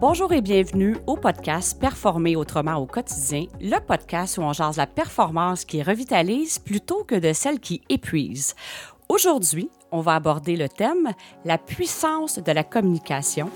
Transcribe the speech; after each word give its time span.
Bonjour 0.00 0.32
et 0.32 0.40
bienvenue 0.40 0.96
au 1.06 1.18
podcast 1.18 1.78
Performer 1.78 2.34
autrement 2.34 2.76
au 2.76 2.86
quotidien, 2.86 3.44
le 3.60 3.78
podcast 3.80 4.38
où 4.38 4.40
on 4.40 4.54
jase 4.54 4.78
la 4.78 4.86
performance 4.86 5.66
qui 5.66 5.82
revitalise 5.82 6.58
plutôt 6.58 7.04
que 7.04 7.16
de 7.16 7.34
celle 7.34 7.60
qui 7.60 7.82
épuise. 7.90 8.54
Aujourd'hui, 9.10 9.68
on 9.92 10.00
va 10.00 10.14
aborder 10.14 10.56
le 10.56 10.70
thème 10.70 11.10
La 11.44 11.58
puissance 11.58 12.38
de 12.38 12.50
la 12.50 12.64
communication. 12.64 13.50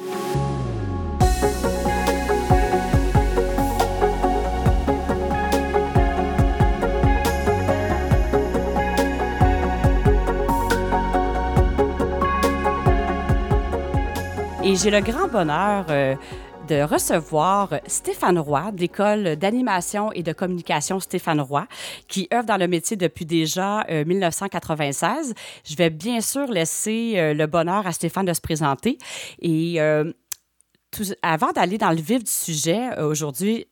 Et 14.66 14.76
j'ai 14.76 14.90
le 14.90 15.02
grand 15.02 15.28
bonheur 15.28 15.84
euh, 15.90 16.14
de 16.68 16.80
recevoir 16.80 17.68
Stéphane 17.86 18.38
Roy 18.38 18.72
de 18.72 18.80
l'École 18.80 19.36
d'animation 19.36 20.10
et 20.12 20.22
de 20.22 20.32
communication 20.32 21.00
Stéphane 21.00 21.42
Roy, 21.42 21.66
qui 22.08 22.28
œuvre 22.32 22.46
dans 22.46 22.56
le 22.56 22.66
métier 22.66 22.96
depuis 22.96 23.26
déjà 23.26 23.84
1996. 23.90 25.30
Euh, 25.30 25.34
Je 25.64 25.76
vais 25.76 25.90
bien 25.90 26.22
sûr 26.22 26.46
laisser 26.46 27.12
euh, 27.16 27.34
le 27.34 27.46
bonheur 27.46 27.86
à 27.86 27.92
Stéphane 27.92 28.24
de 28.24 28.32
se 28.32 28.40
présenter. 28.40 28.96
Et 29.42 29.78
avant 31.22 31.52
d'aller 31.52 31.76
dans 31.76 31.90
le 31.90 32.00
vif 32.00 32.24
du 32.24 32.30
sujet 32.30 32.98
aujourd'hui, 33.02 33.66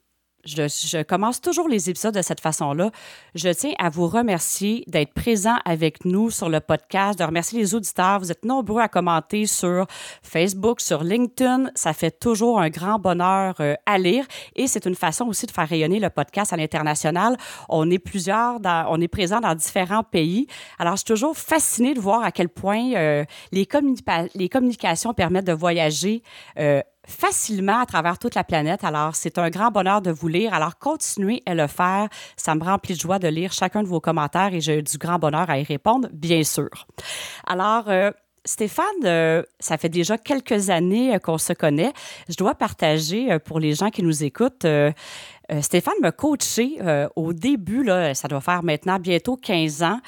je, 0.44 1.02
commence 1.02 1.40
toujours 1.40 1.68
les 1.68 1.88
épisodes 1.90 2.14
de 2.14 2.22
cette 2.22 2.40
façon-là. 2.40 2.90
Je 3.34 3.48
tiens 3.48 3.72
à 3.78 3.90
vous 3.90 4.08
remercier 4.08 4.84
d'être 4.86 5.12
présent 5.12 5.56
avec 5.64 6.04
nous 6.04 6.30
sur 6.30 6.48
le 6.48 6.60
podcast, 6.60 7.18
de 7.18 7.24
remercier 7.24 7.60
les 7.60 7.74
auditeurs. 7.74 8.18
Vous 8.18 8.32
êtes 8.32 8.44
nombreux 8.44 8.80
à 8.80 8.88
commenter 8.88 9.46
sur 9.46 9.86
Facebook, 10.22 10.80
sur 10.80 11.04
LinkedIn. 11.04 11.70
Ça 11.74 11.92
fait 11.92 12.10
toujours 12.10 12.60
un 12.60 12.70
grand 12.70 12.98
bonheur 12.98 13.54
euh, 13.60 13.74
à 13.86 13.98
lire 13.98 14.24
et 14.56 14.66
c'est 14.66 14.86
une 14.86 14.94
façon 14.94 15.26
aussi 15.26 15.46
de 15.46 15.52
faire 15.52 15.68
rayonner 15.68 16.00
le 16.00 16.10
podcast 16.10 16.52
à 16.52 16.56
l'international. 16.56 17.36
On 17.68 17.90
est 17.90 17.98
plusieurs, 17.98 18.58
on 18.88 19.00
est 19.00 19.08
présent 19.08 19.40
dans 19.40 19.54
différents 19.54 20.02
pays. 20.02 20.46
Alors, 20.78 20.94
je 20.94 20.98
suis 20.98 21.06
toujours 21.06 21.36
fascinée 21.36 21.94
de 21.94 22.00
voir 22.00 22.22
à 22.24 22.32
quel 22.32 22.48
point 22.48 22.92
euh, 22.94 23.24
les, 23.52 23.68
les 24.34 24.48
communications 24.48 25.14
permettent 25.14 25.46
de 25.46 25.52
voyager 25.52 26.22
euh, 26.58 26.80
facilement 27.06 27.80
à 27.80 27.86
travers 27.86 28.18
toute 28.18 28.34
la 28.34 28.44
planète. 28.44 28.84
Alors, 28.84 29.16
c'est 29.16 29.38
un 29.38 29.50
grand 29.50 29.70
bonheur 29.70 30.02
de 30.02 30.10
vous 30.10 30.28
lire. 30.28 30.54
Alors, 30.54 30.78
continuez 30.78 31.42
à 31.46 31.54
le 31.54 31.66
faire. 31.66 32.08
Ça 32.36 32.54
me 32.54 32.62
remplit 32.62 32.94
de 32.94 33.00
joie 33.00 33.18
de 33.18 33.28
lire 33.28 33.52
chacun 33.52 33.82
de 33.82 33.88
vos 33.88 34.00
commentaires 34.00 34.54
et 34.54 34.60
j'ai 34.60 34.82
du 34.82 34.98
grand 34.98 35.18
bonheur 35.18 35.50
à 35.50 35.58
y 35.58 35.64
répondre, 35.64 36.08
bien 36.12 36.44
sûr. 36.44 36.70
Alors, 37.46 37.88
euh, 37.88 38.10
Stéphane, 38.44 38.84
euh, 39.04 39.42
ça 39.60 39.78
fait 39.78 39.88
déjà 39.88 40.18
quelques 40.18 40.70
années 40.70 41.16
qu'on 41.22 41.38
se 41.38 41.52
connaît. 41.52 41.92
Je 42.28 42.36
dois 42.36 42.54
partager 42.54 43.30
euh, 43.30 43.38
pour 43.38 43.60
les 43.60 43.74
gens 43.74 43.90
qui 43.90 44.02
nous 44.02 44.24
écoutent 44.24 44.66
euh, 45.52 45.60
Stéphane 45.60 45.94
m'a 46.00 46.12
coaché 46.12 46.78
euh, 46.80 47.08
au 47.16 47.32
début, 47.32 47.82
là, 47.82 48.14
ça 48.14 48.28
doit 48.28 48.40
faire 48.40 48.62
maintenant 48.62 48.98
bientôt 48.98 49.36
15 49.36 49.82
ans, 49.82 49.98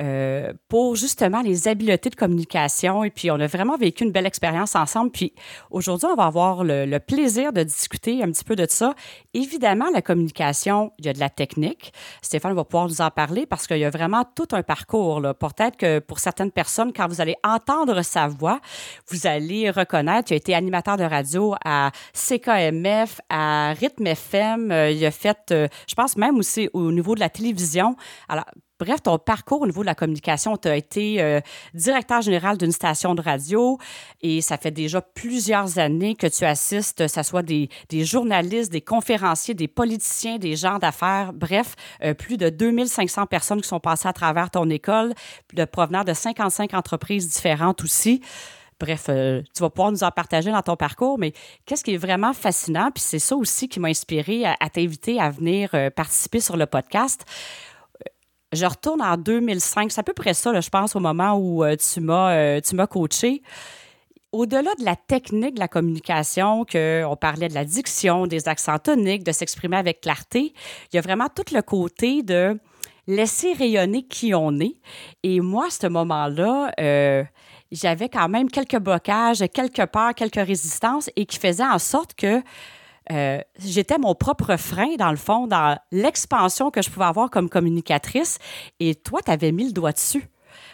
euh, 0.00 0.52
pour 0.68 0.96
justement 0.96 1.42
les 1.42 1.68
habiletés 1.68 2.10
de 2.10 2.14
communication. 2.14 3.04
Et 3.04 3.10
puis, 3.10 3.30
on 3.30 3.38
a 3.40 3.46
vraiment 3.46 3.76
vécu 3.76 4.04
une 4.04 4.12
belle 4.12 4.26
expérience 4.26 4.74
ensemble. 4.76 5.10
Puis, 5.10 5.34
aujourd'hui, 5.70 6.08
on 6.10 6.14
va 6.14 6.24
avoir 6.24 6.64
le, 6.64 6.98
plaisir 6.98 7.52
de 7.52 7.62
discuter 7.62 8.22
un 8.22 8.30
petit 8.30 8.44
peu 8.44 8.56
de 8.56 8.66
ça. 8.68 8.94
Évidemment, 9.34 9.86
la 9.92 10.00
communication, 10.00 10.92
il 10.98 11.06
y 11.06 11.08
a 11.08 11.12
de 11.12 11.18
la 11.18 11.28
technique. 11.28 11.92
Stéphane 12.22 12.54
va 12.54 12.64
pouvoir 12.64 12.88
nous 12.88 13.00
en 13.00 13.10
parler 13.10 13.46
parce 13.46 13.66
qu'il 13.66 13.78
y 13.78 13.84
a 13.84 13.90
vraiment 13.90 14.24
tout 14.34 14.48
un 14.52 14.62
parcours. 14.62 15.20
Peut-être 15.20 15.76
que 15.76 15.98
pour 15.98 16.18
certaines 16.18 16.50
personnes, 16.50 16.92
quand 16.94 17.08
vous 17.08 17.20
allez 17.20 17.36
entendre 17.44 18.00
sa 18.02 18.28
voix, 18.28 18.60
vous 19.10 19.26
allez 19.26 19.70
reconnaître 19.70 20.28
qu'il 20.28 20.34
a 20.34 20.36
été 20.38 20.54
animateur 20.54 20.96
de 20.96 21.04
radio 21.04 21.54
à 21.64 21.90
CKMF, 22.14 23.20
à 23.28 23.74
Rythme 23.74 24.06
FM, 24.06 24.93
il 24.94 25.04
a 25.04 25.10
fait, 25.10 25.38
euh, 25.50 25.68
je 25.88 25.94
pense 25.94 26.16
même 26.16 26.38
aussi 26.38 26.68
au 26.72 26.92
niveau 26.92 27.14
de 27.14 27.20
la 27.20 27.28
télévision. 27.28 27.96
Alors, 28.28 28.44
bref, 28.78 29.02
ton 29.02 29.18
parcours 29.18 29.62
au 29.62 29.66
niveau 29.66 29.82
de 29.82 29.86
la 29.86 29.94
communication, 29.94 30.56
tu 30.56 30.68
as 30.68 30.76
été 30.76 31.20
euh, 31.20 31.40
directeur 31.74 32.22
général 32.22 32.58
d'une 32.58 32.72
station 32.72 33.14
de 33.14 33.22
radio 33.22 33.78
et 34.20 34.40
ça 34.40 34.56
fait 34.56 34.70
déjà 34.70 35.00
plusieurs 35.00 35.78
années 35.78 36.14
que 36.14 36.26
tu 36.26 36.44
assistes, 36.44 36.98
que 36.98 37.08
ce 37.08 37.22
soit 37.22 37.42
des, 37.42 37.68
journalistes, 37.90 38.72
des 38.72 38.80
conférenciers, 38.80 39.54
des 39.54 39.68
politiciens, 39.68 40.38
des 40.38 40.56
gens 40.56 40.78
d'affaires, 40.78 41.32
bref, 41.32 41.74
euh, 42.02 42.14
plus 42.14 42.36
de 42.36 42.48
2500 42.48 43.26
personnes 43.26 43.60
qui 43.60 43.68
sont 43.68 43.80
passées 43.80 44.08
à 44.08 44.12
travers 44.12 44.50
ton 44.50 44.68
école, 44.68 45.14
de 45.52 45.64
provenant 45.64 46.04
de 46.04 46.12
55 46.12 46.74
entreprises 46.74 47.28
différentes 47.28 47.82
aussi. 47.82 48.20
Bref, 48.84 49.06
euh, 49.08 49.40
tu 49.54 49.62
vas 49.62 49.70
pouvoir 49.70 49.92
nous 49.92 50.04
en 50.04 50.10
partager 50.10 50.50
dans 50.50 50.60
ton 50.60 50.76
parcours, 50.76 51.18
mais 51.18 51.32
qu'est-ce 51.64 51.82
qui 51.82 51.94
est 51.94 51.96
vraiment 51.96 52.34
fascinant, 52.34 52.90
puis 52.94 53.02
c'est 53.02 53.18
ça 53.18 53.34
aussi 53.34 53.66
qui 53.66 53.80
m'a 53.80 53.88
inspiré 53.88 54.44
à, 54.44 54.68
t'inviter 54.68 55.18
à 55.18 55.30
venir 55.30 55.70
euh, 55.72 55.88
participer 55.88 56.38
sur 56.38 56.58
le 56.58 56.66
podcast. 56.66 57.24
Euh, 57.24 58.10
je 58.52 58.66
retourne 58.66 59.00
en 59.00 59.16
2005, 59.16 59.90
c'est 59.90 60.00
à 60.00 60.02
peu 60.02 60.12
près 60.12 60.34
ça, 60.34 60.60
je 60.60 60.68
pense, 60.68 60.94
au 60.96 61.00
moment 61.00 61.38
où 61.38 61.64
tu 61.76 62.00
m'as 62.02 62.60
tu 62.60 62.74
m'as 62.76 62.86
coaché 62.86 63.42
au-delà 64.32 64.74
de 64.78 64.84
la 64.84 64.96
technique 64.96 65.54
de 65.54 65.60
la 65.60 65.68
communication, 65.68 66.66
qu'on 66.70 67.16
parlait 67.18 67.48
de 67.48 67.54
la 67.54 67.64
diction, 67.64 68.26
des 68.26 68.48
accents 68.48 68.80
toniques, 68.80 69.22
de 69.22 69.32
s'exprimer 69.32 69.76
avec 69.76 70.00
clarté, 70.00 70.52
il 70.92 70.96
y 70.96 70.98
a 70.98 71.02
vraiment 71.02 71.28
tout 71.34 71.54
le 71.54 71.62
côté 71.62 72.24
de 72.24 72.58
laisser 73.06 73.52
rayonner 73.52 74.02
qui 74.02 74.34
on 74.34 74.58
est. 74.58 74.74
Et 75.22 75.40
moi, 75.40 75.68
à 75.68 75.70
ce 75.70 75.86
moment-là, 75.86 76.72
j'avais 77.72 78.08
quand 78.08 78.28
même 78.28 78.50
quelques 78.50 78.78
blocages, 78.78 79.44
quelques 79.52 79.86
peurs, 79.86 80.14
quelques 80.14 80.46
résistances 80.46 81.10
et 81.16 81.26
qui 81.26 81.38
faisaient 81.38 81.64
en 81.64 81.78
sorte 81.78 82.14
que 82.14 82.42
euh, 83.12 83.38
j'étais 83.58 83.98
mon 83.98 84.14
propre 84.14 84.56
frein, 84.56 84.94
dans 84.98 85.10
le 85.10 85.16
fond, 85.16 85.46
dans 85.46 85.78
l'expansion 85.92 86.70
que 86.70 86.82
je 86.82 86.90
pouvais 86.90 87.06
avoir 87.06 87.30
comme 87.30 87.48
communicatrice. 87.48 88.38
Et 88.80 88.94
toi, 88.94 89.20
tu 89.22 89.30
avais 89.30 89.52
mis 89.52 89.66
le 89.66 89.72
doigt 89.72 89.92
dessus. 89.92 90.28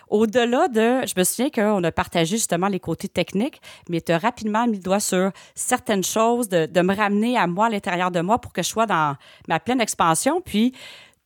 Au-delà 0.09 0.69
de, 0.69 1.07
je 1.07 1.15
me 1.17 1.25
souviens 1.25 1.51
qu'on 1.51 1.83
a 1.85 1.93
partagé 1.93 2.37
justement 2.37 2.67
les 2.67 2.81
côtés 2.81 3.09
techniques, 3.09 3.61
mais 3.89 4.01
tu 4.01 4.11
as 4.13 4.19
rapidement 4.19 4.67
mis 4.67 4.77
le 4.77 4.83
doigt 4.83 5.01
sur 5.01 5.31
certaines 5.55 6.03
choses, 6.03 6.49
de, 6.49 6.67
de 6.67 6.81
me 6.81 6.95
ramener 6.95 7.39
à 7.39 7.47
moi, 7.47 7.67
à 7.67 7.71
l'intérieur 7.71 8.11
de 8.11 8.21
moi, 8.21 8.41
pour 8.41 8.53
que 8.53 8.63
je 8.63 8.69
sois 8.69 8.87
dans 8.87 9.17
ma 9.49 9.61
pleine 9.61 9.81
expansion. 9.81 10.41
Puis, 10.41 10.75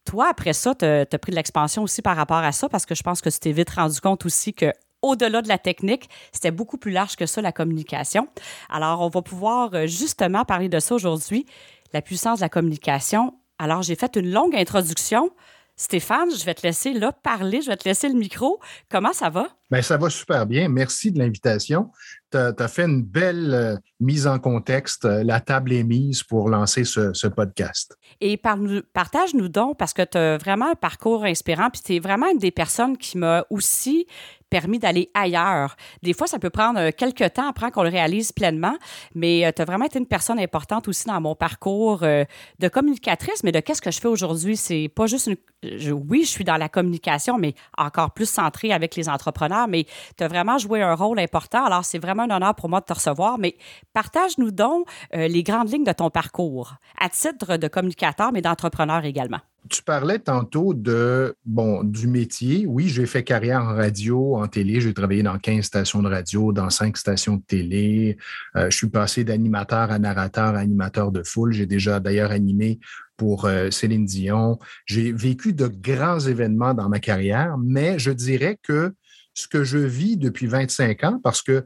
toi, 0.04 0.28
après 0.30 0.52
ça, 0.52 0.74
tu 0.74 0.84
as, 0.84 1.06
pris 1.18 1.30
de 1.30 1.36
l'expansion 1.36 1.82
aussi 1.82 2.02
par 2.02 2.16
rapport 2.16 2.36
à 2.36 2.52
ça, 2.52 2.68
parce 2.68 2.84
que 2.84 2.94
je 2.94 3.02
pense 3.02 3.20
que 3.20 3.30
tu 3.30 3.38
t'es 3.38 3.52
vite 3.52 3.70
rendu 3.70 4.00
compte 4.00 4.26
aussi 4.26 4.52
que 4.52 4.70
au-delà 5.04 5.42
de 5.42 5.48
la 5.48 5.58
technique, 5.58 6.08
c'était 6.32 6.50
beaucoup 6.50 6.78
plus 6.78 6.90
large 6.90 7.16
que 7.16 7.26
ça, 7.26 7.42
la 7.42 7.52
communication. 7.52 8.28
Alors, 8.70 9.00
on 9.02 9.08
va 9.08 9.22
pouvoir 9.22 9.70
euh, 9.74 9.86
justement 9.86 10.44
parler 10.44 10.68
de 10.68 10.80
ça 10.80 10.94
aujourd'hui, 10.94 11.46
la 11.92 12.02
puissance 12.02 12.38
de 12.38 12.44
la 12.44 12.48
communication. 12.48 13.34
Alors, 13.58 13.82
j'ai 13.82 13.94
fait 13.94 14.16
une 14.16 14.30
longue 14.30 14.56
introduction. 14.56 15.30
Stéphane, 15.76 16.28
je 16.30 16.44
vais 16.44 16.54
te 16.54 16.64
laisser 16.64 16.92
là 16.92 17.10
parler, 17.10 17.60
je 17.60 17.68
vais 17.68 17.76
te 17.76 17.88
laisser 17.88 18.08
le 18.08 18.14
micro. 18.14 18.60
Comment 18.88 19.12
ça 19.12 19.28
va? 19.28 19.48
Bien, 19.72 19.82
ça 19.82 19.96
va 19.96 20.08
super 20.08 20.46
bien. 20.46 20.68
Merci 20.68 21.10
de 21.10 21.18
l'invitation. 21.18 21.90
Tu 22.30 22.38
as, 22.38 22.68
fait 22.68 22.84
une 22.84 23.02
belle 23.02 23.52
euh, 23.52 23.76
mise 23.98 24.28
en 24.28 24.38
contexte. 24.38 25.04
La 25.04 25.40
table 25.40 25.72
est 25.72 25.82
mise 25.82 26.22
pour 26.22 26.48
lancer 26.48 26.84
ce, 26.84 27.26
podcast. 27.26 27.96
Et 28.20 28.36
partage-nous 28.36 29.48
donc, 29.48 29.76
parce 29.76 29.92
que 29.92 30.02
tu 30.02 30.16
as 30.16 30.38
vraiment 30.38 30.70
un 30.70 30.76
parcours 30.76 31.24
inspirant, 31.24 31.70
puis 31.70 31.80
tu 31.84 31.96
es 31.96 31.98
vraiment 31.98 32.30
une 32.30 32.38
des 32.38 32.52
personnes 32.52 32.96
qui 32.96 33.18
m'a 33.18 33.44
aussi 33.50 34.06
permis 34.54 34.78
d'aller 34.78 35.10
ailleurs. 35.14 35.74
Des 36.04 36.12
fois, 36.12 36.28
ça 36.28 36.38
peut 36.38 36.48
prendre 36.48 36.78
euh, 36.78 36.90
quelques 36.96 37.32
temps 37.32 37.48
après 37.48 37.72
qu'on 37.72 37.82
le 37.82 37.88
réalise 37.88 38.30
pleinement, 38.30 38.76
mais 39.12 39.44
euh, 39.44 39.50
tu 39.50 39.60
as 39.62 39.64
vraiment 39.64 39.86
été 39.86 39.98
une 39.98 40.06
personne 40.06 40.38
importante 40.38 40.86
aussi 40.86 41.06
dans 41.08 41.20
mon 41.20 41.34
parcours 41.34 42.04
euh, 42.04 42.24
de 42.60 42.68
communicatrice, 42.68 43.42
mais 43.42 43.50
de 43.50 43.58
qu'est-ce 43.58 43.82
que 43.82 43.90
je 43.90 43.98
fais 43.98 44.06
aujourd'hui. 44.06 44.56
C'est 44.56 44.88
pas 44.94 45.06
juste 45.06 45.26
une. 45.26 45.92
oui, 46.08 46.22
je 46.22 46.28
suis 46.28 46.44
dans 46.44 46.56
la 46.56 46.68
communication, 46.68 47.36
mais 47.36 47.54
encore 47.76 48.12
plus 48.12 48.30
centrée 48.30 48.70
avec 48.72 48.94
les 48.94 49.08
entrepreneurs, 49.08 49.66
mais 49.66 49.86
tu 50.16 50.22
as 50.22 50.28
vraiment 50.28 50.56
joué 50.56 50.82
un 50.82 50.94
rôle 50.94 51.18
important. 51.18 51.64
Alors, 51.64 51.84
c'est 51.84 51.98
vraiment 51.98 52.22
un 52.22 52.30
honneur 52.30 52.54
pour 52.54 52.68
moi 52.68 52.78
de 52.78 52.84
te 52.84 52.92
recevoir, 52.92 53.38
mais 53.38 53.56
partage-nous 53.92 54.52
donc 54.52 54.86
les 55.12 55.42
grandes 55.42 55.72
lignes 55.72 55.84
de 55.84 55.92
ton 55.92 56.10
parcours 56.10 56.74
à 57.00 57.08
titre 57.08 57.56
de 57.56 57.66
communicateur, 57.66 58.30
mais 58.30 58.40
d'entrepreneur 58.40 59.04
également. 59.04 59.40
Tu 59.70 59.82
parlais 59.82 60.18
tantôt 60.18 60.74
de 60.74 61.36
bon 61.46 61.84
du 61.84 62.06
métier. 62.06 62.66
Oui, 62.66 62.88
j'ai 62.88 63.06
fait 63.06 63.22
carrière 63.22 63.62
en 63.62 63.74
radio, 63.74 64.36
en 64.36 64.46
télé. 64.46 64.82
J'ai 64.82 64.92
travaillé 64.92 65.22
dans 65.22 65.38
15 65.38 65.64
stations 65.64 66.02
de 66.02 66.08
radio, 66.08 66.52
dans 66.52 66.68
5 66.68 66.94
stations 66.98 67.36
de 67.36 67.42
télé. 67.42 68.18
Euh, 68.56 68.68
je 68.68 68.76
suis 68.76 68.90
passé 68.90 69.24
d'animateur 69.24 69.90
à 69.90 69.98
narrateur, 69.98 70.54
à 70.54 70.58
animateur 70.58 71.12
de 71.12 71.22
foule. 71.22 71.52
J'ai 71.54 71.64
déjà 71.64 71.98
d'ailleurs 71.98 72.30
animé 72.30 72.78
pour 73.16 73.46
euh, 73.46 73.70
Céline 73.70 74.04
Dion. 74.04 74.58
J'ai 74.84 75.12
vécu 75.12 75.54
de 75.54 75.66
grands 75.66 76.20
événements 76.20 76.74
dans 76.74 76.90
ma 76.90 77.00
carrière, 77.00 77.56
mais 77.56 77.98
je 77.98 78.10
dirais 78.10 78.58
que 78.62 78.92
ce 79.32 79.48
que 79.48 79.64
je 79.64 79.78
vis 79.78 80.18
depuis 80.18 80.46
25 80.46 81.04
ans, 81.04 81.20
parce 81.24 81.40
que 81.40 81.64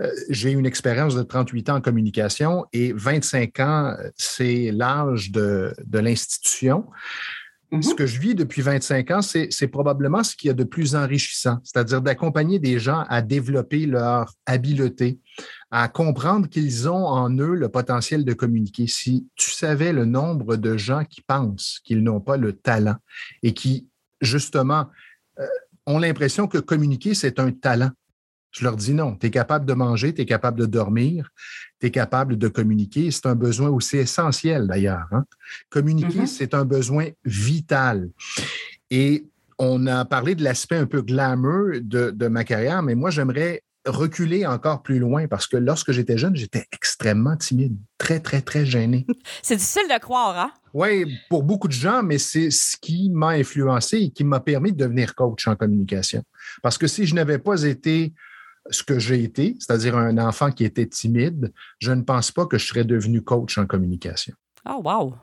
euh, 0.00 0.10
j'ai 0.28 0.52
une 0.52 0.66
expérience 0.66 1.16
de 1.16 1.22
38 1.24 1.70
ans 1.70 1.76
en 1.76 1.80
communication 1.80 2.64
et 2.72 2.92
25 2.92 3.58
ans, 3.58 3.96
c'est 4.14 4.70
l'âge 4.70 5.32
de, 5.32 5.74
de 5.84 5.98
l'institution. 5.98 6.86
Mm-hmm. 7.72 7.82
Ce 7.82 7.94
que 7.94 8.06
je 8.06 8.18
vis 8.18 8.34
depuis 8.34 8.62
25 8.62 9.10
ans, 9.12 9.22
c'est 9.22 9.68
probablement 9.68 10.24
ce 10.24 10.34
qu'il 10.34 10.48
y 10.48 10.50
a 10.50 10.54
de 10.54 10.64
plus 10.64 10.96
enrichissant, 10.96 11.58
c'est-à-dire 11.62 12.02
d'accompagner 12.02 12.58
des 12.58 12.80
gens 12.80 13.04
à 13.08 13.22
développer 13.22 13.86
leur 13.86 14.34
habileté, 14.44 15.20
à 15.70 15.88
comprendre 15.88 16.48
qu'ils 16.48 16.88
ont 16.88 17.06
en 17.06 17.30
eux 17.38 17.54
le 17.54 17.68
potentiel 17.68 18.24
de 18.24 18.32
communiquer. 18.32 18.88
Si 18.88 19.28
tu 19.36 19.52
savais 19.52 19.92
le 19.92 20.04
nombre 20.04 20.56
de 20.56 20.76
gens 20.76 21.04
qui 21.04 21.20
pensent 21.22 21.80
qu'ils 21.84 22.02
n'ont 22.02 22.20
pas 22.20 22.36
le 22.36 22.54
talent 22.54 22.96
et 23.44 23.54
qui, 23.54 23.86
justement, 24.20 24.86
euh, 25.38 25.46
ont 25.86 25.98
l'impression 25.98 26.48
que 26.48 26.58
communiquer, 26.58 27.14
c'est 27.14 27.38
un 27.38 27.52
talent. 27.52 27.90
Je 28.50 28.64
leur 28.64 28.76
dis 28.76 28.94
non, 28.94 29.14
tu 29.14 29.26
es 29.26 29.30
capable 29.30 29.64
de 29.64 29.74
manger, 29.74 30.12
tu 30.12 30.22
es 30.22 30.26
capable 30.26 30.58
de 30.58 30.66
dormir, 30.66 31.30
tu 31.80 31.86
es 31.86 31.90
capable 31.90 32.36
de 32.36 32.48
communiquer. 32.48 33.10
C'est 33.10 33.26
un 33.26 33.34
besoin 33.34 33.68
aussi 33.70 33.96
essentiel 33.96 34.66
d'ailleurs. 34.66 35.06
Hein. 35.12 35.24
Communiquer, 35.70 36.20
mm-hmm. 36.20 36.26
c'est 36.26 36.54
un 36.54 36.64
besoin 36.64 37.08
vital. 37.24 38.10
Et 38.90 39.24
on 39.58 39.86
a 39.86 40.04
parlé 40.04 40.34
de 40.34 40.42
l'aspect 40.42 40.76
un 40.76 40.86
peu 40.86 41.02
glamour 41.02 41.72
de, 41.80 42.10
de 42.10 42.28
ma 42.28 42.44
carrière, 42.44 42.82
mais 42.82 42.94
moi, 42.94 43.10
j'aimerais 43.10 43.62
reculer 43.86 44.46
encore 44.46 44.82
plus 44.82 44.98
loin 44.98 45.26
parce 45.26 45.46
que 45.46 45.56
lorsque 45.56 45.92
j'étais 45.92 46.18
jeune, 46.18 46.36
j'étais 46.36 46.66
extrêmement 46.72 47.36
timide, 47.36 47.76
très, 47.98 48.20
très, 48.20 48.42
très 48.42 48.66
gêné. 48.66 49.06
C'est 49.42 49.56
difficile 49.56 49.88
de 49.88 49.98
croire, 49.98 50.38
hein? 50.38 50.52
Oui, 50.72 51.18
pour 51.28 51.42
beaucoup 51.42 51.66
de 51.66 51.72
gens, 51.72 52.02
mais 52.02 52.18
c'est 52.18 52.50
ce 52.52 52.76
qui 52.76 53.10
m'a 53.10 53.30
influencé 53.30 53.96
et 53.96 54.10
qui 54.10 54.22
m'a 54.22 54.38
permis 54.38 54.70
de 54.70 54.76
devenir 54.76 55.16
coach 55.16 55.48
en 55.48 55.56
communication. 55.56 56.22
Parce 56.62 56.78
que 56.78 56.86
si 56.86 57.06
je 57.06 57.14
n'avais 57.16 57.38
pas 57.38 57.64
été 57.64 58.12
ce 58.68 58.82
que 58.82 58.98
j'ai 58.98 59.22
été, 59.22 59.56
c'est-à-dire 59.58 59.96
un 59.96 60.18
enfant 60.18 60.50
qui 60.50 60.64
était 60.64 60.86
timide, 60.86 61.52
je 61.78 61.92
ne 61.92 62.02
pense 62.02 62.30
pas 62.30 62.46
que 62.46 62.58
je 62.58 62.66
serais 62.66 62.84
devenu 62.84 63.22
coach 63.22 63.58
en 63.58 63.66
communication. 63.66 64.34
Oh, 64.68 64.80
wow! 64.84 65.14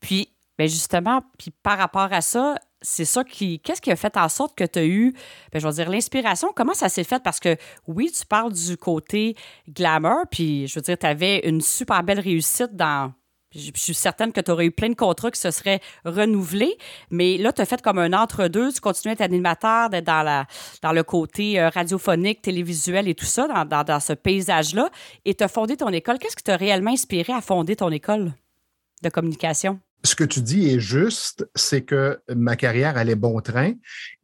Puis, 0.00 0.28
ben 0.58 0.68
justement, 0.68 1.22
par 1.62 1.78
rapport 1.78 2.12
à 2.12 2.20
ça, 2.20 2.56
c'est 2.82 3.04
ça 3.04 3.24
qui. 3.24 3.60
Qu'est-ce 3.60 3.80
qui 3.80 3.90
a 3.90 3.96
fait 3.96 4.16
en 4.16 4.28
sorte 4.28 4.56
que 4.56 4.64
tu 4.64 4.78
as 4.78 4.86
eu, 4.86 5.12
ben, 5.52 5.58
je 5.58 5.66
vais 5.66 5.74
dire, 5.74 5.90
l'inspiration? 5.90 6.52
Comment 6.54 6.74
ça 6.74 6.88
s'est 6.88 7.04
fait? 7.04 7.22
Parce 7.22 7.40
que 7.40 7.56
oui, 7.86 8.10
tu 8.16 8.24
parles 8.26 8.52
du 8.52 8.76
côté 8.76 9.34
glamour, 9.68 10.24
puis 10.30 10.66
je 10.68 10.74
veux 10.76 10.82
dire, 10.82 10.98
tu 10.98 11.06
avais 11.06 11.40
une 11.48 11.60
super 11.60 12.02
belle 12.02 12.20
réussite 12.20 12.74
dans. 12.74 13.12
Je 13.56 13.70
suis 13.74 13.94
certaine 13.94 14.32
que 14.32 14.40
tu 14.40 14.50
aurais 14.50 14.66
eu 14.66 14.70
plein 14.70 14.90
de 14.90 14.94
contrats 14.94 15.30
qui 15.30 15.40
se 15.40 15.50
seraient 15.50 15.80
renouvelés, 16.04 16.76
mais 17.10 17.38
là, 17.38 17.52
tu 17.52 17.62
as 17.62 17.64
fait 17.64 17.80
comme 17.80 17.98
un 17.98 18.12
entre-deux. 18.12 18.72
Tu 18.72 18.80
continues 18.80 19.10
à 19.10 19.14
être 19.14 19.20
animateur, 19.22 19.90
d'être 19.90 20.04
dans, 20.04 20.92
le 20.92 21.02
côté 21.02 21.58
euh, 21.58 21.68
radiophonique, 21.70 22.42
télévisuel 22.42 23.08
et 23.08 23.14
tout 23.14 23.24
ça, 23.24 23.48
dans, 23.64 23.84
dans 23.84 24.00
ce 24.00 24.12
paysage-là, 24.12 24.90
et 25.24 25.34
tu 25.34 25.42
as 25.42 25.48
fondé 25.48 25.76
ton 25.76 25.88
école. 25.88 26.18
Qu'est-ce 26.18 26.36
qui 26.36 26.44
t'a 26.44 26.56
réellement 26.56 26.90
inspiré 26.90 27.32
à 27.32 27.40
fonder 27.40 27.76
ton 27.76 27.90
école 27.90 28.32
de 29.02 29.08
communication? 29.08 29.80
Ce 30.06 30.14
que 30.14 30.24
tu 30.24 30.40
dis 30.40 30.70
est 30.70 30.80
juste, 30.80 31.46
c'est 31.54 31.82
que 31.82 32.18
ma 32.34 32.56
carrière 32.56 32.96
allait 32.96 33.16
bon 33.16 33.40
train. 33.40 33.72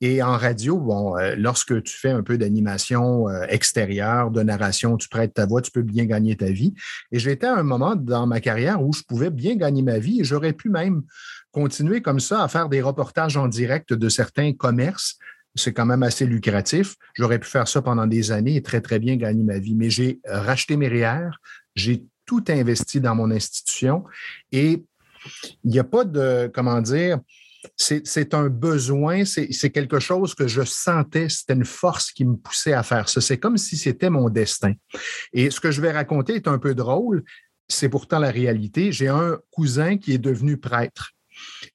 Et 0.01 0.23
en 0.23 0.37
radio, 0.37 0.79
bon, 0.79 1.19
euh, 1.19 1.35
lorsque 1.37 1.83
tu 1.83 1.99
fais 1.99 2.11
un 2.11 2.23
peu 2.23 2.39
d'animation 2.39 3.29
euh, 3.29 3.45
extérieure, 3.49 4.31
de 4.31 4.43
narration, 4.43 4.97
tu 4.97 5.09
prêtes 5.09 5.35
ta 5.35 5.45
voix, 5.45 5.61
tu 5.61 5.71
peux 5.71 5.83
bien 5.83 6.07
gagner 6.07 6.37
ta 6.37 6.51
vie. 6.51 6.73
Et 7.11 7.19
j'étais 7.19 7.47
à 7.47 7.57
un 7.57 7.65
moment 7.65 7.97
dans 7.97 8.27
ma 8.27 8.41
carrière 8.41 8.83
où 8.83 8.93
je 8.93 9.03
pouvais 9.03 9.31
bien 9.31 9.57
gagner 9.57 9.83
ma 9.83 9.99
vie 9.99 10.21
et 10.21 10.25
j'aurais 10.25 10.53
pu 10.53 10.71
même 10.71 11.03
continuer 11.51 12.01
comme 12.01 12.21
ça 12.21 12.43
à 12.43 12.49
faire 12.49 12.69
des 12.69 12.81
reportages 12.81 13.37
en 13.37 13.49
direct 13.49 13.93
de 13.93 14.09
certains 14.09 14.53
commerces. 14.53 15.19
C'est 15.55 15.75
quand 15.75 15.85
même 15.85 16.03
assez 16.03 16.25
lucratif. 16.25 16.95
J'aurais 17.15 17.39
pu 17.39 17.49
faire 17.49 17.69
ça 17.69 17.83
pendant 17.83 18.07
des 18.07 18.31
années 18.31 18.57
et 18.57 18.63
très, 18.63 18.81
très 18.81 18.99
bien 18.99 19.17
gagner 19.17 19.43
ma 19.43 19.59
vie. 19.59 19.75
Mais 19.75 19.91
j'ai 19.91 20.21
racheté 20.25 20.77
mes 20.79 20.89
REER, 20.89 21.31
j'ai 21.75 22.05
tout 22.25 22.45
investi 22.49 23.01
dans 23.01 23.15
mon 23.15 23.31
institution 23.31 24.05
et 24.53 24.85
il 25.65 25.71
n'y 25.71 25.79
a 25.79 25.85
pas 25.85 26.05
de, 26.05 26.51
comment 26.53 26.81
dire, 26.81 27.19
c'est 27.77 28.35
un 28.35 28.49
besoin, 28.49 29.25
c'est 29.25 29.71
quelque 29.71 30.01
chose 30.01 30.35
que 30.35 30.49
je 30.49 30.63
sentais, 30.63 31.29
c'était 31.29 31.55
une 31.55 31.65
force 31.65 32.11
qui 32.11 32.25
me 32.25 32.37
poussait 32.37 32.73
à 32.73 32.83
faire 32.83 33.09
ça. 33.09 33.21
C'est 33.21 33.39
comme 33.39 33.57
si 33.57 33.77
c'était 33.77 34.11
mon 34.11 34.29
destin. 34.29 34.73
Et 35.33 35.51
ce 35.51 35.61
que 35.61 35.71
je 35.71 35.81
vais 35.81 35.93
raconter 35.93 36.35
est 36.35 36.49
un 36.49 36.59
peu 36.59 36.75
drôle, 36.75 37.23
c'est 37.69 37.89
pourtant 37.89 38.19
la 38.19 38.31
réalité. 38.31 38.93
J'ai 38.93 39.09
un 39.09 39.39
cousin 39.51 39.97
qui 39.97 40.13
est 40.13 40.19
devenu 40.19 40.57
prêtre. 40.57 41.13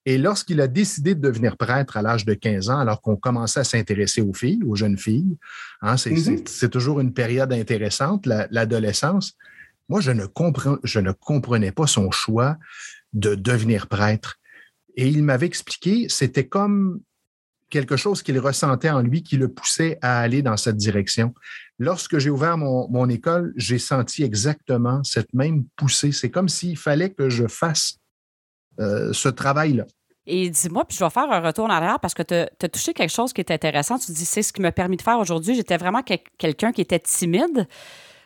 Et 0.05 0.17
lorsqu'il 0.17 0.61
a 0.61 0.67
décidé 0.67 1.15
de 1.15 1.21
devenir 1.21 1.57
prêtre 1.57 1.97
à 1.97 2.01
l'âge 2.01 2.25
de 2.25 2.33
15 2.33 2.69
ans, 2.69 2.79
alors 2.79 3.01
qu'on 3.01 3.15
commençait 3.15 3.61
à 3.61 3.63
s'intéresser 3.63 4.21
aux 4.21 4.33
filles, 4.33 4.61
aux 4.65 4.75
jeunes 4.75 4.97
filles, 4.97 5.37
hein, 5.81 5.95
mm-hmm. 5.95 6.47
c'est 6.47 6.69
toujours 6.69 6.99
une 6.99 7.13
période 7.13 7.51
intéressante, 7.51 8.25
l'adolescence. 8.25 9.33
Moi, 9.89 10.01
je 10.01 10.11
ne, 10.11 10.25
je 10.83 10.99
ne 10.99 11.11
comprenais 11.11 11.71
pas 11.71 11.87
son 11.87 12.11
choix 12.11 12.57
de 13.19 13.35
devenir 13.35 13.87
prêtre. 13.87 14.37
Et 14.95 15.07
il 15.07 15.23
m'avait 15.23 15.45
expliqué, 15.45 16.07
c'était 16.09 16.47
comme 16.47 17.01
quelque 17.69 17.97
chose 17.97 18.23
qu'il 18.23 18.39
ressentait 18.39 18.89
en 18.89 19.01
lui 19.01 19.23
qui 19.23 19.37
le 19.37 19.49
poussait 19.49 19.97
à 20.01 20.19
aller 20.19 20.41
dans 20.41 20.57
cette 20.57 20.77
direction. 20.77 21.33
Lorsque 21.79 22.17
j'ai 22.17 22.29
ouvert 22.29 22.57
mon, 22.57 23.09
école, 23.09 23.53
j'ai 23.57 23.77
senti 23.77 24.23
exactement 24.23 25.03
cette 25.03 25.33
même 25.33 25.65
poussée. 25.75 26.11
C'est 26.11 26.31
comme 26.31 26.49
s'il 26.49 26.77
fallait 26.77 27.11
que 27.11 27.29
je 27.29 27.47
fasse 27.47 27.97
euh, 28.79 29.11
ce 29.13 29.29
travail-là. 29.29 29.85
Et 30.25 30.49
dis-moi, 30.49 30.85
puis 30.85 30.97
je 30.97 31.03
vais 31.03 31.09
faire 31.09 31.31
un 31.31 31.39
retour 31.39 31.65
en 31.65 31.69
arrière 31.69 31.99
parce 31.99 32.13
que 32.13 32.23
tu 32.23 32.33
as, 32.33 32.69
touché 32.69 32.93
quelque 32.93 33.13
chose 33.13 33.31
qui 33.31 33.41
est 33.41 33.51
intéressant. 33.51 33.97
Tu 33.97 34.11
dis, 34.11 34.25
c'est 34.25 34.41
ce 34.41 34.51
qui 34.51 34.61
m'a 34.61 34.71
permis 34.73 34.97
de 34.97 35.01
faire 35.01 35.19
aujourd'hui. 35.19 35.55
J'étais 35.55 35.77
vraiment 35.77 36.03
quelqu'un 36.37 36.71
qui 36.71 36.81
était 36.81 36.99
timide 36.99 37.67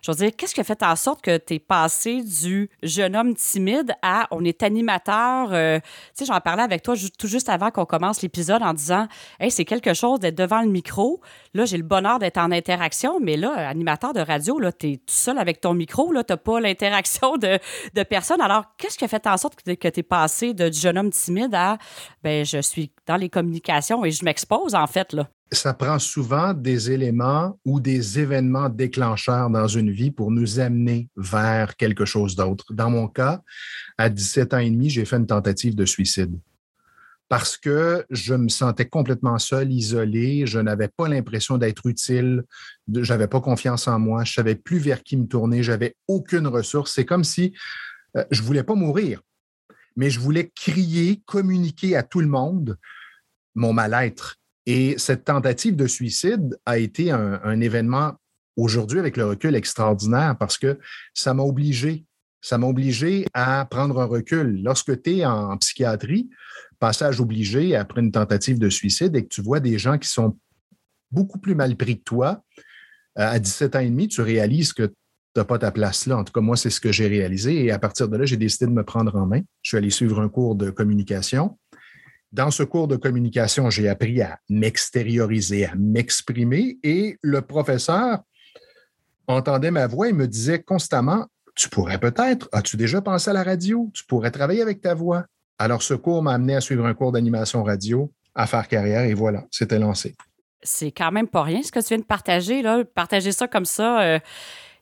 je 0.01 0.11
veux 0.11 0.17
dire, 0.17 0.31
qu'est-ce 0.35 0.55
qui 0.55 0.61
a 0.61 0.63
fait 0.63 0.81
en 0.83 0.95
sorte 0.95 1.21
que 1.21 1.37
tu 1.37 1.55
es 1.55 1.59
passé 1.59 2.23
du 2.23 2.69
jeune 2.81 3.15
homme 3.15 3.35
timide 3.35 3.93
à 4.01 4.27
on 4.31 4.43
est 4.43 4.63
animateur? 4.63 5.49
Euh, 5.51 5.79
tu 5.79 5.85
sais, 6.13 6.25
j'en 6.25 6.39
parlais 6.39 6.63
avec 6.63 6.81
toi 6.81 6.95
tout 7.17 7.27
juste 7.27 7.49
avant 7.49 7.69
qu'on 7.69 7.85
commence 7.85 8.21
l'épisode 8.21 8.63
en 8.63 8.73
disant, 8.73 9.07
hey, 9.39 9.51
c'est 9.51 9.65
quelque 9.65 9.93
chose 9.93 10.19
d'être 10.19 10.37
devant 10.37 10.61
le 10.61 10.69
micro. 10.69 11.21
Là, 11.53 11.65
j'ai 11.65 11.77
le 11.77 11.83
bonheur 11.83 12.19
d'être 12.19 12.37
en 12.37 12.51
interaction, 12.51 13.19
mais 13.19 13.37
là, 13.37 13.69
animateur 13.69 14.13
de 14.13 14.21
radio, 14.21 14.59
là, 14.59 14.71
tu 14.71 14.93
es 14.93 14.97
tout 14.97 15.03
seul 15.07 15.37
avec 15.37 15.61
ton 15.61 15.73
micro, 15.73 16.11
là, 16.11 16.23
tu 16.23 16.35
pas 16.35 16.59
l'interaction 16.59 17.37
de, 17.37 17.59
de 17.93 18.03
personne. 18.03 18.41
Alors, 18.41 18.65
qu'est-ce 18.77 18.97
qui 18.97 19.05
a 19.05 19.07
fait 19.07 19.27
en 19.27 19.37
sorte 19.37 19.61
que, 19.61 19.89
tu 19.89 19.99
es 19.99 20.03
passé 20.03 20.53
de, 20.53 20.69
du 20.69 20.79
jeune 20.79 20.97
homme 20.97 21.11
timide 21.11 21.53
à, 21.53 21.77
ben, 22.23 22.45
je 22.45 22.61
suis 22.61 22.91
dans 23.05 23.17
les 23.17 23.29
communications 23.29 24.03
et 24.03 24.11
je 24.11 24.25
m'expose, 24.25 24.73
en 24.73 24.87
fait, 24.87 25.13
là? 25.13 25.27
Ça 25.51 25.73
prend 25.73 25.99
souvent 25.99 26.53
des 26.53 26.91
éléments 26.91 27.59
ou 27.65 27.79
des 27.79 28.19
événements 28.19 28.69
déclencheurs 28.69 29.49
dans 29.49 29.67
une 29.67 29.91
vie 29.91 30.11
pour 30.11 30.31
nous 30.31 30.59
amener 30.59 31.09
vers 31.17 31.75
quelque 31.75 32.05
chose 32.05 32.35
d'autre. 32.35 32.73
Dans 32.73 32.89
mon 32.89 33.07
cas, 33.07 33.41
à 33.97 34.09
17 34.09 34.53
ans 34.53 34.59
et 34.59 34.69
demi, 34.69 34.89
j'ai 34.89 35.03
fait 35.03 35.17
une 35.17 35.27
tentative 35.27 35.75
de 35.75 35.85
suicide 35.85 36.39
parce 37.27 37.55
que 37.55 38.05
je 38.09 38.33
me 38.33 38.49
sentais 38.49 38.89
complètement 38.89 39.39
seul, 39.39 39.71
isolé, 39.71 40.45
je 40.45 40.59
n'avais 40.59 40.89
pas 40.89 41.07
l'impression 41.07 41.57
d'être 41.57 41.85
utile, 41.85 42.43
je 42.93 43.13
n'avais 43.13 43.27
pas 43.27 43.39
confiance 43.39 43.87
en 43.87 43.99
moi, 43.99 44.25
je 44.25 44.33
savais 44.33 44.55
plus 44.55 44.79
vers 44.79 45.01
qui 45.01 45.15
me 45.15 45.25
tourner, 45.25 45.63
j'avais 45.63 45.95
aucune 46.09 46.45
ressource. 46.45 46.93
C'est 46.93 47.05
comme 47.05 47.23
si 47.23 47.53
euh, 48.17 48.25
je 48.31 48.41
voulais 48.41 48.63
pas 48.63 48.75
mourir, 48.75 49.21
mais 49.95 50.09
je 50.09 50.19
voulais 50.19 50.51
crier, 50.53 51.21
communiquer 51.25 51.95
à 51.95 52.03
tout 52.03 52.19
le 52.19 52.27
monde 52.27 52.77
mon 53.55 53.71
mal-être 53.71 54.40
et 54.65 54.95
cette 54.97 55.25
tentative 55.25 55.75
de 55.75 55.87
suicide 55.87 56.57
a 56.65 56.77
été 56.77 57.11
un, 57.11 57.61
événement 57.61 58.13
aujourd'hui 58.55 58.99
avec 58.99 59.17
le 59.17 59.25
recul 59.25 59.55
extraordinaire 59.55 60.35
parce 60.39 60.57
que 60.57 60.79
ça 61.13 61.33
m'a 61.33 61.43
obligé, 61.43 62.05
ça 62.41 62.57
m'a 62.57 62.67
obligé 62.67 63.25
à 63.33 63.65
prendre 63.65 63.99
un 63.99 64.05
recul. 64.05 64.61
Lorsque 64.63 65.01
tu 65.01 65.17
es 65.17 65.25
en 65.25 65.57
psychiatrie, 65.57 66.29
passage 66.79 67.19
obligé 67.19 67.75
après 67.75 68.01
une 68.01 68.11
tentative 68.11 68.59
de 68.59 68.69
suicide 68.69 69.15
et 69.15 69.23
que 69.23 69.29
tu 69.29 69.41
vois 69.41 69.59
des 69.59 69.79
gens 69.79 69.97
qui 69.97 70.09
sont 70.09 70.37
beaucoup 71.11 71.39
plus 71.39 71.55
mal 71.55 71.75
pris 71.75 71.97
que 71.97 72.03
toi, 72.03 72.43
euh, 73.19 73.27
à 73.27 73.39
17 73.39 73.75
ans 73.75 73.79
et 73.79 73.89
demi, 73.89 74.07
tu 74.07 74.21
réalises 74.21 74.73
que 74.73 74.83
tu 74.83 74.93
n'as 75.35 75.43
pas 75.43 75.59
ta 75.59 75.71
place 75.71 76.07
là. 76.07 76.17
En 76.17 76.23
tout 76.23 76.33
cas, 76.33 76.41
moi, 76.41 76.55
c'est 76.55 76.69
ce 76.69 76.79
que 76.79 76.91
j'ai 76.91 77.07
réalisé. 77.07 77.65
Et 77.65 77.71
à 77.71 77.79
partir 77.79 78.07
de 78.09 78.17
là, 78.17 78.25
j'ai 78.25 78.37
décidé 78.37 78.65
de 78.65 78.71
me 78.71 78.83
prendre 78.83 79.15
en 79.15 79.25
main. 79.25 79.41
Je 79.61 79.69
suis 79.69 79.77
allé 79.77 79.89
suivre 79.89 80.19
un 80.19 80.29
cours 80.29 80.55
de 80.55 80.69
communication. 80.69 81.57
Dans 82.31 82.49
ce 82.49 82.63
cours 82.63 82.87
de 82.87 82.95
communication, 82.95 83.69
j'ai 83.69 83.89
appris 83.89 84.21
à 84.21 84.39
m'extérioriser, 84.49 85.65
à 85.65 85.75
m'exprimer 85.75 86.77
et 86.81 87.17
le 87.21 87.41
professeur 87.41 88.19
entendait 89.27 89.71
ma 89.71 89.87
voix 89.87 90.07
et 90.07 90.13
me 90.13 90.27
disait 90.27 90.63
constamment, 90.63 91.27
tu 91.55 91.67
pourrais 91.67 91.99
peut-être, 91.99 92.47
as-tu 92.53 92.77
déjà 92.77 93.01
pensé 93.01 93.29
à 93.29 93.33
la 93.33 93.43
radio? 93.43 93.89
Tu 93.93 94.05
pourrais 94.05 94.31
travailler 94.31 94.61
avec 94.61 94.81
ta 94.81 94.93
voix. 94.93 95.25
Alors 95.59 95.83
ce 95.83 95.93
cours 95.93 96.23
m'a 96.23 96.33
amené 96.33 96.55
à 96.55 96.61
suivre 96.61 96.85
un 96.85 96.93
cours 96.93 97.11
d'animation 97.11 97.63
radio, 97.63 98.11
à 98.33 98.47
faire 98.47 98.67
carrière 98.67 99.03
et 99.03 99.13
voilà, 99.13 99.45
c'était 99.51 99.79
lancé. 99.79 100.15
C'est 100.63 100.91
quand 100.91 101.11
même 101.11 101.27
pas 101.27 101.43
rien 101.43 101.61
ce 101.63 101.71
que 101.71 101.79
tu 101.79 101.87
viens 101.89 101.97
de 101.97 102.03
partager, 102.03 102.61
là. 102.61 102.85
Partager 102.85 103.31
ça 103.31 103.47
comme 103.47 103.65
ça. 103.65 104.01
Euh, 104.01 104.19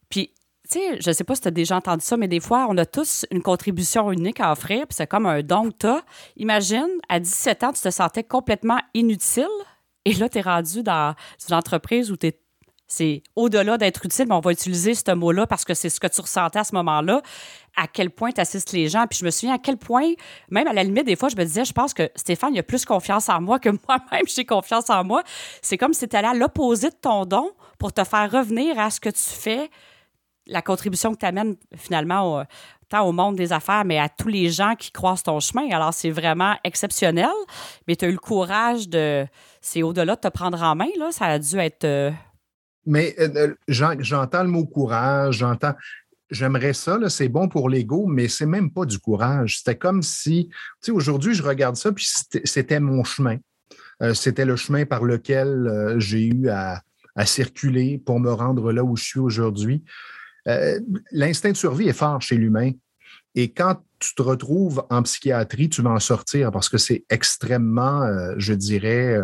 puis 0.10 0.34
tu 0.70 0.80
sais, 0.80 1.02
je 1.02 1.12
sais 1.12 1.24
pas 1.24 1.36
si 1.36 1.42
tu 1.42 1.48
as 1.48 1.52
déjà 1.52 1.78
entendu 1.78 2.04
ça, 2.04 2.16
mais 2.16 2.28
des 2.28 2.40
fois, 2.40 2.68
on 2.70 2.78
a 2.78 2.86
tous 2.86 3.26
une 3.32 3.42
contribution 3.42 4.12
unique 4.12 4.40
à 4.40 4.52
offrir, 4.52 4.86
puis 4.88 4.96
c'est 4.96 5.08
comme 5.08 5.26
un 5.26 5.42
don 5.42 5.72
que 5.72 5.78
tu. 5.80 6.04
Imagine, 6.38 6.88
à 7.10 7.20
17 7.20 7.64
ans, 7.64 7.74
tu 7.74 7.82
te 7.82 7.90
sentais 7.90 8.24
complètement 8.24 8.80
inutile, 8.94 9.48
et 10.06 10.14
là, 10.14 10.30
tu 10.30 10.38
es 10.38 10.42
rendu 10.42 10.84
dans 10.84 11.16
une 11.48 11.56
entreprise 11.56 12.12
où 12.12 12.18
tu 12.18 12.28
es 12.28 12.40
c'est 12.92 13.22
au-delà 13.36 13.78
d'être 13.78 14.04
utile, 14.04 14.26
mais 14.28 14.34
on 14.34 14.40
va 14.40 14.52
utiliser 14.52 14.96
ce 14.96 15.12
mot-là 15.14 15.46
parce 15.46 15.64
que 15.64 15.76
c'est 15.76 15.90
ce 15.90 16.00
que 16.00 16.08
tu 16.08 16.22
ressentais 16.22 16.58
à 16.58 16.64
ce 16.64 16.74
moment-là, 16.74 17.22
à 17.78 17.88
quel 17.88 18.10
point 18.10 18.32
tu 18.32 18.42
assistes 18.42 18.72
les 18.72 18.90
gens. 18.90 19.06
Puis 19.08 19.20
je 19.20 19.26
me 19.26 19.30
souviens 19.30 19.54
à 19.54 19.58
quel 19.60 19.78
point, 19.78 20.14
même 20.50 20.68
à 20.68 20.74
la 20.74 20.84
limite, 20.84 21.06
des 21.06 21.16
fois, 21.16 21.30
je 21.30 21.36
me 21.36 21.44
disais, 21.44 21.66
je 21.66 21.72
pense 21.72 21.94
que 21.94 22.10
Stéphane, 22.16 22.56
il 22.56 22.60
a 22.60 22.64
plus 22.64 22.86
confiance 22.86 23.30
en 23.30 23.42
moi 23.42 23.60
que 23.60 23.70
moi-même, 23.88 24.26
j'ai 24.26 24.44
confiance 24.44 24.90
en 24.90 25.04
moi. 25.04 25.22
C'est 25.62 25.78
comme 25.78 25.94
si 25.94 26.08
tu 26.08 26.16
allé 26.16 26.30
à 26.30 26.34
l'opposé 26.34 26.90
de 26.90 26.96
ton 27.00 27.26
don 27.26 27.52
pour 27.78 27.94
te 27.94 28.04
faire 28.04 28.30
revenir 28.32 28.80
à 28.80 28.90
ce 28.90 29.00
que 29.00 29.10
tu 29.10 29.22
fais, 29.22 29.70
la 30.50 30.62
contribution 30.62 31.14
que 31.14 31.20
tu 31.20 31.26
amènes 31.26 31.56
finalement 31.76 32.46
tant 32.90 33.08
au 33.08 33.12
monde 33.12 33.36
des 33.36 33.54
affaires, 33.54 33.86
mais 33.86 34.00
à 34.00 34.10
tous 34.10 34.28
les 34.28 34.50
gens 34.50 34.76
qui 34.76 34.92
croisent 34.92 35.24
ton 35.24 35.40
chemin. 35.40 35.70
Alors, 35.72 35.94
c'est 35.94 36.10
vraiment 36.10 36.56
exceptionnel, 36.64 37.30
mais 37.88 37.96
tu 37.96 38.06
as 38.06 38.08
eu 38.10 38.14
le 38.14 38.18
courage 38.18 38.90
de. 38.90 39.26
C'est 39.62 39.84
au-delà 39.84 40.16
de 40.16 40.22
te 40.22 40.28
prendre 40.28 40.62
en 40.62 40.76
main, 40.76 40.90
là. 40.98 41.12
Ça 41.12 41.26
a 41.26 41.40
dû 41.40 41.58
être. 41.58 41.86
Euh, 41.86 42.12
mais 42.86 43.16
euh, 43.20 43.54
j'entends 43.68 44.44
le 44.44 44.50
mot 44.50 44.66
courage, 44.66 45.38
j'entends. 45.38 45.74
J'aimerais 46.32 46.74
ça, 46.74 46.98
c'est 47.10 47.28
bon 47.28 47.48
pour 47.48 47.70
l'ego, 47.70 48.06
mais 48.08 48.28
c'est 48.28 48.46
même 48.46 48.72
pas 48.72 48.86
du 48.86 49.00
courage. 49.00 49.60
C'était 49.60 49.78
comme 49.78 50.04
si, 50.04 50.48
tu 50.50 50.58
sais, 50.82 50.92
aujourd'hui, 50.92 51.34
je 51.34 51.42
regarde 51.42 51.76
ça, 51.76 51.92
puis 51.92 52.08
c'était 52.44 52.80
mon 52.80 53.04
chemin. 53.04 53.38
Euh, 54.02 54.14
c'était 54.14 54.46
le 54.46 54.56
chemin 54.56 54.86
par 54.86 55.04
lequel 55.04 55.96
j'ai 55.98 56.28
eu 56.28 56.50
à, 56.50 56.82
circuler 57.26 57.98
pour 57.98 58.22
me 58.22 58.32
rendre 58.32 58.72
là 58.72 58.82
où 58.82 58.96
je 58.96 59.04
suis 59.04 59.20
aujourd'hui. 59.20 59.84
L'instinct 61.12 61.52
de 61.52 61.58
survie 61.58 61.90
est 61.90 61.94
fort 61.94 62.22
chez 62.22 62.36
l'humain. 62.36 62.72
Et 63.36 63.52
quand 63.52 63.82
tu 64.00 64.16
te 64.16 64.22
retrouves 64.22 64.84
en 64.90 65.04
psychiatrie, 65.04 65.70
tu 65.70 65.82
vas 65.82 65.92
en 65.92 66.00
sortir 66.00 66.52
parce 66.52 66.70
que 66.70 66.78
c'est 66.78 67.06
extrêmement, 67.10 68.08
je 68.38 68.54
dirais, 68.54 69.18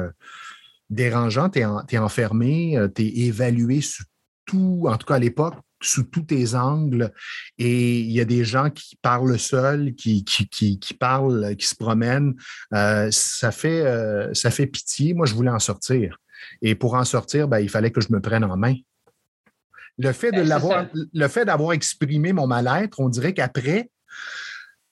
dérangeant, 0.89 1.49
tu 1.49 1.59
es, 1.59 1.97
enfermé, 1.97 2.77
tu 2.93 3.03
es 3.03 3.27
évalué 3.27 3.81
sous 3.81 4.03
tout, 4.45 4.85
en 4.87 4.97
tout 4.97 5.07
cas 5.07 5.15
à 5.15 5.19
l'époque, 5.19 5.55
sous 5.81 6.03
tous 6.03 6.23
tes 6.23 6.55
angles. 6.55 7.11
Et 7.57 7.99
il 7.99 8.11
y 8.11 8.21
a 8.21 8.25
des 8.25 8.43
gens 8.43 8.69
qui 8.69 8.95
parlent 8.95 9.37
seuls, 9.39 9.93
qui, 9.95 10.23
qui, 10.23 10.79
qui, 10.79 10.93
parlent, 10.93 11.55
qui 11.55 11.67
se 11.67 11.75
promènent. 11.75 12.35
Euh, 12.73 13.09
ça, 13.11 13.51
fait, 13.51 13.85
euh, 13.85 14.33
ça 14.33 14.51
fait 14.51 14.67
pitié. 14.67 15.13
Moi, 15.13 15.25
je 15.25 15.33
voulais 15.33 15.51
en 15.51 15.59
sortir. 15.59 16.17
Et 16.61 16.75
pour 16.75 16.95
en 16.95 17.05
sortir, 17.05 17.47
ben, 17.47 17.59
il 17.59 17.69
fallait 17.69 17.91
que 17.91 18.01
je 18.01 18.11
me 18.11 18.19
prenne 18.19 18.43
en 18.43 18.57
main. 18.57 18.75
Le 19.97 20.11
fait 20.11 20.31
de 20.31 20.37
ben, 20.37 20.47
l'avoir, 20.47 20.87
le 20.93 21.27
fait 21.27 21.45
d'avoir 21.45 21.73
exprimé 21.73 22.33
mon 22.33 22.47
mal-être, 22.47 22.99
on 22.99 23.09
dirait 23.09 23.33
qu'après, 23.33 23.89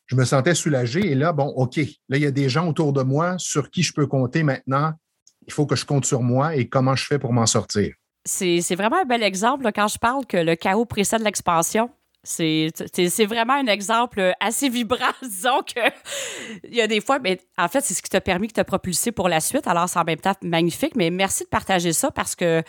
je 0.06 0.16
me 0.16 0.26
sentais 0.26 0.56
soulagé. 0.56 1.12
Et 1.12 1.16
là, 1.16 1.34
bon, 1.34 1.48
OK, 1.48 1.78
là, 1.78 2.18
il 2.18 2.24
y 2.24 2.26
a 2.26 2.32
des 2.32 2.50
gens 2.50 2.68
autour 2.68 2.94
de 2.94 3.04
moi 3.04 3.36
sur 3.38 3.70
qui 3.70 3.84
je 3.84 3.94
peux 3.94 4.08
compter 4.08 4.44
maintenant 4.44 4.94
il 5.48 5.54
faut 5.54 5.66
que 5.66 5.76
je 5.76 5.86
compte 5.86 6.06
sur 6.06 6.22
moi 6.22 6.56
et 6.56 6.68
comment 6.68 6.96
je 6.96 7.06
fais 7.06 7.20
pour 7.20 7.34
m'en 7.34 7.46
sortir. 7.46 7.94
C'est 8.26 8.76
vraiment 8.76 9.02
un 9.02 9.06
bel 9.06 9.24
exemple 9.24 9.70
quand 9.74 9.88
je 9.88 9.98
parle 9.98 10.26
que 10.26 10.38
le 10.38 10.56
chaos 10.56 10.86
précède 10.86 11.22
l'expansion. 11.22 11.90
C'est 12.24 13.26
vraiment 13.26 13.54
un 13.54 13.68
exemple 13.68 14.34
assez 14.40 14.70
vibrant. 14.70 15.12
Disons 15.22 15.62
que 15.62 15.82
il 16.64 16.76
y 16.76 16.82
a 16.82 16.88
des 16.88 17.02
fois, 17.02 17.20
mais 17.20 17.40
en 17.58 17.68
fait, 17.68 17.82
c'est 17.82 17.94
ce 17.94 18.02
qui 18.02 18.10
t'a 18.10 18.22
permis 18.22 18.48
de 18.48 18.54
te 18.54 18.62
propulser 18.62 19.12
pour 19.12 19.28
la 19.28 19.40
suite. 19.40 19.68
Alors, 19.68 19.90
c'est 19.90 20.00
en 20.00 20.06
même 20.06 20.20
temps 20.20 20.34
magnifique. 20.42 20.96
Mais 20.96 21.10
merci 21.10 21.44
de 21.44 21.50
partager 21.50 21.92
ça 21.94 22.12
parce 22.12 22.36
que 22.36 22.64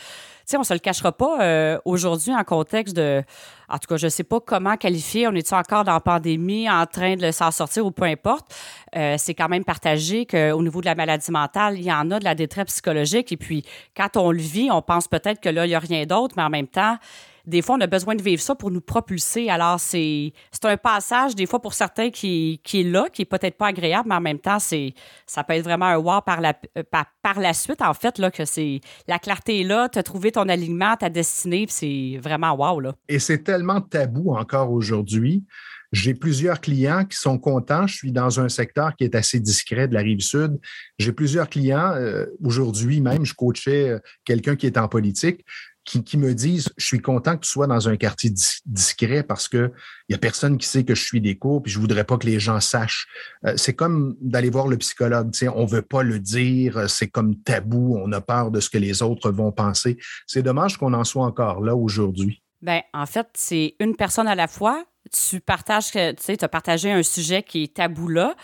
sais, 0.47 0.57
on 0.57 0.65
se 0.65 0.75
le 0.75 0.81
cachera 0.81 1.13
pas 1.13 1.41
euh, 1.41 1.79
aujourd'hui 1.85 2.35
en 2.35 2.45
contexte 2.45 2.95
de. 2.95 3.23
En 3.69 3.79
tout 3.79 3.87
cas, 3.89 3.97
je 3.97 4.09
sais 4.09 4.25
pas 4.25 4.41
comment 4.41 4.77
qualifier. 4.77 5.27
On 5.27 5.33
est 5.33 5.53
encore 5.53 5.85
dans 5.85 5.95
la 5.95 6.01
pandémie, 6.01 6.69
en 6.69 6.85
train 6.87 7.17
de 7.17 7.31
s'en 7.31 7.51
sortir 7.51 7.87
ou 7.87 7.91
peu 7.91 8.05
importe. 8.05 8.55
Euh, 8.95 9.17
c'est 9.19 9.35
quand 9.35 9.49
même 9.49 9.65
partagé 9.65 10.27
qu'au 10.27 10.63
niveau 10.63 10.81
de 10.81 10.87
la 10.87 10.95
maladie 10.95 11.31
mentale, 11.31 11.79
il 11.79 11.85
y 11.85 11.93
en 11.93 12.11
a 12.11 12.19
de 12.19 12.25
la 12.25 12.35
détresse 12.35 12.67
psychologique. 12.67 13.33
Et 13.33 13.37
puis, 13.37 13.65
quand 13.97 14.17
on 14.17 14.31
le 14.31 14.41
vit, 14.41 14.71
on 14.71 14.83
pense 14.83 15.09
peut-être 15.09 15.41
que 15.41 15.49
là, 15.49 15.65
il 15.65 15.71
n'y 15.71 15.75
a 15.75 15.79
rien 15.79 16.05
d'autre, 16.05 16.35
mais 16.37 16.43
en 16.43 16.51
même 16.51 16.69
temps, 16.69 16.99
des 17.47 17.63
fois, 17.63 17.77
on 17.77 17.81
a 17.81 17.87
besoin 17.87 18.15
de 18.15 18.23
vivre 18.23 18.41
ça 18.41 18.55
pour 18.55 18.71
nous 18.71 18.81
propulser. 18.81 19.51
Alors, 19.51 19.79
c'est 19.79 20.33
un 20.63 20.77
passage, 20.77 21.35
des 21.35 21.47
fois, 21.47 21.61
pour 21.61 21.75
certains, 21.75 22.11
qui, 22.11 22.61
qui 22.65 22.81
est 22.81 22.85
là, 22.85 23.09
qui 23.13 23.23
est 23.23 23.27
peut-être 23.27 23.57
pas 23.57 23.67
agréable, 23.67 24.09
mais 24.09 24.15
en 24.15 24.21
même 24.21 24.39
temps, 24.39 24.59
c'est 24.59 24.95
ça 25.27 25.45
peut 25.45 25.55
être 25.55 25.65
vraiment 25.65 25.87
un 25.87 25.99
wow 25.99 26.23
par 26.23 26.41
la, 26.41 26.55
euh, 26.79 26.83
par, 27.23 27.41
la 27.41 27.53
suite, 27.53 27.83
en 27.83 27.93
fait, 27.93 28.19
là, 28.19 28.31
que 28.31 28.45
c'est 28.45 28.81
la 29.09 29.19
clarté 29.19 29.61
est 29.61 29.65
là, 29.65 29.89
tu 29.89 29.99
as 29.99 30.03
trouvé 30.03 30.33
ton 30.33 30.49
alignement, 30.49 30.97
ta 30.97 31.11
destinée, 31.11 31.67
c'est 31.69 32.19
vraiment 32.23 32.53
wow, 32.53 32.81
là. 32.81 32.95
Et 33.09 33.19
c'est 33.19 33.43
tellement 33.43 33.81
tabou 33.81 34.35
encore 34.35 34.71
aujourd'hui. 34.71 35.45
J'ai 35.93 36.15
plusieurs 36.15 36.61
clients 36.61 37.05
qui 37.05 37.17
sont 37.17 37.39
contents. 37.39 37.87
Je 37.87 37.95
suis 37.95 38.11
dans 38.11 38.41
un 38.41 38.49
secteur 38.49 38.97
qui 38.97 39.05
est 39.05 39.15
assez 39.15 39.39
discret 39.39 39.87
de 39.87 39.95
la 39.95 40.01
rive 40.01 40.21
sud. 40.21 40.59
J'ai 40.99 41.13
plusieurs 41.13 41.49
clients. 41.49 41.93
Euh, 41.95 42.27
aujourd'hui 42.43 43.01
même, 43.01 43.25
je 43.25 43.33
coachais 43.33 43.91
euh, 43.91 43.99
quelqu'un 44.25 44.57
qui 44.57 44.67
est 44.67 44.77
en 44.77 44.89
politique 44.89 45.45
qui, 45.85 46.17
me 46.17 46.35
disent 46.35 46.71
Je 46.77 46.87
suis 46.87 47.01
content 47.01 47.37
que 47.37 47.45
tu 47.45 47.51
sois 47.51 47.67
dans 47.67 47.89
un 47.89 47.97
quartier 47.97 48.33
discret 48.67 49.23
parce 49.23 49.49
qu'il 49.49 49.71
n'y 50.09 50.15
a 50.15 50.19
personne 50.19 50.59
qui 50.59 50.67
sait 50.67 50.85
que 50.85 50.95
je 50.95 51.03
suis 51.03 51.21
des 51.21 51.37
cours, 51.37 51.63
puis 51.63 51.73
je 51.73 51.79
voudrais 51.79 52.05
pas 52.05 52.17
que 52.17 52.27
les 52.27 52.41
gens 52.41 52.61
sachent. 52.61 53.07
Euh, 53.47 53.55
c'est 53.57 53.75
comme 53.75 54.17
d'aller 54.21 54.51
voir 54.51 54.67
le 54.67 54.77
psychologue. 54.79 55.31
On 55.55 55.63
ne 55.63 55.69
veut 55.69 55.83
pas 55.83 56.03
le 56.03 56.19
dire, 56.19 56.89
c'est 56.89 57.09
comme 57.09 57.37
tabou, 57.37 57.99
on 58.03 58.11
a 58.13 58.21
peur 58.21 58.51
de 58.51 58.61
ce 58.61 58.71
que 58.71 58.79
les 58.79 59.03
autres 59.03 59.31
vont 59.31 59.53
penser. 59.53 59.99
C'est 60.27 60.43
dommage 60.43 60.79
qu'on 60.79 60.95
en 60.95 61.05
soit 61.05 61.25
encore 61.25 61.61
là 61.61 61.77
aujourd'hui. 61.77 62.43
Bien, 62.63 62.81
en 62.95 63.07
fait, 63.07 63.29
c'est 63.35 63.77
une 63.79 63.95
personne 63.95 64.27
à 64.27 64.35
la 64.35 64.49
fois. 64.49 64.85
Tu 65.13 65.41
partages, 65.41 65.91
tu 65.91 65.99
sais, 66.19 66.37
tu 66.37 66.45
as 66.45 66.49
partagé 66.49 66.91
un 66.91 67.03
sujet 67.03 67.43
qui 67.43 67.65
est 67.65 67.75
tabou 67.75 68.09
là. 68.09 68.35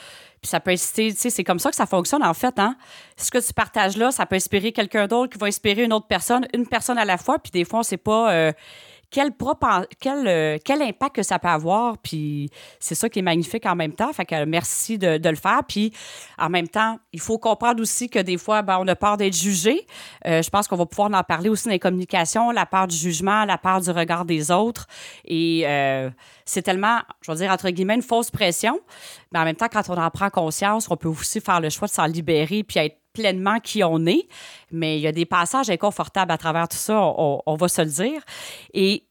Puis 0.40 0.48
ça 0.48 0.58
peut 0.58 0.70
inciter, 0.70 1.12
tu 1.12 1.18
sais, 1.18 1.30
c'est 1.30 1.44
comme 1.44 1.58
ça 1.58 1.70
que 1.70 1.76
ça 1.76 1.86
fonctionne 1.86 2.22
en 2.22 2.32
fait. 2.32 2.58
Hein? 2.58 2.76
Ce 3.16 3.30
que 3.30 3.38
tu 3.38 3.52
partages 3.52 3.96
là, 3.98 4.10
ça 4.10 4.24
peut 4.24 4.36
inspirer 4.36 4.72
quelqu'un 4.72 5.06
d'autre 5.06 5.32
qui 5.32 5.38
va 5.38 5.46
inspirer 5.46 5.84
une 5.84 5.92
autre 5.92 6.06
personne, 6.06 6.46
une 6.54 6.66
personne 6.66 6.96
à 6.96 7.04
la 7.04 7.18
fois. 7.18 7.38
Puis 7.38 7.50
des 7.50 7.64
fois, 7.64 7.80
on 7.80 7.82
sait 7.82 7.98
pas 7.98 8.32
euh, 8.32 8.52
quel, 9.10 9.32
quel, 10.00 10.26
euh, 10.26 10.58
quel 10.64 10.82
impact 10.82 11.16
que 11.16 11.22
ça 11.22 11.38
peut 11.38 11.48
avoir. 11.48 11.98
Puis 11.98 12.50
c'est 12.78 12.94
ça 12.94 13.08
qui 13.08 13.18
est 13.18 13.22
magnifique 13.22 13.66
en 13.66 13.74
même 13.74 13.92
temps. 13.92 14.12
Fait 14.12 14.24
que 14.24 14.44
merci 14.44 14.98
de, 14.98 15.18
de, 15.18 15.28
le 15.28 15.36
faire. 15.36 15.62
Puis 15.66 15.92
en 16.38 16.48
même 16.48 16.68
temps, 16.68 16.98
il 17.12 17.20
faut 17.20 17.38
comprendre 17.38 17.82
aussi 17.82 18.08
que 18.08 18.18
des 18.18 18.38
fois, 18.38 18.62
ben, 18.62 18.78
on 18.80 18.86
a 18.88 18.96
peur 18.96 19.16
d'être 19.16 19.36
jugé. 19.36 19.86
Euh, 20.26 20.42
je 20.42 20.50
pense 20.50 20.68
qu'on 20.68 20.76
va 20.76 20.86
pouvoir 20.86 21.10
en 21.12 21.24
parler 21.24 21.48
aussi 21.48 21.66
dans 21.66 21.72
les 21.72 21.78
communications, 21.78 22.50
la 22.50 22.66
peur 22.66 22.86
du 22.86 22.96
jugement, 22.96 23.44
la 23.44 23.58
peur 23.58 23.80
du 23.80 23.90
regard 23.90 24.24
des 24.24 24.50
autres. 24.50 24.86
Et 25.24 25.66
c'est 26.44 26.62
tellement, 26.62 26.98
je 27.22 27.30
veux 27.30 27.38
dire, 27.38 27.50
entre 27.50 27.70
guillemets, 27.70 27.94
une 27.94 28.02
fausse 28.02 28.30
pression. 28.30 28.80
Mais 29.32 29.38
en 29.38 29.44
même 29.44 29.56
temps, 29.56 29.68
quand 29.70 29.88
on 29.88 29.96
en 29.96 30.10
prend 30.10 30.30
conscience, 30.30 30.90
on 30.90 30.96
peut 30.96 31.08
aussi 31.08 31.40
faire 31.40 31.60
le 31.60 31.70
choix 31.70 31.86
de 31.86 31.92
s'en 31.92 32.06
libérer 32.06 32.62
puis 32.64 32.78
être 32.80 32.99
pleinement 33.12 33.60
qui 33.60 33.82
on 33.84 34.06
est. 34.06 34.28
Mais 34.70 34.98
il 34.98 35.02
y 35.02 35.06
a 35.06 35.12
des 35.12 35.26
passages 35.26 35.70
inconfortables 35.70 36.32
à 36.32 36.38
travers 36.38 36.68
tout 36.68 36.76
ça, 36.76 37.00
on, 37.00 37.56
va 37.56 37.68
se 37.68 37.82
le 37.82 37.90
dire. 37.90 38.22
Et, 38.74 39.06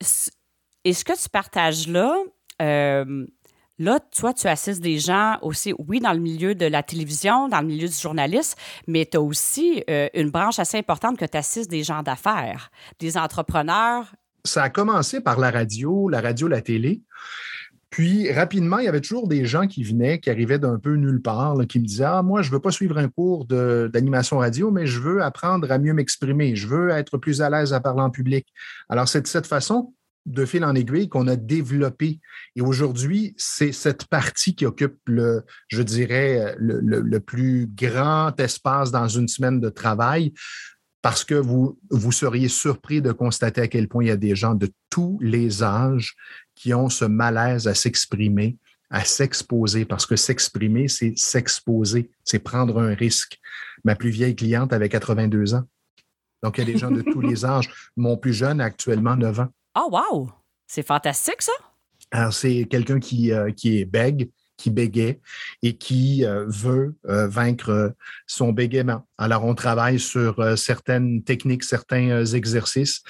et 0.83 0.93
ce 0.93 1.03
que 1.03 1.21
tu 1.21 1.29
partages 1.29 1.87
là, 1.87 2.15
euh, 2.61 3.25
Là, 3.81 4.01
toi, 4.01 4.33
tu 4.33 4.45
assistes 4.47 4.81
des 4.81 4.99
gens 4.99 5.37
aussi, 5.41 5.73
oui, 5.87 6.01
dans 6.01 6.11
le 6.11 6.19
milieu 6.19 6.53
de 6.53 6.65
la 6.65 6.83
télévision, 6.83 7.47
dans 7.47 7.61
le 7.61 7.67
milieu 7.67 7.87
du 7.87 7.95
journalisme, 7.95 8.59
mais 8.87 9.05
tu 9.05 9.15
as 9.15 9.21
aussi 9.21 9.85
euh, 9.89 10.09
une 10.13 10.31
branche 10.31 10.59
assez 10.59 10.77
importante 10.77 11.17
que 11.17 11.23
tu 11.23 11.37
assistes 11.37 11.71
des 11.71 11.83
gens 11.83 12.03
d'affaires, 12.03 12.71
des 12.99 13.17
entrepreneurs, 13.17 14.13
ça 14.45 14.63
a 14.63 14.69
commencé 14.69 15.21
par 15.21 15.39
la 15.39 15.51
radio, 15.51 16.09
la 16.09 16.21
radio, 16.21 16.47
la 16.47 16.61
télé. 16.61 17.01
Puis 17.89 18.31
rapidement, 18.31 18.77
il 18.77 18.85
y 18.85 18.87
avait 18.87 19.01
toujours 19.01 19.27
des 19.27 19.45
gens 19.45 19.65
qui 19.65 19.83
venaient, 19.83 20.19
qui 20.19 20.29
arrivaient 20.29 20.59
d'un 20.59 20.77
peu 20.77 20.93
nulle 20.93 21.21
part, 21.21 21.55
qui 21.67 21.79
me 21.79 21.85
disaient 21.85 22.03
Ah, 22.03 22.21
moi, 22.21 22.41
je 22.41 22.49
ne 22.49 22.53
veux 22.53 22.59
pas 22.59 22.71
suivre 22.71 22.97
un 22.97 23.07
cours 23.07 23.45
d'animation 23.45 24.37
radio, 24.37 24.69
mais 24.69 24.85
je 24.85 24.99
veux 24.99 25.23
apprendre 25.23 25.71
à 25.71 25.79
mieux 25.79 25.93
m'exprimer. 25.93 26.55
Je 26.55 26.67
veux 26.67 26.89
être 26.89 27.17
plus 27.17 27.41
à 27.41 27.49
l'aise 27.49 27.73
à 27.73 27.79
parler 27.79 28.01
en 28.01 28.11
public. 28.11 28.47
Alors, 28.89 29.07
c'est 29.07 29.21
de 29.21 29.27
cette 29.27 29.47
façon, 29.47 29.93
de 30.27 30.45
fil 30.45 30.63
en 30.63 30.75
aiguille, 30.75 31.09
qu'on 31.09 31.27
a 31.27 31.35
développé. 31.35 32.19
Et 32.55 32.61
aujourd'hui, 32.61 33.33
c'est 33.37 33.71
cette 33.71 34.05
partie 34.05 34.53
qui 34.53 34.67
occupe 34.67 34.97
le, 35.07 35.43
je 35.67 35.81
dirais, 35.81 36.55
le 36.59 37.19
plus 37.19 37.67
grand 37.67 38.39
espace 38.39 38.91
dans 38.91 39.07
une 39.07 39.27
semaine 39.27 39.59
de 39.59 39.69
travail 39.69 40.33
parce 41.01 41.23
que 41.23 41.35
vous, 41.35 41.79
vous 41.89 42.11
seriez 42.11 42.49
surpris 42.49 43.01
de 43.01 43.11
constater 43.11 43.61
à 43.61 43.67
quel 43.67 43.87
point 43.87 44.03
il 44.03 44.07
y 44.07 44.11
a 44.11 44.17
des 44.17 44.35
gens 44.35 44.53
de 44.53 44.69
tous 44.89 45.17
les 45.21 45.63
âges 45.63 46.15
qui 46.59 46.73
ont 46.73 46.89
ce 46.89 47.05
malaise 47.05 47.69
à 47.69 47.73
s'exprimer, 47.73 48.57
à 48.89 49.05
s'exposer, 49.05 49.85
parce 49.85 50.05
que 50.05 50.17
s'exprimer, 50.17 50.89
c'est 50.89 51.17
s'exposer, 51.17 52.11
c'est 52.25 52.39
prendre 52.39 52.81
un 52.81 52.93
risque. 52.93 53.39
Ma 53.85 53.95
plus 53.95 54.09
vieille 54.09 54.35
cliente 54.35 54.73
avait 54.73 54.89
82 54.89 55.53
ans. 55.53 55.63
Donc, 56.43 56.57
il 56.57 56.67
y 56.67 56.69
a 56.69 56.73
des 56.73 56.77
gens 56.77 56.91
de 56.91 57.01
tous 57.01 57.21
les 57.21 57.45
âges. 57.45 57.69
Mon 57.95 58.17
plus 58.17 58.33
jeune 58.33 58.59
a 58.59 58.65
actuellement 58.65 59.15
9 59.15 59.39
ans. 59.39 59.47
Oh, 59.77 59.89
wow! 59.89 60.31
C'est 60.67 60.85
fantastique, 60.85 61.41
ça! 61.41 61.53
Alors, 62.11 62.33
c'est 62.33 62.65
quelqu'un 62.69 62.99
qui, 62.99 63.31
euh, 63.31 63.51
qui 63.51 63.79
est 63.79 63.85
bègue, 63.85 64.29
qui 64.59 64.69
bégait 64.69 65.21
et 65.63 65.77
qui 65.77 66.25
euh, 66.25 66.45
veut 66.47 66.93
euh, 67.07 67.27
vaincre 67.27 67.69
euh, 67.69 67.89
son 68.27 68.51
bégaiement. 68.51 69.07
Alors, 69.17 69.45
on 69.45 69.55
travaille 69.55 69.99
sur 69.99 70.57
certaines 70.57 71.23
techniques, 71.23 71.63
certains 71.63 72.25
exercices. 72.25 73.01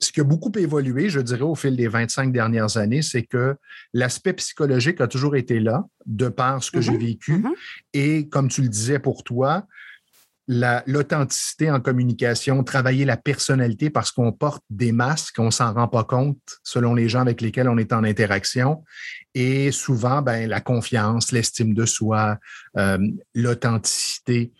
Ce 0.00 0.12
qui 0.12 0.20
a 0.20 0.24
beaucoup 0.24 0.52
évolué, 0.56 1.08
je 1.08 1.20
dirais, 1.20 1.42
au 1.42 1.54
fil 1.54 1.76
des 1.76 1.88
25 1.88 2.32
dernières 2.32 2.76
années, 2.76 3.02
c'est 3.02 3.22
que 3.22 3.56
l'aspect 3.92 4.34
psychologique 4.34 5.00
a 5.00 5.08
toujours 5.08 5.36
été 5.36 5.60
là, 5.60 5.84
de 6.06 6.28
par 6.28 6.62
ce 6.62 6.70
que 6.70 6.80
j'ai 6.80 6.92
mm-hmm. 6.92 7.06
vécu. 7.06 7.38
Mm-hmm. 7.38 7.54
Et 7.94 8.28
comme 8.28 8.48
tu 8.48 8.62
le 8.62 8.68
disais 8.68 8.98
pour 8.98 9.24
toi, 9.24 9.66
l'authenticité 10.48 11.70
en 11.70 11.78
communication, 11.78 12.64
travailler 12.64 13.04
la 13.04 13.18
personnalité 13.18 13.90
parce 13.90 14.10
qu'on 14.10 14.32
porte 14.32 14.64
des 14.70 14.92
masques, 14.92 15.38
on 15.38 15.50
s'en 15.50 15.74
rend 15.74 15.88
pas 15.88 16.04
compte 16.04 16.38
selon 16.64 16.94
les 16.94 17.08
gens 17.08 17.20
avec 17.20 17.42
lesquels 17.42 17.68
on 17.68 17.76
est 17.76 17.92
en 17.92 18.02
interaction. 18.02 18.82
Et 19.34 19.70
souvent, 19.72 20.22
ben, 20.22 20.48
la 20.48 20.62
confiance, 20.62 21.32
l'estime 21.32 21.74
de 21.74 21.84
soi, 21.84 22.38
euh, 22.78 22.98
l'authenticité, 23.34 24.52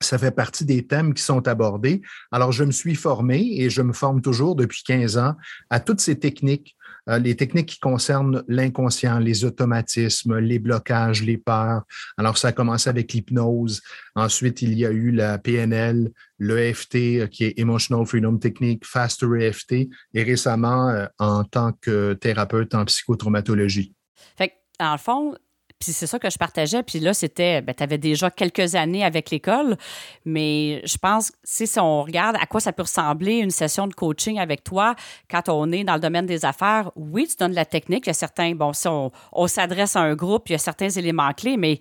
ça 0.00 0.18
fait 0.18 0.30
partie 0.30 0.64
des 0.64 0.86
thèmes 0.86 1.14
qui 1.14 1.22
sont 1.22 1.48
abordés. 1.48 2.02
Alors, 2.30 2.52
je 2.52 2.64
me 2.64 2.70
suis 2.70 2.94
formé 2.94 3.40
et 3.56 3.70
je 3.70 3.82
me 3.82 3.92
forme 3.92 4.20
toujours 4.20 4.54
depuis 4.54 4.82
15 4.84 5.16
ans 5.16 5.34
à 5.70 5.80
toutes 5.80 6.00
ces 6.00 6.18
techniques, 6.18 6.76
les 7.16 7.36
techniques 7.36 7.70
qui 7.70 7.78
concernent 7.78 8.44
l'inconscient, 8.48 9.18
les 9.18 9.44
automatismes, 9.44 10.38
les 10.38 10.58
blocages, 10.58 11.22
les 11.22 11.38
peurs. 11.38 11.82
Alors, 12.18 12.36
ça 12.36 12.48
a 12.48 12.52
commencé 12.52 12.90
avec 12.90 13.12
l'hypnose. 13.12 13.80
Ensuite, 14.14 14.62
il 14.62 14.78
y 14.78 14.84
a 14.84 14.90
eu 14.90 15.10
la 15.10 15.38
PNL, 15.38 16.10
l'EFT, 16.38 16.96
euh, 16.96 17.26
qui 17.26 17.44
est 17.44 17.58
Emotional 17.58 18.04
Freedom 18.06 18.36
Technique, 18.38 18.84
Faster 18.84 19.26
EFT, 19.40 19.88
et 20.14 20.22
récemment 20.22 20.88
euh, 20.90 21.06
en 21.18 21.44
tant 21.44 21.72
que 21.80 22.12
thérapeute 22.14 22.74
en 22.74 22.84
psychotraumatologie. 22.84 23.94
Fait 24.36 24.52
en 24.80 24.98
fond, 24.98 25.34
puis 25.78 25.92
c'est 25.92 26.06
ça 26.06 26.18
que 26.18 26.28
je 26.30 26.38
partageais. 26.38 26.82
Puis 26.82 27.00
là, 27.00 27.14
c'était, 27.14 27.62
ben, 27.62 27.74
tu 27.74 27.98
déjà 27.98 28.30
quelques 28.30 28.74
années 28.74 29.04
avec 29.04 29.30
l'école, 29.30 29.76
mais 30.24 30.82
je 30.84 30.96
pense, 30.98 31.32
si 31.44 31.68
on 31.78 32.02
regarde 32.02 32.36
à 32.40 32.46
quoi 32.46 32.60
ça 32.60 32.72
peut 32.72 32.82
ressembler 32.82 33.36
une 33.36 33.50
session 33.50 33.86
de 33.86 33.94
coaching 33.94 34.38
avec 34.38 34.64
toi 34.64 34.94
quand 35.30 35.48
on 35.48 35.70
est 35.72 35.84
dans 35.84 35.94
le 35.94 36.00
domaine 36.00 36.26
des 36.26 36.44
affaires, 36.44 36.90
oui, 36.96 37.26
tu 37.28 37.36
donnes 37.36 37.54
la 37.54 37.64
technique. 37.64 38.06
Il 38.06 38.08
y 38.08 38.10
a 38.10 38.14
certains, 38.14 38.54
bon, 38.54 38.72
si 38.72 38.88
on 38.88 39.46
s'adresse 39.46 39.96
à 39.96 40.00
un 40.00 40.14
groupe, 40.14 40.48
il 40.48 40.52
y 40.52 40.54
a 40.56 40.58
certains 40.58 40.90
éléments 40.90 41.32
clés, 41.32 41.56
mais 41.56 41.80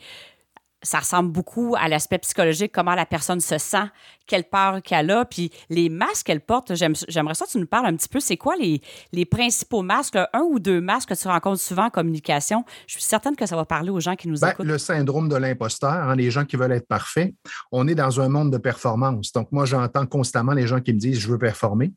ça 0.88 1.00
ressemble 1.00 1.34
beaucoup 1.34 1.75
à 1.77 1.89
l'aspect 1.89 2.17
psychologique, 2.20 2.72
comment 2.74 2.96
la 2.96 3.06
personne 3.06 3.41
se 3.41 3.58
sent, 3.58 3.84
quelle 4.25 4.46
peur 4.46 4.82
qu'elle 4.82 5.12
a, 5.12 5.25
puis 5.25 5.51
les 5.70 5.89
masques 5.89 6.27
qu'elle 6.27 6.39
porte. 6.39 6.75
J'aimerais 6.75 7.34
ça 7.34 7.46
que 7.46 7.51
tu 7.51 7.58
nous 7.58 7.67
parles 7.67 7.88
un 7.88 7.96
petit 7.98 8.08
peu. 8.08 8.22
C'est 8.22 8.38
quoi 8.38 8.56
les, 8.56 8.82
les 9.12 9.25
principaux 9.25 9.82
masques, 9.82 10.15
un 10.15 10.41
ou 10.44 10.60
deux 10.60 10.79
masques 10.79 11.10
que 11.10 11.13
tu 11.13 11.27
rencontres 11.27 11.60
souvent 11.60 11.88
en 11.88 11.89
communication? 11.89 12.63
Je 12.88 12.94
suis 12.94 13.03
certaine 13.03 13.36
que 13.36 13.46
ça 13.46 13.58
va 13.58 13.65
parler 13.65 13.89
aux 13.89 14.00
gens 14.00 14.15
qui 14.15 14.29
nous 14.29 14.39
ben, 14.39 14.51
écoutent. 14.51 14.65
Le 14.65 14.77
syndrome 14.77 15.27
de 15.27 15.36
l'imposteur, 15.36 15.91
hein, 15.91 16.15
les 16.15 16.32
gens 16.32 16.46
qui 16.46 16.56
veulent 16.56 16.72
être 16.72 16.88
parfaits. 16.88 17.34
On 17.74 17.86
est 17.89 17.96
dans 17.96 18.22
un 18.22 18.29
monde 18.29 18.53
de 18.53 18.58
performance. 18.58 19.34
Donc, 19.34 19.51
moi, 19.51 19.65
j'entends 19.65 20.06
constamment 20.06 20.53
les 20.53 20.67
gens 20.67 20.79
qui 20.79 20.94
me 20.94 21.00
disent, 21.00 21.20
je 21.20 21.27
veux 21.27 21.38
performer. 21.38 21.91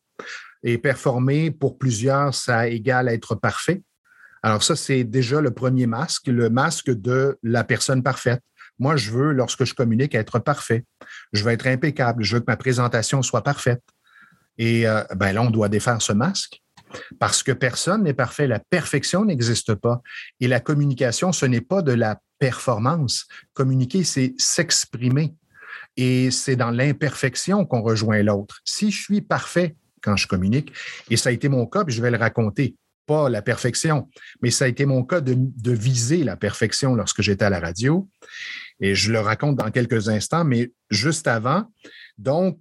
Et 0.65 0.79
performer, 0.79 1.53
pour 1.53 1.79
plusieurs, 1.79 2.35
ça 2.35 2.67
égale 2.67 3.09
être 3.09 3.37
parfait. 3.37 3.83
Alors 4.43 4.63
ça, 4.63 4.75
c'est 4.75 5.05
déjà 5.05 5.41
le 5.41 5.51
premier 5.51 5.87
masque, 5.87 6.27
le 6.27 6.49
masque 6.49 6.91
de 6.91 7.39
la 7.43 7.63
personne 7.63 8.03
parfaite. 8.03 8.43
Moi, 8.81 8.97
je 8.97 9.11
veux, 9.11 9.33
lorsque 9.33 9.65
je 9.65 9.75
communique, 9.75 10.15
être 10.15 10.39
parfait. 10.39 10.85
Je 11.33 11.45
veux 11.45 11.53
être 11.53 11.67
impeccable. 11.67 12.25
Je 12.25 12.35
veux 12.35 12.41
que 12.41 12.47
ma 12.49 12.57
présentation 12.57 13.23
soit 13.23 13.43
parfaite. 13.43 13.83
Et 14.59 14.89
euh, 14.89 15.05
ben 15.15 15.33
là, 15.33 15.43
on 15.43 15.51
doit 15.51 15.69
défaire 15.69 16.03
ce 16.03 16.13
masque 16.13 16.61
parce 17.19 17.43
que 17.43 17.53
personne 17.53 18.03
n'est 18.03 18.15
parfait. 18.15 18.47
La 18.47 18.59
perfection 18.59 19.25
n'existe 19.25 19.75
pas. 19.75 20.03
Et 20.41 20.49
la 20.49 20.61
communication, 20.61 21.31
ce 21.31 21.47
n'est 21.47 21.61
pas 21.61 21.83
de 21.83 21.93
la 21.93 22.21
performance. 22.39 23.27
Communiquer, 23.53 24.03
c'est 24.03 24.35
s'exprimer. 24.39 25.35
Et 25.97 26.31
c'est 26.31 26.57
dans 26.57 26.71
l'imperfection 26.71 27.67
qu'on 27.67 27.83
rejoint 27.83 28.23
l'autre. 28.23 28.61
Si 28.65 28.91
je 28.91 29.03
suis 29.03 29.21
parfait 29.21 29.77
quand 30.03 30.17
je 30.17 30.27
communique, 30.27 30.73
et 31.11 31.19
ça 31.19 31.29
a 31.29 31.33
été 31.33 31.49
mon 31.51 31.67
cas, 31.67 31.85
puis 31.85 31.95
je 31.95 32.01
vais 32.01 32.11
le 32.11 32.17
raconter, 32.17 32.75
pas 33.11 33.29
la 33.29 33.43
perfection, 33.43 34.09
mais 34.41 34.53
ça 34.53 34.67
a 34.67 34.69
été 34.69 34.87
mon 34.87 35.03
cas 35.03 35.21
de, 35.21 35.35
de 35.37 35.73
viser 35.73 36.23
la 36.23 36.37
perfection 36.37 36.95
lorsque 36.95 37.23
j'étais 37.23 37.45
à 37.45 37.51
la 37.51 37.59
radio. 37.59 38.09
Et 38.81 38.95
je 38.95 39.11
le 39.13 39.19
raconte 39.21 39.57
dans 39.57 39.71
quelques 39.73 40.09
instants, 40.09 40.45
mais 40.45 40.71
juste 40.91 41.27
avant, 41.27 41.65
donc, 42.19 42.59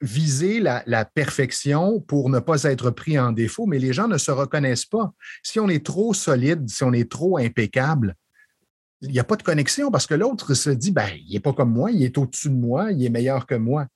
viser 0.00 0.60
la, 0.60 1.04
perfection 1.04 2.00
pour 2.00 2.30
ne 2.30 2.38
pas 2.38 2.62
être 2.64 2.90
pris 2.90 3.18
en 3.18 3.32
défaut, 3.32 3.66
mais 3.66 3.78
les 3.78 3.92
gens 3.92 4.08
ne 4.08 4.18
se 4.18 4.30
reconnaissent 4.30 4.86
pas. 4.86 5.12
Si 5.42 5.58
on 5.58 5.68
est 5.68 5.84
trop 5.84 6.14
solide, 6.14 6.68
si 6.68 6.84
on 6.84 6.92
est 6.92 7.10
trop 7.10 7.38
impeccable, 7.38 8.14
il 9.02 9.10
n'y 9.10 9.18
a 9.18 9.24
pas 9.24 9.36
de 9.36 9.42
connexion 9.42 9.90
parce 9.90 10.06
que 10.06 10.14
l'autre 10.14 10.54
se 10.54 10.70
dit, 10.70 10.90
ben, 10.90 11.08
il 11.26 11.32
n'est 11.32 11.40
pas 11.40 11.52
comme 11.52 11.72
moi, 11.72 11.90
il 11.90 12.02
est 12.02 12.18
au-dessus 12.18 12.50
de 12.50 12.56
moi, 12.56 12.90
il 12.92 13.04
est 13.04 13.10
meilleur 13.10 13.46
que 13.46 13.54
moi. 13.54 13.86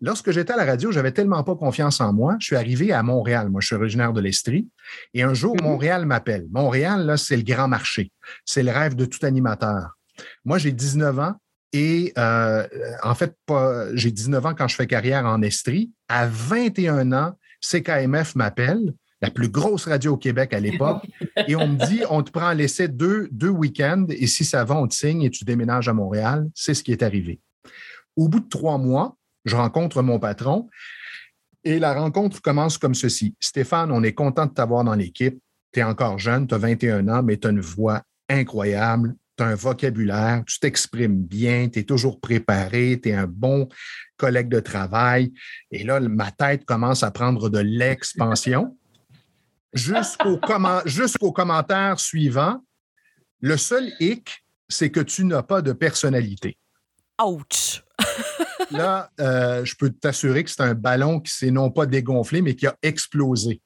Lorsque 0.00 0.30
j'étais 0.30 0.52
à 0.52 0.56
la 0.56 0.64
radio, 0.64 0.92
j'avais 0.92 1.12
tellement 1.12 1.42
pas 1.42 1.56
confiance 1.56 2.00
en 2.00 2.12
moi. 2.12 2.36
Je 2.38 2.46
suis 2.46 2.56
arrivé 2.56 2.92
à 2.92 3.02
Montréal. 3.02 3.48
Moi, 3.48 3.60
je 3.60 3.68
suis 3.68 3.76
originaire 3.76 4.12
de 4.12 4.20
l'Estrie. 4.20 4.68
Et 5.14 5.22
un 5.22 5.34
jour, 5.34 5.56
mm-hmm. 5.56 5.62
Montréal 5.62 6.06
m'appelle. 6.06 6.46
Montréal, 6.52 7.06
là, 7.06 7.16
c'est 7.16 7.36
le 7.36 7.42
grand 7.42 7.66
marché. 7.66 8.12
C'est 8.44 8.62
le 8.62 8.70
rêve 8.70 8.94
de 8.94 9.06
tout 9.06 9.24
animateur. 9.24 9.96
Moi, 10.44 10.58
j'ai 10.58 10.72
19 10.72 11.18
ans 11.18 11.34
et 11.72 12.12
euh, 12.16 12.66
en 13.02 13.14
fait, 13.14 13.36
j'ai 13.94 14.10
19 14.10 14.46
ans 14.46 14.54
quand 14.54 14.68
je 14.68 14.76
fais 14.76 14.86
carrière 14.86 15.26
en 15.26 15.42
Estrie. 15.42 15.90
À 16.08 16.26
21 16.26 17.12
ans, 17.12 17.38
CKMF 17.60 18.34
m'appelle, 18.34 18.92
la 19.20 19.30
plus 19.30 19.48
grosse 19.48 19.86
radio 19.86 20.14
au 20.14 20.16
Québec 20.16 20.52
à 20.52 20.60
l'époque, 20.60 21.06
et 21.48 21.56
on 21.56 21.68
me 21.68 21.86
dit 21.86 22.02
on 22.10 22.22
te 22.22 22.30
prend 22.30 22.48
à 22.48 22.54
l'essai 22.54 22.88
deux, 22.88 23.28
deux 23.30 23.48
week-ends 23.48 24.06
et 24.10 24.26
si 24.26 24.44
ça 24.44 24.64
va, 24.64 24.76
on 24.76 24.86
te 24.86 24.94
signe 24.94 25.22
et 25.22 25.30
tu 25.30 25.44
déménages 25.44 25.88
à 25.88 25.92
Montréal. 25.92 26.48
C'est 26.54 26.74
ce 26.74 26.82
qui 26.82 26.92
est 26.92 27.02
arrivé. 27.02 27.40
Au 28.16 28.28
bout 28.28 28.40
de 28.40 28.48
trois 28.48 28.78
mois, 28.78 29.16
je 29.44 29.56
rencontre 29.56 30.02
mon 30.02 30.18
patron 30.18 30.68
et 31.64 31.78
la 31.78 31.94
rencontre 31.94 32.40
commence 32.42 32.78
comme 32.78 32.94
ceci. 32.94 33.34
Stéphane, 33.40 33.90
on 33.90 34.02
est 34.02 34.12
content 34.12 34.46
de 34.46 34.52
t'avoir 34.52 34.84
dans 34.84 34.94
l'équipe. 34.94 35.38
Tu 35.72 35.80
es 35.80 35.82
encore 35.82 36.18
jeune, 36.18 36.46
tu 36.46 36.54
as 36.54 36.58
21 36.58 37.08
ans, 37.08 37.22
mais 37.22 37.36
tu 37.36 37.48
as 37.48 37.50
une 37.50 37.60
voix 37.60 38.02
incroyable 38.28 39.14
tu 39.36 39.44
as 39.44 39.48
un 39.48 39.54
vocabulaire, 39.54 40.42
tu 40.46 40.58
t'exprimes 40.58 41.22
bien, 41.22 41.68
tu 41.68 41.80
es 41.80 41.82
toujours 41.84 42.20
préparé, 42.20 42.98
tu 43.02 43.10
es 43.10 43.14
un 43.14 43.26
bon 43.26 43.68
collègue 44.16 44.48
de 44.48 44.60
travail. 44.60 45.32
Et 45.70 45.84
là, 45.84 46.00
ma 46.00 46.30
tête 46.30 46.64
commence 46.64 47.02
à 47.02 47.10
prendre 47.10 47.48
de 47.48 47.58
l'expansion. 47.58 48.76
Jusqu'au 49.76 51.32
commentaire 51.32 52.00
suivant, 52.00 52.64
le 53.40 53.56
seul 53.56 53.92
hic, 54.00 54.44
c'est 54.68 54.90
que 54.90 55.00
tu 55.00 55.24
n'as 55.24 55.42
pas 55.42 55.62
de 55.62 55.72
personnalité. 55.72 56.58
Ouch! 57.22 57.82
là, 58.70 59.10
euh, 59.20 59.64
je 59.64 59.74
peux 59.76 59.90
t'assurer 59.90 60.44
que 60.44 60.50
c'est 60.50 60.62
un 60.62 60.74
ballon 60.74 61.20
qui 61.20 61.32
s'est 61.32 61.50
non 61.50 61.70
pas 61.70 61.86
dégonflé, 61.86 62.42
mais 62.42 62.54
qui 62.54 62.66
a 62.66 62.76
explosé. 62.82 63.60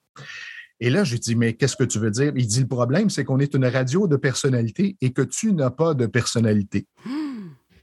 Et 0.80 0.90
là, 0.90 1.04
je 1.04 1.16
dis, 1.16 1.36
mais 1.36 1.54
qu'est-ce 1.54 1.76
que 1.76 1.84
tu 1.84 1.98
veux 1.98 2.10
dire? 2.10 2.32
Il 2.34 2.46
dit, 2.46 2.60
le 2.60 2.66
problème, 2.66 3.10
c'est 3.10 3.24
qu'on 3.24 3.38
est 3.38 3.54
une 3.54 3.66
radio 3.66 4.08
de 4.08 4.16
personnalité 4.16 4.96
et 5.00 5.12
que 5.12 5.22
tu 5.22 5.52
n'as 5.52 5.70
pas 5.70 5.94
de 5.94 6.06
personnalité. 6.06 6.86
Hmm. 7.04 7.29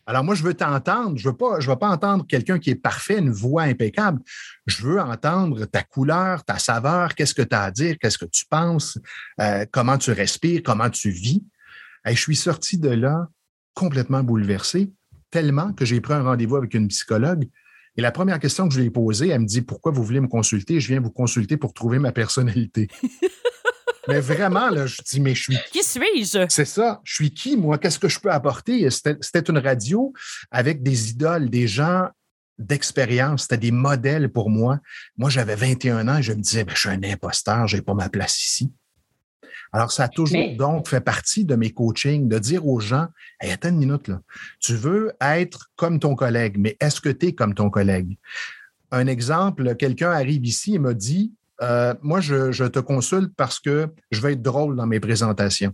Alors, 0.08 0.24
moi, 0.24 0.34
je 0.34 0.42
veux 0.42 0.54
t'entendre. 0.54 1.18
Je 1.18 1.28
ne 1.28 1.32
veux, 1.32 1.38
pas, 1.38 1.60
je 1.60 1.70
veux 1.70 1.76
pas 1.76 1.90
entendre 1.90 2.26
quelqu'un 2.26 2.58
qui 2.58 2.72
est 2.72 2.76
parfait, 2.76 3.20
une 3.20 3.30
voix 3.30 3.64
impeccable. 3.64 4.20
Je 4.66 4.82
veux 4.84 5.00
entendre 5.00 5.66
ta 5.66 5.84
couleur, 5.84 6.44
ta 6.44 6.58
saveur, 6.58 7.14
qu'est-ce 7.14 7.34
que 7.34 7.42
tu 7.42 7.56
as 7.56 7.64
à 7.64 7.72
dire, 7.72 7.98
qu'est-ce 8.00 8.18
que 8.18 8.26
tu 8.26 8.46
penses, 8.50 8.98
euh, 9.40 9.66
comment 9.72 9.98
tu 9.98 10.12
respires, 10.12 10.62
comment 10.64 10.90
tu 10.90 11.10
vis. 11.10 11.44
Et 12.08 12.16
je 12.16 12.22
suis 12.22 12.36
sorti 12.36 12.80
de 12.80 12.90
là 12.90 13.28
complètement 13.74 14.24
bouleversé, 14.24 14.92
tellement 15.30 15.74
que 15.74 15.86
j'ai 15.86 16.02
pris 16.02 16.14
un 16.14 16.24
rendez-vous 16.24 16.56
avec 16.56 16.74
une 16.74 16.88
psychologue 16.88 17.48
et 17.98 18.02
la 18.02 18.12
première 18.12 18.40
question 18.40 18.68
que 18.68 18.76
je 18.76 18.80
lui 18.80 18.88
ai 18.88 18.92
posée, 18.92 19.30
elle 19.30 19.42
me 19.42 19.46
dit 19.48 19.64
Pourquoi 19.64 19.92
vous 19.92 20.04
voulez 20.04 20.22
me 20.22 20.28
consulter? 20.28 20.80
Je 20.80 20.88
viens 20.88 21.00
vous 21.00 21.10
consulter 21.10 21.58
pour 21.58 21.74
trouver 21.74 21.98
ma 21.98 22.12
personnalité. 22.12 22.88
Mais 24.08 24.20
vraiment, 24.20 24.70
là, 24.70 24.86
je 24.86 24.98
dis 25.06 25.20
Mais 25.20 25.36
je 25.36 25.44
suis. 25.44 25.58
Qui 25.72 25.84
suis-je? 25.84 26.46
C'est 26.50 26.66
ça. 26.66 27.02
Je 27.04 27.14
suis 27.14 27.32
qui, 27.32 27.58
moi? 27.58 27.78
Qu'est-ce 27.78 28.00
que 28.00 28.10
je 28.10 28.20
peux 28.20 28.32
apporter? 28.32 28.90
C'était 28.90 29.50
une 29.50 29.58
radio 29.58 30.14
avec 30.52 30.84
des 30.84 31.12
idoles, 31.12 31.50
des 31.50 31.68
gens 31.68 32.10
d'expérience. 32.58 33.44
C'était 33.44 33.58
des 33.58 33.72
modèles 33.72 34.30
pour 34.30 34.50
moi. 34.50 34.80
Moi, 35.18 35.30
j'avais 35.30 35.56
21 35.56 36.08
ans 36.08 36.18
et 36.18 36.24
je 36.24 36.34
me 36.34 36.42
disais 36.42 36.64
ben, 36.64 36.74
Je 36.74 36.80
suis 36.80 36.90
un 36.90 37.04
imposteur, 37.04 37.68
je 37.68 37.78
n'ai 37.78 37.82
pas 37.82 37.94
ma 37.94 38.10
place 38.10 38.44
ici. 38.44 38.72
Alors, 39.74 39.92
ça 39.92 40.06
a 40.06 40.08
toujours 40.08 40.56
donc 40.56 40.88
fait 40.88 41.02
partie 41.02 41.46
de 41.46 41.56
mes 41.56 41.72
coachings 41.72 42.28
de 42.28 42.40
dire 42.40 42.66
aux 42.66 42.80
gens, 42.80 43.08
hey, 43.42 43.52
attends 43.52 43.70
une 43.70 43.78
minute, 43.78 44.08
là. 44.08 44.22
tu 44.60 44.76
veux 44.76 45.12
être 45.20 45.70
comme 45.76 46.00
ton 46.00 46.16
collègue, 46.16 46.56
mais 46.58 46.78
est-ce 46.80 47.02
que 47.02 47.10
tu 47.10 47.28
es 47.28 47.34
comme 47.34 47.54
ton 47.54 47.70
collègue? 47.70 48.18
Un 48.92 49.08
exemple, 49.08 49.76
quelqu'un 49.76 50.12
arrive 50.12 50.46
ici 50.46 50.76
et 50.76 50.80
me 50.80 50.94
dit, 50.94 51.34
euh, 51.62 51.94
moi, 52.02 52.20
je, 52.20 52.52
je, 52.52 52.66
te 52.66 52.80
consulte 52.80 53.34
parce 53.36 53.60
que 53.60 53.88
je 54.12 54.22
veux 54.22 54.32
être 54.32 54.42
drôle 54.42 54.76
dans 54.76 54.86
mes 54.86 55.00
présentations. 55.00 55.74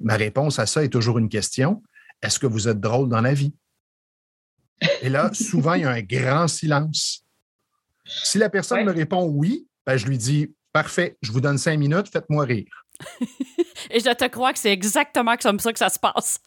Ma 0.00 0.16
réponse 0.16 0.58
à 0.58 0.66
ça 0.66 0.82
est 0.82 0.88
toujours 0.88 1.18
une 1.18 1.28
question. 1.28 1.82
Est-ce 2.22 2.38
que 2.38 2.46
vous 2.46 2.68
êtes 2.68 2.80
drôle 2.80 3.08
dans 3.08 3.20
la 3.20 3.34
vie? 3.34 3.54
Et 5.02 5.08
là, 5.08 5.30
souvent, 5.32 5.74
il 5.74 5.82
y 5.82 5.84
a 5.84 5.90
un 5.90 6.02
grand 6.02 6.48
silence. 6.48 7.24
Si 8.06 8.38
la 8.38 8.50
personne 8.50 8.84
me 8.84 8.92
répond 8.92 9.24
oui, 9.24 9.68
ben, 9.86 9.96
je 9.96 10.06
lui 10.06 10.18
dis 10.18 10.54
Parfait, 10.74 11.16
je 11.22 11.30
vous 11.30 11.40
donne 11.40 11.56
cinq 11.56 11.78
minutes, 11.78 12.08
faites-moi 12.08 12.44
rire. 12.44 12.84
Et 13.90 14.00
je 14.00 14.12
te 14.12 14.26
crois 14.26 14.52
que 14.52 14.58
c'est 14.58 14.72
exactement 14.72 15.36
comme 15.36 15.60
ça 15.60 15.72
que 15.72 15.78
ça 15.78 15.88
se 15.88 16.00
passe. 16.00 16.40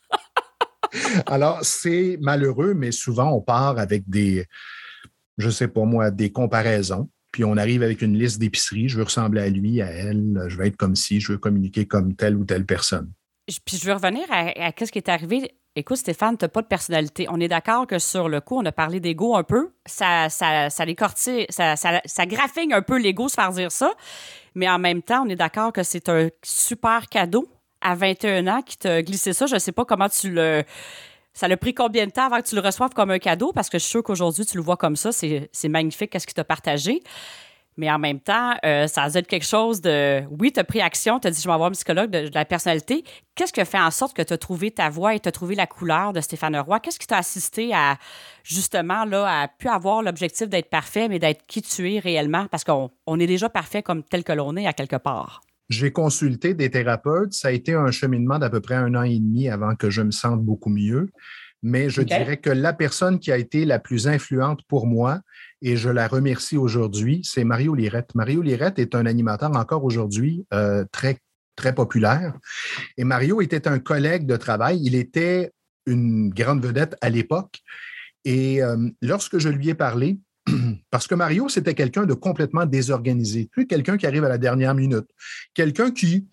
Alors, 1.25 1.63
c'est 1.63 2.17
malheureux, 2.19 2.73
mais 2.73 2.91
souvent, 2.91 3.31
on 3.31 3.39
part 3.39 3.79
avec 3.79 4.03
des, 4.05 4.45
je 5.37 5.49
sais 5.49 5.69
pas 5.69 5.85
moi, 5.85 6.11
des 6.11 6.29
comparaisons. 6.29 7.09
Puis 7.37 7.43
on 7.43 7.55
arrive 7.55 7.83
avec 7.83 8.01
une 8.01 8.17
liste 8.17 8.39
d'épiceries. 8.39 8.89
Je 8.89 8.97
veux 8.97 9.03
ressembler 9.03 9.41
à 9.41 9.49
lui, 9.51 9.79
à 9.79 9.91
elle. 9.91 10.43
Je 10.47 10.57
veux 10.57 10.65
être 10.65 10.75
comme 10.75 10.95
si, 10.95 11.19
je 11.19 11.33
veux 11.33 11.37
communiquer 11.37 11.85
comme 11.85 12.15
telle 12.15 12.35
ou 12.35 12.45
telle 12.45 12.65
personne. 12.65 13.11
Puis 13.63 13.77
je 13.77 13.85
veux 13.85 13.93
revenir 13.93 14.23
à, 14.31 14.71
ce 14.75 14.91
qui 14.91 14.97
est 14.97 15.07
arrivé 15.07 15.51
écoute, 15.75 15.97
Stéphane, 15.97 16.35
tu 16.35 16.45
n'as 16.45 16.49
pas 16.49 16.63
de 16.63 16.67
personnalité. 16.67 17.27
On 17.29 17.39
est 17.39 17.47
d'accord 17.47 17.85
que 17.85 17.99
sur 17.99 18.27
le 18.27 18.41
coup, 18.41 18.57
on 18.57 18.65
a 18.65 18.71
parlé 18.71 18.99
d'ego 18.99 19.35
un 19.35 19.43
peu. 19.43 19.69
Ça, 19.85 20.29
ça, 20.29 20.71
ça 20.71 20.85
ça, 21.49 21.75
ça, 21.75 22.01
ça 22.03 22.25
graphine 22.25 22.73
un 22.73 22.81
peu 22.81 22.97
l'ego, 22.97 23.29
se 23.29 23.35
faire 23.35 23.51
dire 23.51 23.71
ça. 23.71 23.93
Mais 24.55 24.67
en 24.67 24.79
même 24.79 25.03
temps, 25.03 25.23
on 25.23 25.29
est 25.29 25.35
d'accord 25.35 25.71
que 25.71 25.83
c'est 25.83 26.09
un 26.09 26.29
super 26.41 27.07
cadeau 27.07 27.47
à 27.81 27.93
21 27.93 28.47
ans 28.47 28.63
qui 28.63 28.79
t'a 28.79 29.03
glissé 29.03 29.31
ça. 29.31 29.45
Je 29.45 29.53
ne 29.53 29.59
sais 29.59 29.71
pas 29.71 29.85
comment 29.85 30.09
tu 30.09 30.31
le. 30.31 30.63
Ça 31.37 31.47
l'a 31.47 31.55
pris 31.55 31.75
combien 31.75 32.07
de 32.07 32.11
temps 32.11 32.25
avant 32.25 32.41
que 32.41 32.47
tu 32.47 32.55
le 32.55 32.61
reçoives 32.61 32.95
comme 32.95 33.11
un 33.11 33.19
cadeau? 33.19 33.51
Parce 33.53 33.69
que 33.69 33.77
je 33.77 33.83
suis 33.83 33.91
sûre 33.91 34.01
qu'aujourd'hui, 34.01 34.43
tu 34.43 34.57
le 34.57 34.63
vois 34.63 34.75
comme 34.75 34.95
ça. 34.95 35.11
C'est 35.11 35.69
magnifique, 35.69 36.09
qu'est-ce 36.09 36.25
qu'il 36.25 36.33
t'a 36.33 36.43
partagé. 36.43 37.03
Mais 37.77 37.91
en 37.91 37.99
même 37.99 38.19
temps, 38.19 38.55
euh, 38.65 38.87
ça 38.87 39.03
a 39.03 39.09
être 39.09 39.27
quelque 39.27 39.45
chose 39.45 39.79
de. 39.79 40.23
Oui, 40.31 40.51
tu 40.51 40.59
as 40.59 40.63
pris 40.63 40.81
action, 40.81 41.19
tu 41.19 41.27
as 41.27 41.31
dit 41.31 41.39
je 41.39 41.47
vais 41.47 41.53
avoir 41.53 41.69
un 41.69 41.73
psychologue 41.73 42.09
de, 42.09 42.31
la 42.33 42.43
personnalité. 42.43 43.03
Qu'est-ce 43.35 43.53
qui 43.53 43.61
a 43.61 43.65
fait 43.65 43.79
en 43.79 43.91
sorte 43.91 44.17
que 44.17 44.23
tu 44.23 44.33
as 44.33 44.37
trouvé 44.39 44.71
ta 44.71 44.89
voix 44.89 45.13
et 45.13 45.19
tu 45.19 45.29
as 45.29 45.31
trouvé 45.31 45.53
la 45.53 45.67
couleur 45.67 46.11
de 46.11 46.21
Stéphane 46.21 46.57
Roy? 46.57 46.79
Qu'est-ce 46.79 46.97
qui 46.97 47.05
t'a 47.05 47.19
assisté 47.19 47.71
à, 47.71 47.97
justement, 48.41 49.05
là, 49.05 49.41
à 49.43 49.47
pu 49.47 49.67
avoir 49.67 50.01
l'objectif 50.01 50.49
d'être 50.49 50.71
parfait, 50.71 51.07
mais 51.07 51.19
d'être 51.19 51.45
qui 51.45 51.61
tu 51.61 51.93
es 51.93 51.99
réellement? 51.99 52.47
Parce 52.47 52.63
qu'on 52.63 52.89
on 53.05 53.19
est 53.19 53.27
déjà 53.27 53.47
parfait 53.47 53.83
comme 53.83 54.01
tel 54.01 54.23
que 54.23 54.33
l'on 54.33 54.55
est 54.57 54.65
à 54.65 54.73
quelque 54.73 54.95
part. 54.95 55.41
J'ai 55.69 55.91
consulté 55.91 56.53
des 56.53 56.69
thérapeutes. 56.69 57.33
Ça 57.33 57.49
a 57.49 57.51
été 57.51 57.73
un 57.73 57.91
cheminement 57.91 58.39
d'à 58.39 58.49
peu 58.49 58.61
près 58.61 58.75
un 58.75 58.95
an 58.95 59.03
et 59.03 59.19
demi 59.19 59.49
avant 59.49 59.75
que 59.75 59.89
je 59.89 60.01
me 60.01 60.11
sente 60.11 60.43
beaucoup 60.43 60.69
mieux. 60.69 61.09
Mais 61.63 61.89
je 61.89 62.01
dirais 62.01 62.37
que 62.37 62.49
la 62.49 62.71
personne 62.71 63.19
qui 63.19 63.31
a 63.31 63.37
été 63.37 63.65
la 63.65 63.79
plus 63.79 64.07
influente 64.07 64.61
pour 64.67 64.85
moi, 64.85 65.21
et 65.61 65.75
je 65.75 65.89
la 65.89 66.07
remercie 66.07 66.55
aujourd'hui, 66.55 67.21
c'est 67.23 67.43
Mario 67.43 67.73
Lirette. 67.73 68.13
Mario 68.13 68.41
Lirette 68.41 68.79
est 68.79 68.93
un 68.93 69.05
animateur 69.05 69.51
encore 69.55 69.83
aujourd'hui 69.83 70.45
euh, 70.53 70.85
très, 70.91 71.17
très 71.55 71.73
populaire. 71.73 72.37
Et 72.97 73.03
Mario 73.03 73.41
était 73.41 73.67
un 73.67 73.79
collègue 73.79 74.27
de 74.27 74.37
travail. 74.37 74.79
Il 74.83 74.93
était 74.93 75.51
une 75.87 76.29
grande 76.29 76.63
vedette 76.63 76.95
à 77.01 77.09
l'époque. 77.09 77.59
Et 78.23 78.61
euh, 78.61 78.89
lorsque 79.01 79.39
je 79.39 79.49
lui 79.49 79.69
ai 79.69 79.73
parlé, 79.73 80.19
Parce 80.91 81.07
que 81.07 81.15
Mario, 81.15 81.49
c'était 81.49 81.73
quelqu'un 81.73 82.05
de 82.05 82.13
complètement 82.13 82.65
désorganisé. 82.65 83.49
Quelqu'un 83.69 83.97
qui 83.97 84.05
arrive 84.05 84.23
à 84.23 84.29
la 84.29 84.37
dernière 84.37 84.75
minute. 84.75 85.07
Quelqu'un 85.53 85.91
qui, 85.91 86.27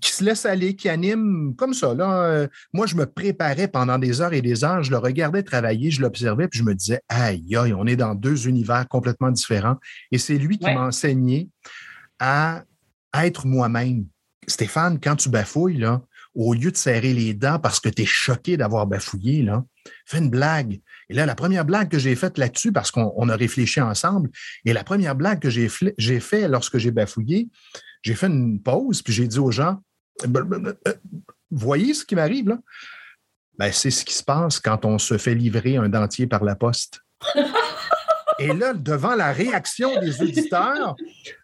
qui 0.00 0.12
se 0.12 0.24
laisse 0.24 0.46
aller, 0.46 0.76
qui 0.76 0.88
anime 0.88 1.54
comme 1.56 1.74
ça. 1.74 1.94
Là, 1.94 2.22
euh, 2.24 2.48
moi, 2.72 2.86
je 2.86 2.96
me 2.96 3.06
préparais 3.06 3.68
pendant 3.68 3.98
des 3.98 4.20
heures 4.20 4.32
et 4.32 4.42
des 4.42 4.64
heures. 4.64 4.82
Je 4.82 4.90
le 4.90 4.98
regardais 4.98 5.42
travailler, 5.42 5.90
je 5.90 6.00
l'observais, 6.02 6.48
puis 6.48 6.58
je 6.58 6.64
me 6.64 6.74
disais, 6.74 7.00
aïe, 7.08 7.56
aïe, 7.56 7.72
on 7.72 7.86
est 7.86 7.96
dans 7.96 8.14
deux 8.14 8.48
univers 8.48 8.86
complètement 8.88 9.30
différents. 9.30 9.76
Et 10.12 10.18
c'est 10.18 10.38
lui 10.38 10.58
qui 10.58 10.66
m'a 10.66 10.86
enseigné 10.86 11.48
à, 12.18 12.64
être 13.14 13.46
moi-même. 13.46 14.06
Stéphane, 14.46 15.00
quand 15.00 15.16
tu 15.16 15.30
bafouilles, 15.30 15.78
là, 15.78 16.02
au 16.36 16.52
lieu 16.52 16.70
de 16.70 16.76
serrer 16.76 17.14
les 17.14 17.34
dents 17.34 17.58
parce 17.58 17.80
que 17.80 17.88
tu 17.88 18.02
es 18.02 18.06
choqué 18.06 18.56
d'avoir 18.56 18.86
bafouillé, 18.86 19.42
là, 19.42 19.64
fais 20.04 20.18
une 20.18 20.30
blague. 20.30 20.80
Et 21.08 21.14
là, 21.14 21.26
la 21.26 21.34
première 21.34 21.64
blague 21.64 21.88
que 21.88 21.98
j'ai 21.98 22.14
faite 22.14 22.38
là-dessus, 22.38 22.72
parce 22.72 22.90
qu'on 22.90 23.28
a 23.28 23.36
réfléchi 23.36 23.80
ensemble, 23.80 24.30
et 24.64 24.72
la 24.72 24.84
première 24.84 25.14
blague 25.14 25.40
que 25.40 25.50
j'ai 25.50 25.68
faite 25.68 26.48
lorsque 26.48 26.78
j'ai 26.78 26.90
bafouillé, 26.90 27.48
j'ai 28.02 28.14
fait 28.14 28.26
une 28.26 28.62
pause, 28.62 29.02
puis 29.02 29.12
j'ai 29.12 29.26
dit 29.26 29.38
aux 29.38 29.50
gens, 29.50 29.80
ben, 30.28 30.76
euh, 30.86 30.94
voyez 31.50 31.94
ce 31.94 32.04
qui 32.04 32.14
m'arrive 32.14 32.50
là? 32.50 32.58
Ben, 33.58 33.72
c'est 33.72 33.90
ce 33.90 34.04
qui 34.04 34.14
se 34.14 34.22
passe 34.22 34.60
quand 34.60 34.84
on 34.84 34.98
se 34.98 35.16
fait 35.16 35.34
livrer 35.34 35.76
un 35.76 35.88
dentier 35.88 36.26
par 36.26 36.44
la 36.44 36.54
poste. 36.54 37.00
Et 38.38 38.52
là, 38.52 38.74
devant 38.74 39.14
la 39.14 39.32
réaction 39.32 39.98
des 40.00 40.22
auditeurs, 40.22 40.94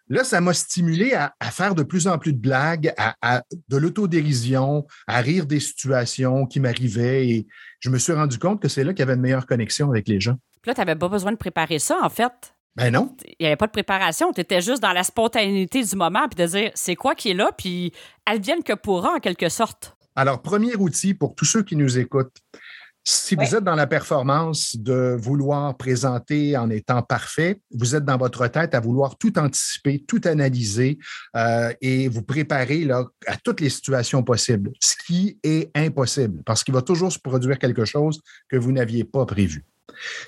là, 0.09 0.23
ça 0.23 0.41
m'a 0.41 0.53
stimulé 0.53 1.13
à, 1.13 1.33
faire 1.51 1.75
de 1.75 1.83
plus 1.83 2.07
en 2.07 2.17
plus 2.17 2.33
de 2.33 2.39
blagues, 2.39 2.93
à, 2.97 3.41
de 3.69 3.77
l'autodérision, 3.77 4.85
à 5.07 5.21
rire 5.21 5.45
des 5.45 5.59
situations 5.59 6.45
qui 6.45 6.59
m'arrivaient. 6.59 7.27
Et 7.27 7.47
je 7.79 7.89
me 7.89 7.97
suis 7.97 8.13
rendu 8.13 8.37
compte 8.37 8.61
que 8.61 8.67
c'est 8.67 8.83
là 8.83 8.93
qu'il 8.93 8.99
y 8.99 9.03
avait 9.03 9.15
une 9.15 9.21
meilleure 9.21 9.47
connexion 9.47 9.89
avec 9.89 10.07
les 10.07 10.19
gens. 10.19 10.35
Puis 10.61 10.69
là, 10.69 10.75
tu 10.75 10.81
n'avais 10.81 10.95
pas 10.95 11.09
besoin 11.09 11.31
de 11.31 11.37
préparer 11.37 11.79
ça, 11.79 11.99
en 12.01 12.09
fait. 12.09 12.53
Ben 12.75 12.91
non. 12.91 13.15
Il 13.25 13.35
n'y 13.41 13.47
avait 13.47 13.55
pas 13.55 13.67
de 13.67 13.71
préparation. 13.71 14.31
Tu 14.31 14.41
étais 14.41 14.61
juste 14.61 14.81
dans 14.81 14.93
la 14.93 15.03
spontanéité 15.03 15.83
du 15.83 15.95
moment, 15.95 16.27
puis 16.27 16.43
de 16.43 16.49
dire 16.49 16.71
c'est 16.73 16.95
quoi 16.95 17.15
qui 17.15 17.31
est 17.31 17.35
là, 17.35 17.51
puis 17.55 17.91
elle 18.25 18.41
vienne 18.41 18.63
que 18.63 18.73
pourra, 18.73 19.15
en 19.15 19.19
quelque 19.19 19.49
sorte. 19.49 19.95
Alors, 20.15 20.41
premier 20.41 20.75
outil 20.75 21.13
pour 21.13 21.35
tous 21.35 21.45
ceux 21.45 21.63
qui 21.63 21.75
nous 21.75 21.97
écoutent, 21.97 22.37
si 23.05 23.35
vous 23.35 23.55
êtes 23.55 23.63
dans 23.63 23.75
la 23.75 23.87
performance 23.87 24.77
de 24.77 25.17
vouloir 25.19 25.75
présenter 25.75 26.55
en 26.55 26.69
étant 26.69 27.01
parfait, 27.01 27.59
vous 27.71 27.95
êtes 27.95 28.05
dans 28.05 28.17
votre 28.17 28.47
tête 28.47 28.73
à 28.73 28.79
vouloir 28.79 29.17
tout 29.17 29.37
anticiper, 29.37 30.03
tout 30.07 30.21
analyser 30.23 30.97
euh, 31.35 31.73
et 31.81 32.07
vous 32.07 32.21
préparer 32.21 32.85
là, 32.85 33.05
à 33.27 33.35
toutes 33.35 33.59
les 33.59 33.69
situations 33.69 34.23
possibles, 34.23 34.71
ce 34.79 34.95
qui 35.05 35.37
est 35.43 35.69
impossible 35.75 36.43
parce 36.45 36.63
qu'il 36.63 36.73
va 36.73 36.81
toujours 36.81 37.11
se 37.11 37.19
produire 37.19 37.59
quelque 37.59 37.83
chose 37.83 38.21
que 38.47 38.55
vous 38.55 38.71
n'aviez 38.71 39.03
pas 39.03 39.25
prévu. 39.25 39.65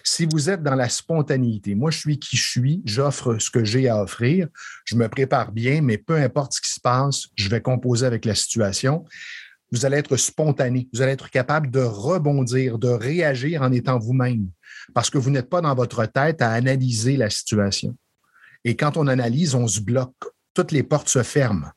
Si 0.04 0.28
vous 0.32 0.50
êtes 0.50 0.62
dans 0.62 0.76
la 0.76 0.90
spontanéité, 0.90 1.76
moi 1.76 1.92
je 1.92 2.00
suis 2.00 2.20
qui 2.20 2.36
je 2.36 2.50
suis, 2.50 2.82
j'offre 2.86 3.38
ce 3.40 3.50
que 3.50 3.64
j'ai 3.64 3.88
à 3.88 4.02
offrir, 4.02 4.48
je 4.84 4.96
me 4.96 5.08
prépare 5.08 5.52
bien, 5.52 5.82
mais 5.82 5.98
peu 5.98 6.16
importe 6.16 6.54
ce 6.54 6.62
qui 6.62 6.72
se 6.72 6.80
passe, 6.80 7.28
je 7.36 7.50
vais 7.50 7.62
composer 7.62 8.06
avec 8.06 8.26
la 8.26 8.36
situation 8.36 9.06
vous 9.76 9.86
allez 9.86 9.98
être 9.98 10.16
spontané, 10.16 10.88
vous 10.94 11.02
allez 11.02 11.12
être 11.12 11.30
capable 11.30 11.70
de 11.70 11.82
rebondir, 11.82 12.80
de 12.80 12.88
réagir 12.88 13.62
en 13.62 13.72
étant 13.74 14.00
vous-même, 14.00 14.50
parce 14.94 15.10
que 15.10 15.18
vous 15.18 15.30
n'êtes 15.30 15.50
pas 15.50 15.60
dans 15.60 15.76
votre 15.76 16.06
tête 16.06 16.42
à 16.42 16.52
analyser 16.52 17.18
la 17.18 17.30
situation. 17.30 17.96
Et 18.64 18.76
quand 18.76 18.96
on 18.96 19.08
analyse, 19.08 19.54
on 19.54 19.68
se 19.68 19.82
bloque, 19.82 20.16
toutes 20.54 20.72
les 20.72 20.82
portes 20.82 21.10
se 21.10 21.24
ferment. 21.24 21.70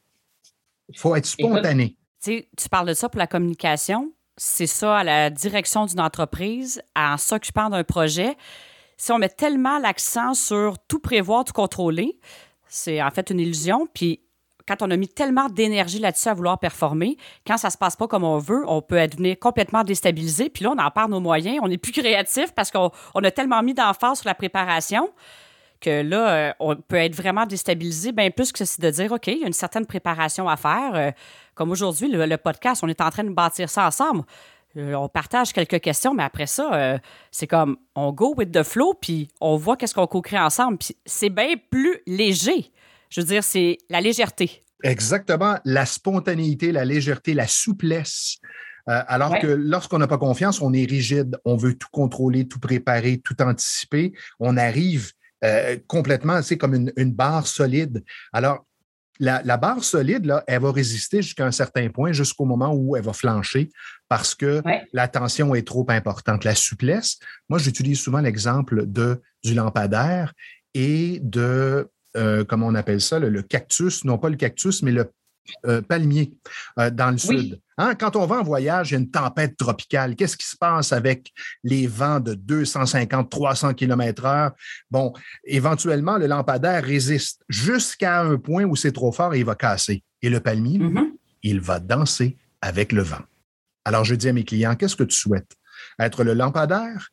Il 0.89 0.99
faut 0.99 1.17
être 1.17 1.27
spontané. 1.27 1.97
tu 2.23 2.69
parles 2.71 2.89
de 2.89 2.95
ça 2.95 3.09
pour 3.09 3.19
la 3.19 3.27
communication. 3.27 4.13
C'est 4.37 4.69
ça 4.69 4.99
à 4.99 5.05
la 5.05 5.31
direction 5.31 5.87
d'une 5.87 6.01
entreprise, 6.01 6.81
en 6.95 7.17
s'occupant 7.17 7.69
d'un 7.69 7.83
projet. 7.83 8.37
Si 8.97 9.11
on 9.11 9.19
met 9.19 9.29
tellement 9.29 9.79
l'accent 9.79 10.35
sur 10.35 10.79
tout 10.87 11.01
prévoir, 11.01 11.45
tout 11.45 11.53
contrôler, 11.53 12.21
c'est 12.69 13.03
en 13.03 13.11
fait 13.11 13.31
une 13.31 13.41
illusion. 13.41 13.89
Puis 13.93 14.21
quand 14.69 14.83
on 14.83 14.91
a 14.91 14.97
mis 14.97 15.09
tellement 15.09 15.49
d'énergie 15.49 15.99
là-dessus 15.99 16.29
à 16.29 16.35
vouloir 16.35 16.59
performer, 16.59 17.17
quand 17.47 17.57
ça 17.57 17.71
se 17.71 17.79
passe 17.79 17.97
pas 17.97 18.07
comme 18.07 18.25
on 18.25 18.39
veut, 18.39 18.65
on 18.69 18.83
peut 18.83 19.07
devenir 19.07 19.39
complètement 19.39 19.83
déstabilisé. 19.83 20.51
Puis 20.51 20.65
là, 20.65 20.73
on 20.77 20.79
en 20.79 20.91
perd 20.91 21.11
nos 21.11 21.21
moyens, 21.21 21.59
on 21.63 21.69
n'est 21.69 21.79
plus 21.79 21.93
créatif 21.93 22.53
parce 22.55 22.71
qu'on 22.71 22.91
a 22.91 23.31
tellement 23.31 23.63
mis 23.63 23.75
d'emphase 23.75 24.21
sur 24.21 24.29
la 24.29 24.35
préparation 24.35 25.11
que 25.81 26.03
là, 26.03 26.29
euh, 26.29 26.53
on 26.59 26.77
peut 26.77 26.97
être 26.97 27.15
vraiment 27.15 27.47
déstabilisé, 27.47 28.13
bien 28.13 28.31
plus 28.31 28.53
que 28.53 28.65
de 28.81 28.91
dire, 28.91 29.13
OK, 29.13 29.27
il 29.29 29.39
y 29.39 29.45
a 29.45 29.47
une 29.47 29.53
certaine 29.53 29.87
préparation 29.87 30.49
à 30.49 30.57
faire. 30.57 30.95
Euh, 30.95 31.11
comme 31.55 31.71
aujourd'hui, 31.71 32.09
le, 32.09 32.37
podcast, 32.37 32.83
on 32.85 32.89
est 32.89 33.01
en 33.01 33.11
train 33.11 33.25
de 33.25 33.31
bâtir 33.31 33.71
ça 33.71 33.87
ensemble. 33.87 34.23
Euh, 34.77 34.95
on 34.95 35.09
partage 35.09 35.53
quelques 35.53 35.81
questions, 35.81 36.15
mais 36.15 36.23
après 36.23 36.47
ça, 36.47 36.99
c'est 37.31 37.47
comme 37.47 37.79
on 37.95 38.13
go 38.13 38.35
with 38.37 38.53
the 38.53 38.63
flow, 38.63 38.95
puis 38.95 39.29
on 39.41 39.57
voit 39.57 39.77
qu'est-ce 39.77 39.95
qu'on 39.95 40.07
co-crée 40.07 40.39
ensemble. 40.39 40.79
Puis 40.79 40.97
c'est 41.07 41.31
bien 41.31 41.55
plus 41.71 42.01
léger. 42.07 42.71
Je 43.11 43.21
veux 43.21 43.27
dire, 43.27 43.45
c'est 43.45 43.79
la 43.89 44.01
légèreté. 44.01 44.65
Exactement, 44.85 45.59
la 45.65 45.87
spontanéité, 45.87 46.73
la 46.73 46.85
légèreté, 46.85 47.35
la 47.35 47.47
souplesse. 47.47 48.37
Euh, 48.89 49.03
alors 49.07 49.39
que 49.39 49.47
lorsqu'on 49.47 49.99
n'a 49.99 50.07
pas 50.07 50.19
confiance, 50.19 50.63
on 50.63 50.73
est 50.73 50.89
rigide, 50.89 51.39
on 51.45 51.57
veut 51.57 51.75
tout 51.75 51.89
contrôler, 51.91 52.49
tout 52.49 52.61
préparer, 52.61 53.19
tout 53.19 53.37
anticiper. 53.43 54.13
On 54.41 54.57
arrive 54.57 55.13
euh, 55.45 55.77
complètement, 55.87 56.43
c'est 56.43 56.57
comme 56.57 56.75
une, 56.75 57.13
barre 57.13 57.47
solide. 57.47 58.03
Alors, 58.33 58.65
la, 59.21 59.57
barre 59.57 59.83
solide, 59.83 60.27
là, 60.27 60.45
elle 60.47 60.63
va 60.63 60.71
résister 60.71 61.23
jusqu'à 61.23 61.45
un 61.45 61.51
certain 61.51 61.89
point, 61.91 62.13
jusqu'au 62.13 62.45
moment 62.45 62.73
où 62.73 62.97
elle 62.97 63.03
va 63.03 63.13
flancher 63.13 63.69
parce 64.09 64.35
que 64.35 64.63
la 64.93 65.09
tension 65.09 65.55
est 65.55 65.67
trop 65.67 65.85
importante. 65.89 66.45
La 66.45 66.55
souplesse, 66.55 67.19
moi, 67.49 67.59
j'utilise 67.59 67.99
souvent 67.99 68.21
l'exemple 68.21 68.87
de, 68.87 69.21
du 69.43 69.55
lampadaire 69.55 70.33
et 70.73 71.19
de 71.23 71.91
euh, 72.17 72.45
comment 72.45 72.67
on 72.67 72.75
appelle 72.75 73.01
ça, 73.01 73.19
le, 73.19 73.43
cactus, 73.43 74.05
non 74.05 74.19
pas 74.19 74.29
le 74.29 74.37
cactus, 74.37 74.83
mais 74.83 74.93
le 74.93 75.11
euh, 75.67 75.81
palmier 75.81 76.35
euh, 76.79 76.91
dans 76.91 77.11
le 77.11 77.19
sud. 77.19 77.61
Hein, 77.79 77.95
quand 77.95 78.17
on 78.17 78.27
va 78.27 78.41
en 78.41 78.43
voyage, 78.43 78.91
il 78.91 78.95
y 78.95 78.97
a 78.97 79.01
une 79.01 79.11
tempête 79.11 79.57
tropicale. 79.57 80.15
Qu'est-ce 80.15 80.37
qui 80.37 80.47
se 80.47 80.57
passe 80.57 80.93
avec 80.93 81.33
les 81.65 81.87
vents 81.87 82.21
de 82.21 82.35
250, 82.35 83.31
300 83.31 83.75
km/h? 83.75 84.53
Bon, 84.91 85.13
éventuellement, 85.45 86.19
le 86.19 86.27
lampadaire 86.27 86.85
résiste 86.85 87.43
jusqu'à 87.49 88.21
un 88.21 88.37
point 88.37 88.65
où 88.65 88.77
c'est 88.77 88.93
trop 88.93 89.13
fort 89.13 89.35
et 89.35 89.39
il 89.39 89.45
va 89.45 89.55
casser. 89.55 90.03
Et 90.21 90.29
le 90.29 90.41
palmier, 90.41 90.79
mm-hmm. 90.79 91.13
il 91.45 91.61
va 91.61 91.79
danser 91.79 92.37
avec 92.61 92.93
le 92.93 93.03
vent. 93.03 93.23
Alors, 93.85 94.05
je 94.05 94.15
dis 94.15 94.29
à 94.29 94.33
mes 94.33 94.45
clients, 94.45 94.77
qu'est-ce 94.77 94.97
que 94.97 95.05
tu 95.05 95.17
souhaites? 95.17 95.57
Être 95.99 96.25
le 96.25 96.35
lampadaire 96.35 97.09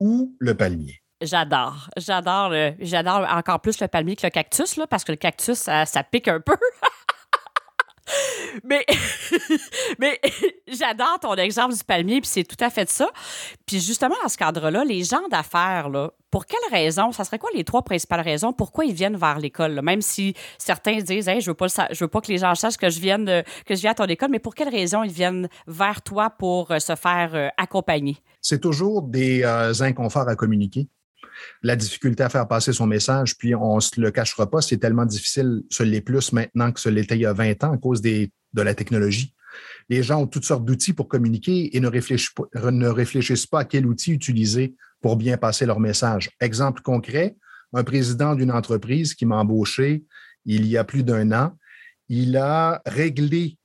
ou 0.00 0.34
le 0.40 0.54
palmier? 0.54 1.00
J'adore. 1.20 1.90
J'adore 1.96 2.52
j'adore 2.78 3.26
encore 3.28 3.60
plus 3.60 3.80
le 3.80 3.88
palmier 3.88 4.14
que 4.14 4.26
le 4.26 4.30
cactus, 4.30 4.78
parce 4.88 5.04
que 5.04 5.12
le 5.12 5.16
cactus, 5.16 5.58
ça, 5.58 5.84
pique 6.10 6.28
un 6.28 6.40
peu. 6.40 6.56
Mais, 8.64 8.84
mais 9.98 10.20
j'adore 10.66 11.18
ton 11.20 11.34
exemple 11.34 11.74
du 11.74 11.84
palmier, 11.84 12.20
puis 12.20 12.30
c'est 12.30 12.44
tout 12.44 12.62
à 12.64 12.70
fait 12.70 12.88
ça. 12.88 13.08
Puis 13.66 13.80
justement, 13.80 14.14
à 14.24 14.28
ce 14.28 14.38
cadre-là, 14.38 14.84
les 14.84 15.04
gens 15.04 15.26
d'affaires, 15.30 15.90
pour 16.30 16.46
quelles 16.46 16.58
raisons, 16.70 17.12
ça 17.12 17.24
serait 17.24 17.38
quoi 17.38 17.50
les 17.54 17.64
trois 17.64 17.82
principales 17.82 18.20
raisons 18.20 18.52
pourquoi 18.52 18.84
ils 18.84 18.94
viennent 18.94 19.16
vers 19.16 19.38
l'école? 19.38 19.80
Même 19.82 20.02
si 20.02 20.34
certains 20.58 20.98
disent 20.98 21.28
hey, 21.28 21.40
je 21.40 21.50
veux 21.50 21.54
pas 21.54 21.66
veux 21.98 22.08
pas 22.08 22.20
que 22.20 22.32
les 22.32 22.38
gens 22.38 22.54
sachent 22.54 22.76
que 22.76 22.90
je 22.90 23.00
viens 23.00 23.18
que 23.18 23.74
je 23.74 23.80
viens 23.80 23.92
à 23.92 23.94
ton 23.94 24.06
école, 24.06 24.30
mais 24.30 24.38
pour 24.38 24.54
quelles 24.54 24.68
raisons 24.68 25.02
ils 25.02 25.12
viennent 25.12 25.48
vers 25.66 26.02
toi 26.02 26.30
pour 26.30 26.70
euh, 26.70 26.78
se 26.78 26.94
faire 26.96 27.34
euh, 27.34 27.48
accompagner? 27.56 28.16
C'est 28.40 28.60
toujours 28.60 29.02
des 29.02 29.42
euh, 29.44 29.72
inconforts 29.80 30.28
à 30.28 30.36
communiquer 30.36 30.88
la 31.62 31.76
difficulté 31.76 32.22
à 32.22 32.28
faire 32.28 32.48
passer 32.48 32.72
son 32.72 32.86
message, 32.86 33.36
puis 33.36 33.54
on 33.54 33.76
ne 33.76 33.80
se 33.80 34.00
le 34.00 34.10
cachera 34.10 34.50
pas, 34.50 34.60
c'est 34.60 34.78
tellement 34.78 35.06
difficile, 35.06 35.62
ce 35.70 35.82
l'est 35.82 36.00
plus 36.00 36.32
maintenant 36.32 36.72
que 36.72 36.80
ce 36.80 36.88
l'était 36.88 37.16
il 37.16 37.22
y 37.22 37.26
a 37.26 37.32
20 37.32 37.64
ans 37.64 37.72
à 37.72 37.78
cause 37.78 38.00
de 38.00 38.28
la 38.54 38.74
technologie. 38.74 39.34
Les 39.88 40.02
gens 40.02 40.22
ont 40.22 40.26
toutes 40.26 40.44
sortes 40.44 40.64
d'outils 40.64 40.92
pour 40.92 41.08
communiquer 41.08 41.76
et 41.76 41.80
ne 41.80 41.88
réfléchissent, 41.88 42.34
pas, 42.34 42.70
ne 42.70 42.88
réfléchissent 42.88 43.46
pas 43.46 43.60
à 43.60 43.64
quel 43.64 43.86
outil 43.86 44.12
utiliser 44.12 44.74
pour 45.00 45.16
bien 45.16 45.36
passer 45.36 45.64
leur 45.66 45.80
message. 45.80 46.30
Exemple 46.40 46.82
concret, 46.82 47.36
un 47.72 47.84
président 47.84 48.34
d'une 48.34 48.50
entreprise 48.50 49.14
qui 49.14 49.26
m'a 49.26 49.36
embauché 49.36 50.04
il 50.44 50.66
y 50.66 50.76
a 50.76 50.84
plus 50.84 51.02
d'un 51.02 51.32
an, 51.32 51.56
il 52.08 52.36
a 52.36 52.80
réglé 52.86 53.58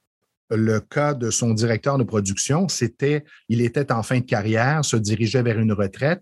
le 0.49 0.79
cas 0.79 1.13
de 1.13 1.29
son 1.29 1.53
directeur 1.53 1.97
de 1.97 2.03
production. 2.03 2.67
C'était, 2.67 3.23
il 3.49 3.61
était 3.61 3.91
en 3.91 4.03
fin 4.03 4.19
de 4.19 4.25
carrière, 4.25 4.83
se 4.83 4.97
dirigeait 4.97 5.43
vers 5.43 5.59
une 5.59 5.71
retraite 5.71 6.21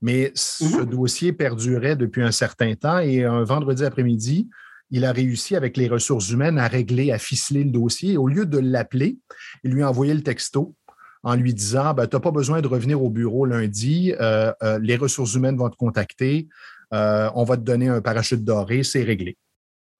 mais 0.00 0.32
ce 0.34 0.64
mhm. 0.64 0.86
dossier 0.86 1.32
perdurait 1.32 1.96
depuis 1.96 2.22
un 2.22 2.32
certain 2.32 2.74
temps 2.74 2.98
et 2.98 3.24
un 3.24 3.42
vendredi 3.44 3.84
après-midi, 3.84 4.48
il 4.90 5.04
a 5.04 5.12
réussi 5.12 5.56
avec 5.56 5.76
les 5.76 5.88
ressources 5.88 6.30
humaines 6.30 6.58
à 6.58 6.68
régler, 6.68 7.12
à 7.12 7.18
ficeler 7.18 7.64
le 7.64 7.70
dossier. 7.70 8.16
au 8.16 8.26
lieu 8.26 8.46
de 8.46 8.58
l'appeler, 8.58 9.18
il 9.64 9.72
lui 9.72 9.82
a 9.82 9.88
envoyé 9.88 10.14
le 10.14 10.22
texto 10.22 10.74
en 11.22 11.34
lui 11.34 11.52
disant 11.52 11.94
ben, 11.94 12.06
Tu 12.06 12.16
n'as 12.16 12.20
pas 12.20 12.30
besoin 12.30 12.60
de 12.60 12.68
revenir 12.68 13.02
au 13.02 13.10
bureau 13.10 13.44
lundi, 13.44 14.14
euh, 14.20 14.52
euh, 14.62 14.78
les 14.78 14.96
ressources 14.96 15.34
humaines 15.34 15.56
vont 15.56 15.68
te 15.68 15.76
contacter, 15.76 16.48
euh, 16.94 17.30
on 17.34 17.44
va 17.44 17.56
te 17.56 17.62
donner 17.62 17.88
un 17.88 18.00
parachute 18.00 18.44
doré, 18.44 18.82
c'est 18.82 19.02
réglé. 19.02 19.36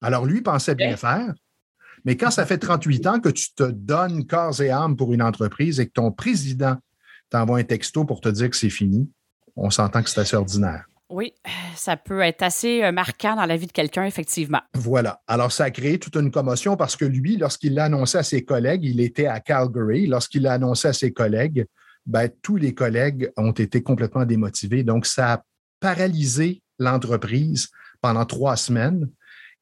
Alors 0.00 0.24
lui 0.24 0.40
pensait 0.40 0.74
bien 0.74 0.96
faire, 0.96 1.34
mais 2.04 2.16
quand 2.16 2.30
ça 2.30 2.46
fait 2.46 2.58
38 2.58 3.06
ans 3.06 3.20
que 3.20 3.28
tu 3.28 3.52
te 3.54 3.64
donnes 3.64 4.26
corps 4.26 4.60
et 4.60 4.70
âme 4.70 4.96
pour 4.96 5.12
une 5.12 5.22
entreprise 5.22 5.80
et 5.80 5.86
que 5.86 5.92
ton 5.92 6.12
président 6.12 6.76
t'envoie 7.30 7.58
un 7.58 7.64
texto 7.64 8.04
pour 8.04 8.20
te 8.20 8.28
dire 8.28 8.48
que 8.48 8.56
c'est 8.56 8.70
fini, 8.70 9.10
on 9.58 9.70
s'entend 9.70 10.02
que 10.02 10.10
c'est 10.10 10.20
assez 10.20 10.36
ordinaire. 10.36 10.84
Oui, 11.10 11.32
ça 11.74 11.96
peut 11.96 12.20
être 12.20 12.42
assez 12.42 12.82
euh, 12.82 12.92
marquant 12.92 13.34
dans 13.34 13.46
la 13.46 13.56
vie 13.56 13.66
de 13.66 13.72
quelqu'un, 13.72 14.04
effectivement. 14.04 14.60
Voilà. 14.74 15.22
Alors, 15.26 15.52
ça 15.52 15.64
a 15.64 15.70
créé 15.70 15.98
toute 15.98 16.16
une 16.16 16.30
commotion 16.30 16.76
parce 16.76 16.96
que 16.96 17.06
lui, 17.06 17.38
lorsqu'il 17.38 17.74
l'a 17.74 17.84
annoncé 17.84 18.18
à 18.18 18.22
ses 18.22 18.44
collègues, 18.44 18.84
il 18.84 19.00
était 19.00 19.26
à 19.26 19.40
Calgary. 19.40 20.06
Lorsqu'il 20.06 20.42
l'a 20.42 20.52
annoncé 20.52 20.88
à 20.88 20.92
ses 20.92 21.12
collègues, 21.12 21.66
ben, 22.04 22.28
tous 22.42 22.56
les 22.56 22.74
collègues 22.74 23.30
ont 23.38 23.52
été 23.52 23.82
complètement 23.82 24.26
démotivés. 24.26 24.82
Donc, 24.82 25.06
ça 25.06 25.32
a 25.32 25.42
paralysé 25.80 26.62
l'entreprise 26.78 27.68
pendant 28.02 28.26
trois 28.26 28.56
semaines 28.56 29.08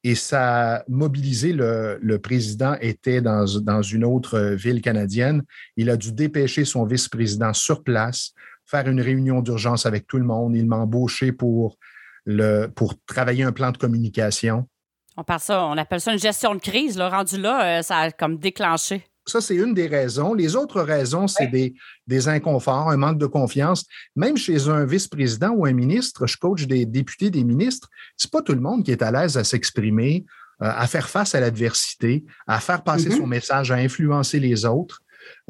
et 0.03 0.15
ça 0.15 0.75
a 0.75 0.83
mobilisé 0.87 1.53
le, 1.53 1.97
le 2.01 2.19
président 2.19 2.75
était 2.81 3.21
dans, 3.21 3.45
dans, 3.61 3.81
une 3.81 4.05
autre 4.05 4.39
ville 4.39 4.81
canadienne. 4.81 5.43
Il 5.75 5.89
a 5.89 5.97
dû 5.97 6.11
dépêcher 6.11 6.65
son 6.65 6.85
vice-président 6.85 7.53
sur 7.53 7.83
place 7.83 8.33
faire 8.67 8.87
une 8.87 9.01
réunion 9.01 9.41
d'urgence 9.41 9.85
avec 9.85 10.07
tout 10.07 10.17
le 10.17 10.25
monde. 10.25 10.55
Il 10.55 10.67
m'a 10.67 10.77
embauché 10.77 11.31
pour, 11.31 11.77
le, 12.25 12.67
pour 12.67 12.93
travailler 13.05 13.43
un 13.43 13.51
plan 13.51 13.71
de 13.71 13.77
communication. 13.77 14.67
On, 15.15 15.23
parle 15.23 15.39
ça, 15.39 15.65
on 15.65 15.77
appelle 15.77 16.01
ça 16.01 16.13
une 16.13 16.19
gestion 16.19 16.53
de 16.53 16.59
crise. 16.59 16.97
Le 16.97 17.05
rendu 17.05 17.37
là, 17.37 17.79
euh, 17.79 17.81
ça 17.81 17.97
a 17.97 18.11
comme 18.11 18.37
déclenché. 18.37 19.03
Ça, 19.25 19.41
c'est 19.41 19.55
une 19.55 19.73
des 19.73 19.87
raisons. 19.87 20.33
Les 20.33 20.55
autres 20.55 20.81
raisons, 20.81 21.27
c'est 21.27 21.47
des, 21.47 21.73
des, 22.05 22.29
inconforts, 22.29 22.89
un 22.89 22.97
manque 22.97 23.17
de 23.17 23.25
confiance. 23.25 23.85
Même 24.15 24.37
chez 24.37 24.69
un 24.69 24.85
vice-président 24.85 25.49
ou 25.49 25.65
un 25.65 25.73
ministre, 25.73 26.27
je 26.27 26.37
coach 26.37 26.65
des 26.65 26.85
députés, 26.85 27.29
des 27.29 27.43
ministres, 27.43 27.89
c'est 28.15 28.31
pas 28.31 28.41
tout 28.41 28.53
le 28.53 28.61
monde 28.61 28.85
qui 28.85 28.91
est 28.91 29.01
à 29.01 29.11
l'aise 29.11 29.37
à 29.37 29.43
s'exprimer, 29.43 30.25
euh, 30.61 30.71
à 30.73 30.87
faire 30.87 31.09
face 31.09 31.35
à 31.35 31.41
l'adversité, 31.41 32.23
à 32.47 32.61
faire 32.61 32.83
passer 32.83 33.09
mm-hmm. 33.09 33.17
son 33.17 33.27
message, 33.27 33.71
à 33.71 33.75
influencer 33.75 34.39
les 34.39 34.65
autres. 34.65 35.01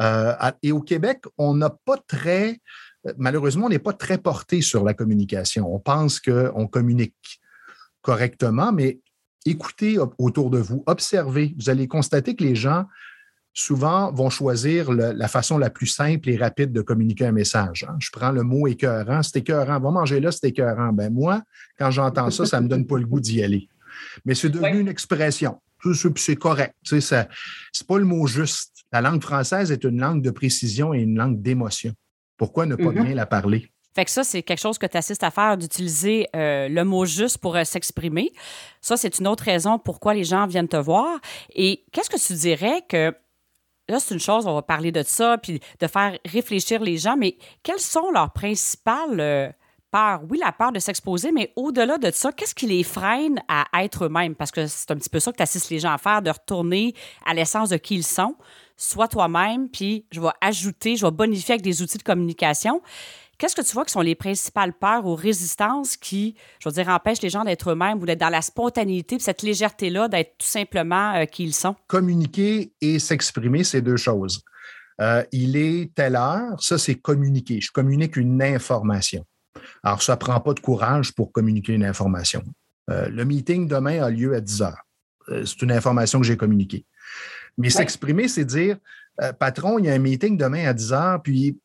Euh, 0.01 0.33
et 0.63 0.71
au 0.71 0.81
Québec, 0.81 1.23
on 1.37 1.53
n'a 1.53 1.69
pas 1.69 1.97
très 2.07 2.59
malheureusement, 3.17 3.67
on 3.67 3.69
n'est 3.69 3.79
pas 3.79 3.93
très 3.93 4.17
porté 4.17 4.61
sur 4.61 4.83
la 4.83 4.93
communication. 4.93 5.73
On 5.73 5.79
pense 5.79 6.19
qu'on 6.19 6.67
communique 6.67 7.41
correctement, 8.01 8.71
mais 8.71 8.99
écoutez 9.45 9.97
autour 10.17 10.49
de 10.49 10.57
vous, 10.57 10.83
observez. 10.87 11.55
Vous 11.57 11.69
allez 11.69 11.87
constater 11.87 12.35
que 12.35 12.43
les 12.43 12.55
gens, 12.55 12.85
souvent, 13.53 14.11
vont 14.11 14.29
choisir 14.29 14.91
la 14.91 15.27
façon 15.27 15.57
la 15.57 15.69
plus 15.69 15.87
simple 15.87 16.29
et 16.29 16.37
rapide 16.37 16.71
de 16.71 16.81
communiquer 16.81 17.25
un 17.25 17.31
message. 17.31 17.85
Hein. 17.87 17.95
Je 17.99 18.09
prends 18.11 18.31
le 18.31 18.43
mot 18.43 18.67
écœurant. 18.67 19.23
C'est 19.23 19.39
écœurant. 19.39 19.79
Va 19.79 19.91
manger 19.91 20.19
là, 20.19 20.31
c'est 20.31 20.47
écœurant. 20.47 20.93
Ben 20.93 21.11
moi, 21.11 21.41
quand 21.77 21.91
j'entends 21.91 22.29
ça, 22.29 22.45
ça 22.45 22.59
ne 22.59 22.65
me 22.65 22.69
donne 22.69 22.85
pas 22.85 22.97
le 22.97 23.05
goût 23.05 23.19
d'y 23.19 23.43
aller. 23.43 23.67
Mais 24.25 24.35
c'est 24.35 24.49
devenu 24.49 24.79
une 24.79 24.89
expression. 24.89 25.59
C'est 26.15 26.35
correct. 26.35 26.75
Ce 26.83 26.95
n'est 26.95 27.27
pas 27.87 27.97
le 27.97 28.05
mot 28.05 28.27
juste. 28.27 28.73
La 28.91 29.01
langue 29.01 29.21
française 29.21 29.71
est 29.71 29.83
une 29.83 29.99
langue 29.99 30.21
de 30.21 30.31
précision 30.31 30.93
et 30.93 30.99
une 30.99 31.17
langue 31.17 31.41
d'émotion. 31.41 31.93
Pourquoi 32.37 32.65
ne 32.65 32.75
pas 32.75 32.83
mm-hmm. 32.83 33.03
bien 33.03 33.15
la 33.15 33.25
parler? 33.25 33.71
Fait 33.97 34.05
que 34.05 34.11
ça, 34.11 34.23
c'est 34.23 34.43
quelque 34.43 34.59
chose 34.59 34.77
que 34.77 34.85
tu 34.85 34.95
assistes 34.95 35.23
à 35.23 35.31
faire, 35.31 35.57
d'utiliser 35.57 36.27
euh, 36.35 36.69
le 36.69 36.83
mot 36.83 37.05
juste 37.05 37.39
pour 37.39 37.55
euh, 37.55 37.63
s'exprimer. 37.63 38.31
Ça, 38.79 38.95
c'est 38.95 39.17
une 39.17 39.27
autre 39.27 39.43
raison 39.43 39.79
pourquoi 39.79 40.13
les 40.13 40.23
gens 40.23 40.45
viennent 40.45 40.67
te 40.67 40.77
voir. 40.77 41.17
Et 41.55 41.83
qu'est-ce 41.91 42.11
que 42.11 42.23
tu 42.23 42.33
dirais 42.33 42.83
que 42.87 43.11
là, 43.89 43.99
c'est 43.99 44.13
une 44.13 44.19
chose, 44.19 44.45
on 44.45 44.53
va 44.53 44.61
parler 44.61 44.91
de 44.91 45.01
ça, 45.01 45.39
puis 45.39 45.59
de 45.79 45.87
faire 45.87 46.15
réfléchir 46.25 46.83
les 46.83 46.97
gens, 46.97 47.17
mais 47.17 47.37
quelles 47.63 47.79
sont 47.79 48.11
leurs 48.11 48.33
principales 48.33 49.19
euh, 49.19 49.49
peurs? 49.89 50.21
Oui, 50.29 50.37
la 50.37 50.51
peur 50.51 50.71
de 50.71 50.77
s'exposer, 50.77 51.31
mais 51.31 51.51
au-delà 51.55 51.97
de 51.97 52.11
ça, 52.11 52.31
qu'est-ce 52.31 52.53
qui 52.53 52.67
les 52.67 52.83
freine 52.83 53.41
à 53.47 53.65
être 53.83 54.05
eux-mêmes? 54.05 54.35
Parce 54.35 54.51
que 54.51 54.67
c'est 54.67 54.91
un 54.91 54.95
petit 54.95 55.09
peu 55.09 55.19
ça 55.19 55.31
que 55.31 55.37
tu 55.37 55.43
assistes 55.43 55.71
les 55.71 55.79
gens 55.79 55.93
à 55.93 55.97
faire, 55.97 56.21
de 56.21 56.29
retourner 56.29 56.93
à 57.25 57.33
l'essence 57.33 57.69
de 57.69 57.77
qui 57.77 57.95
ils 57.95 58.05
sont 58.05 58.35
sois 58.77 59.07
toi-même, 59.07 59.69
puis 59.69 60.05
je 60.11 60.21
vais 60.21 60.29
ajouter, 60.39 60.95
je 60.95 61.05
vais 61.05 61.11
bonifier 61.11 61.53
avec 61.53 61.63
des 61.63 61.81
outils 61.81 61.97
de 61.97 62.03
communication. 62.03 62.81
Qu'est-ce 63.37 63.55
que 63.55 63.61
tu 63.61 63.73
vois 63.73 63.85
qui 63.85 63.91
sont 63.91 64.01
les 64.01 64.15
principales 64.15 64.73
peurs 64.73 65.05
ou 65.05 65.13
résistances 65.13 65.95
qui, 65.95 66.35
je 66.59 66.69
veux 66.69 66.73
dire, 66.73 66.87
empêchent 66.89 67.21
les 67.21 67.29
gens 67.29 67.43
d'être 67.43 67.69
eux-mêmes 67.69 68.01
ou 68.01 68.05
d'être 68.05 68.19
dans 68.19 68.29
la 68.29 68.41
spontanéité, 68.41 69.19
cette 69.19 69.43
légèreté-là, 69.43 70.07
d'être 70.07 70.39
tout 70.39 70.47
simplement 70.47 71.13
euh, 71.13 71.25
qui 71.25 71.43
ils 71.43 71.53
sont? 71.53 71.75
Communiquer 71.85 72.71
et 72.81 72.97
s'exprimer, 72.97 73.63
c'est 73.63 73.81
deux 73.81 73.97
choses. 73.97 74.41
Euh, 75.01 75.23
il 75.31 75.55
est 75.55 75.93
telle 75.93 76.15
heure, 76.15 76.59
ça, 76.59 76.79
c'est 76.79 76.95
communiquer. 76.95 77.61
Je 77.61 77.71
communique 77.71 78.17
une 78.17 78.41
information. 78.41 79.23
Alors, 79.83 80.01
ça 80.01 80.13
ne 80.13 80.17
prend 80.17 80.39
pas 80.39 80.55
de 80.55 80.59
courage 80.59 81.13
pour 81.13 81.31
communiquer 81.31 81.73
une 81.73 81.85
information. 81.85 82.43
Euh, 82.89 83.07
le 83.09 83.23
meeting 83.23 83.67
demain 83.67 84.01
a 84.01 84.09
lieu 84.09 84.33
à 84.33 84.41
10 84.41 84.61
heures. 84.63 84.81
c'est 85.27 85.61
une 85.61 85.71
information 85.73 86.19
que 86.19 86.25
j'ai 86.25 86.37
communiquée. 86.37 86.85
Mais 87.57 87.69
s'exprimer, 87.69 88.27
c'est 88.27 88.45
dire, 88.45 88.77
euh, 89.21 89.33
patron, 89.33 89.79
il 89.79 89.85
y 89.85 89.89
a 89.89 89.93
un 89.93 89.99
meeting 89.99 90.37
demain 90.37 90.67
à 90.67 90.73
10 90.73 90.93
heures, 90.93 91.21
puis 91.21 91.59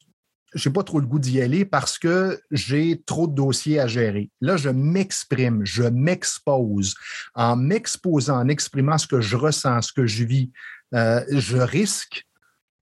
je 0.54 0.68
n'ai 0.68 0.72
pas 0.72 0.82
trop 0.82 1.00
le 1.00 1.06
goût 1.06 1.18
d'y 1.18 1.40
aller 1.40 1.64
parce 1.64 1.98
que 1.98 2.40
j'ai 2.50 3.02
trop 3.04 3.26
de 3.26 3.34
dossiers 3.34 3.80
à 3.80 3.86
gérer. 3.86 4.30
Là, 4.40 4.56
je 4.56 4.68
m'exprime, 4.68 5.64
je 5.64 5.84
m'expose. 5.84 6.94
En 7.34 7.56
m'exposant, 7.56 8.38
en 8.38 8.48
exprimant 8.48 8.98
ce 8.98 9.06
que 9.06 9.20
je 9.20 9.36
ressens, 9.36 9.82
ce 9.82 9.92
que 9.92 10.06
je 10.06 10.24
vis, 10.24 10.50
euh, 10.94 11.24
je 11.30 11.56
risque 11.56 12.26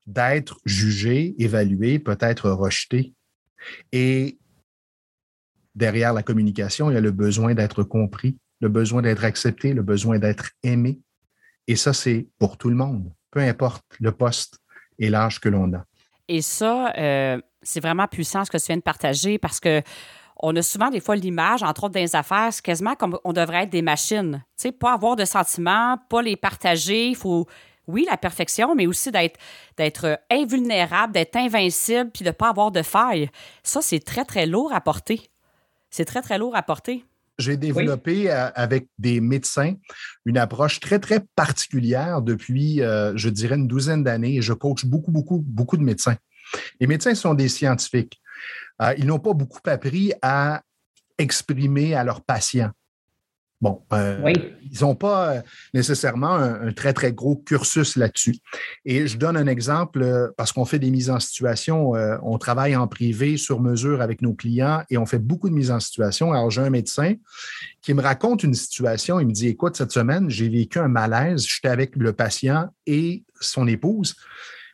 d'être 0.06 0.58
jugé, 0.64 1.34
évalué, 1.38 1.98
peut-être 1.98 2.50
rejeté. 2.50 3.14
Et 3.92 4.38
derrière 5.74 6.12
la 6.12 6.22
communication, 6.22 6.90
il 6.90 6.94
y 6.94 6.96
a 6.96 7.00
le 7.00 7.12
besoin 7.12 7.54
d'être 7.54 7.84
compris, 7.84 8.36
le 8.60 8.68
besoin 8.68 9.02
d'être 9.02 9.24
accepté, 9.24 9.72
le 9.72 9.82
besoin 9.82 10.18
d'être 10.18 10.50
aimé. 10.62 11.00
Et 11.70 11.76
ça, 11.76 11.92
c'est 11.92 12.26
pour 12.40 12.56
tout 12.56 12.68
le 12.68 12.74
monde, 12.74 13.12
peu 13.30 13.38
importe 13.38 13.84
le 14.00 14.10
poste 14.10 14.58
et 14.98 15.08
l'âge 15.08 15.38
que 15.38 15.48
l'on 15.48 15.72
a. 15.72 15.84
Et 16.26 16.42
ça, 16.42 16.92
euh, 16.98 17.40
c'est 17.62 17.78
vraiment 17.78 18.08
puissant 18.08 18.44
ce 18.44 18.50
que 18.50 18.56
tu 18.56 18.66
viens 18.66 18.76
de 18.76 18.82
partager 18.82 19.38
parce 19.38 19.60
que 19.60 19.80
on 20.42 20.56
a 20.56 20.62
souvent 20.62 20.90
des 20.90 20.98
fois 20.98 21.14
l'image, 21.14 21.62
entre 21.62 21.84
autres 21.84 21.94
dans 21.94 22.00
les 22.00 22.16
affaires, 22.16 22.48
c'est 22.52 22.64
quasiment 22.64 22.96
comme 22.96 23.16
on 23.22 23.32
devrait 23.32 23.62
être 23.62 23.70
des 23.70 23.82
machines. 23.82 24.42
Tu 24.58 24.62
sais, 24.62 24.72
pas 24.72 24.94
avoir 24.94 25.14
de 25.14 25.24
sentiments, 25.24 25.96
pas 26.08 26.22
les 26.22 26.34
partager. 26.34 27.10
Il 27.10 27.14
faut, 27.14 27.46
oui, 27.86 28.04
la 28.10 28.16
perfection, 28.16 28.74
mais 28.74 28.88
aussi 28.88 29.12
d'être, 29.12 29.38
d'être 29.76 30.18
invulnérable, 30.28 31.12
d'être 31.12 31.36
invincible, 31.36 32.10
puis 32.10 32.24
de 32.24 32.30
ne 32.30 32.34
pas 32.34 32.48
avoir 32.48 32.72
de 32.72 32.82
failles. 32.82 33.30
Ça, 33.62 33.80
c'est 33.80 34.04
très, 34.04 34.24
très 34.24 34.46
lourd 34.46 34.72
à 34.72 34.80
porter. 34.80 35.30
C'est 35.88 36.04
très, 36.04 36.20
très 36.20 36.36
lourd 36.36 36.56
à 36.56 36.64
porter 36.64 37.04
j'ai 37.40 37.56
développé 37.56 38.30
euh, 38.30 38.50
avec 38.54 38.88
des 38.98 39.20
médecins 39.20 39.74
une 40.24 40.38
approche 40.38 40.80
très, 40.80 40.98
très 40.98 41.20
particulière 41.34 42.22
depuis, 42.22 42.82
euh, 42.82 43.16
je 43.16 43.28
dirais, 43.28 43.56
une 43.56 43.66
douzaine 43.66 44.04
d'années. 44.04 44.40
Je 44.40 44.52
coach 44.52 44.84
beaucoup, 44.84 45.10
beaucoup, 45.10 45.42
beaucoup 45.46 45.76
de 45.76 45.82
médecins. 45.82 46.16
Les 46.80 46.86
médecins 46.86 47.14
sont 47.14 47.34
des 47.34 47.48
scientifiques. 47.48 48.20
Euh, 48.82 48.94
ils 48.98 49.06
n'ont 49.06 49.18
pas 49.18 49.32
beaucoup 49.32 49.60
appris 49.66 50.12
à 50.22 50.62
exprimer 51.18 51.94
à 51.94 52.04
leurs 52.04 52.22
patients. 52.22 52.70
Bon, 53.60 53.82
euh, 53.92 54.32
ils 54.72 54.80
n'ont 54.80 54.94
pas 54.94 55.28
euh, 55.28 55.40
nécessairement 55.74 56.32
un, 56.32 56.72
très, 56.72 56.94
très 56.94 57.12
gros 57.12 57.36
cursus 57.36 57.96
là-dessus. 57.96 58.36
Et 58.86 59.06
je 59.06 59.18
donne 59.18 59.36
un 59.36 59.46
exemple 59.46 60.02
euh, 60.02 60.28
parce 60.38 60.50
qu'on 60.52 60.64
fait 60.64 60.78
des 60.78 60.90
mises 60.90 61.10
en 61.10 61.20
situation. 61.20 61.92
on 62.22 62.38
travaille 62.38 62.74
en 62.74 62.88
privé 62.88 63.36
sur 63.36 63.60
mesure 63.60 64.00
avec 64.00 64.22
nos 64.22 64.32
clients 64.32 64.82
et 64.88 64.96
on 64.96 65.04
fait 65.04 65.18
beaucoup 65.18 65.50
de 65.50 65.54
mises 65.54 65.70
en 65.70 65.80
situation. 65.80 66.32
Alors, 66.32 66.50
j'ai 66.50 66.62
un 66.62 66.70
médecin 66.70 67.14
qui 67.82 67.92
me 67.92 68.00
raconte 68.00 68.42
une 68.44 68.54
situation. 68.54 69.20
Il 69.20 69.26
me 69.26 69.32
dit 69.32 69.48
Écoute, 69.48 69.76
cette 69.76 69.92
semaine, 69.92 70.30
j'ai 70.30 70.48
vécu 70.48 70.78
un 70.78 70.88
malaise. 70.88 71.46
J'étais 71.46 71.68
avec 71.68 71.96
le 71.96 72.14
patient 72.14 72.68
et 72.86 73.24
son 73.40 73.68
épouse. 73.68 74.16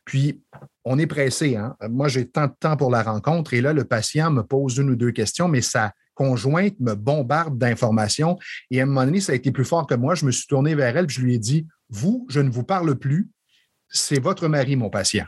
Puis, 0.05 0.41
on 0.85 1.01
est 1.01 1.09
pressé. 1.09 1.57
Hein? 1.57 1.75
Moi, 1.91 2.07
j'ai 2.07 2.29
tant 2.29 2.47
de 2.47 2.53
temps 2.61 2.77
pour 2.77 2.93
la 2.93 3.03
rencontre. 3.03 3.53
Et 3.55 3.61
là, 3.61 3.73
le 3.73 3.85
patient 3.85 4.31
me 4.31 4.43
pose 4.43 4.77
une 4.77 4.91
ou 4.91 4.97
deux 4.97 5.11
questions, 5.11 5.49
mais 5.49 5.63
ça 5.63 5.93
conjointe 6.17 6.75
me 6.81 6.95
bombarde 6.95 7.57
d'informations. 7.59 8.37
Et 8.73 8.81
à 8.81 8.83
un 8.83 8.87
moment 8.87 9.05
donné, 9.05 9.21
ça 9.21 9.33
a 9.33 9.35
été 9.37 9.53
plus 9.53 9.65
fort 9.65 9.87
que 9.87 9.95
moi. 9.95 10.17
Je 10.17 10.27
me 10.27 10.33
suis 10.33 10.49
tourné 10.49 10.75
vers 10.75 10.97
elle 10.97 11.05
et 11.05 11.09
je 11.09 11.21
lui 11.21 11.35
ai 11.35 11.39
dit 11.39 11.67
Vous, 11.89 12.27
je 12.29 12.41
ne 12.41 12.51
vous 12.51 12.65
parle 12.65 12.97
plus. 12.97 13.31
C'est 13.89 14.21
votre 14.21 14.49
mari, 14.49 14.75
mon 14.75 14.91
patient. 14.91 15.27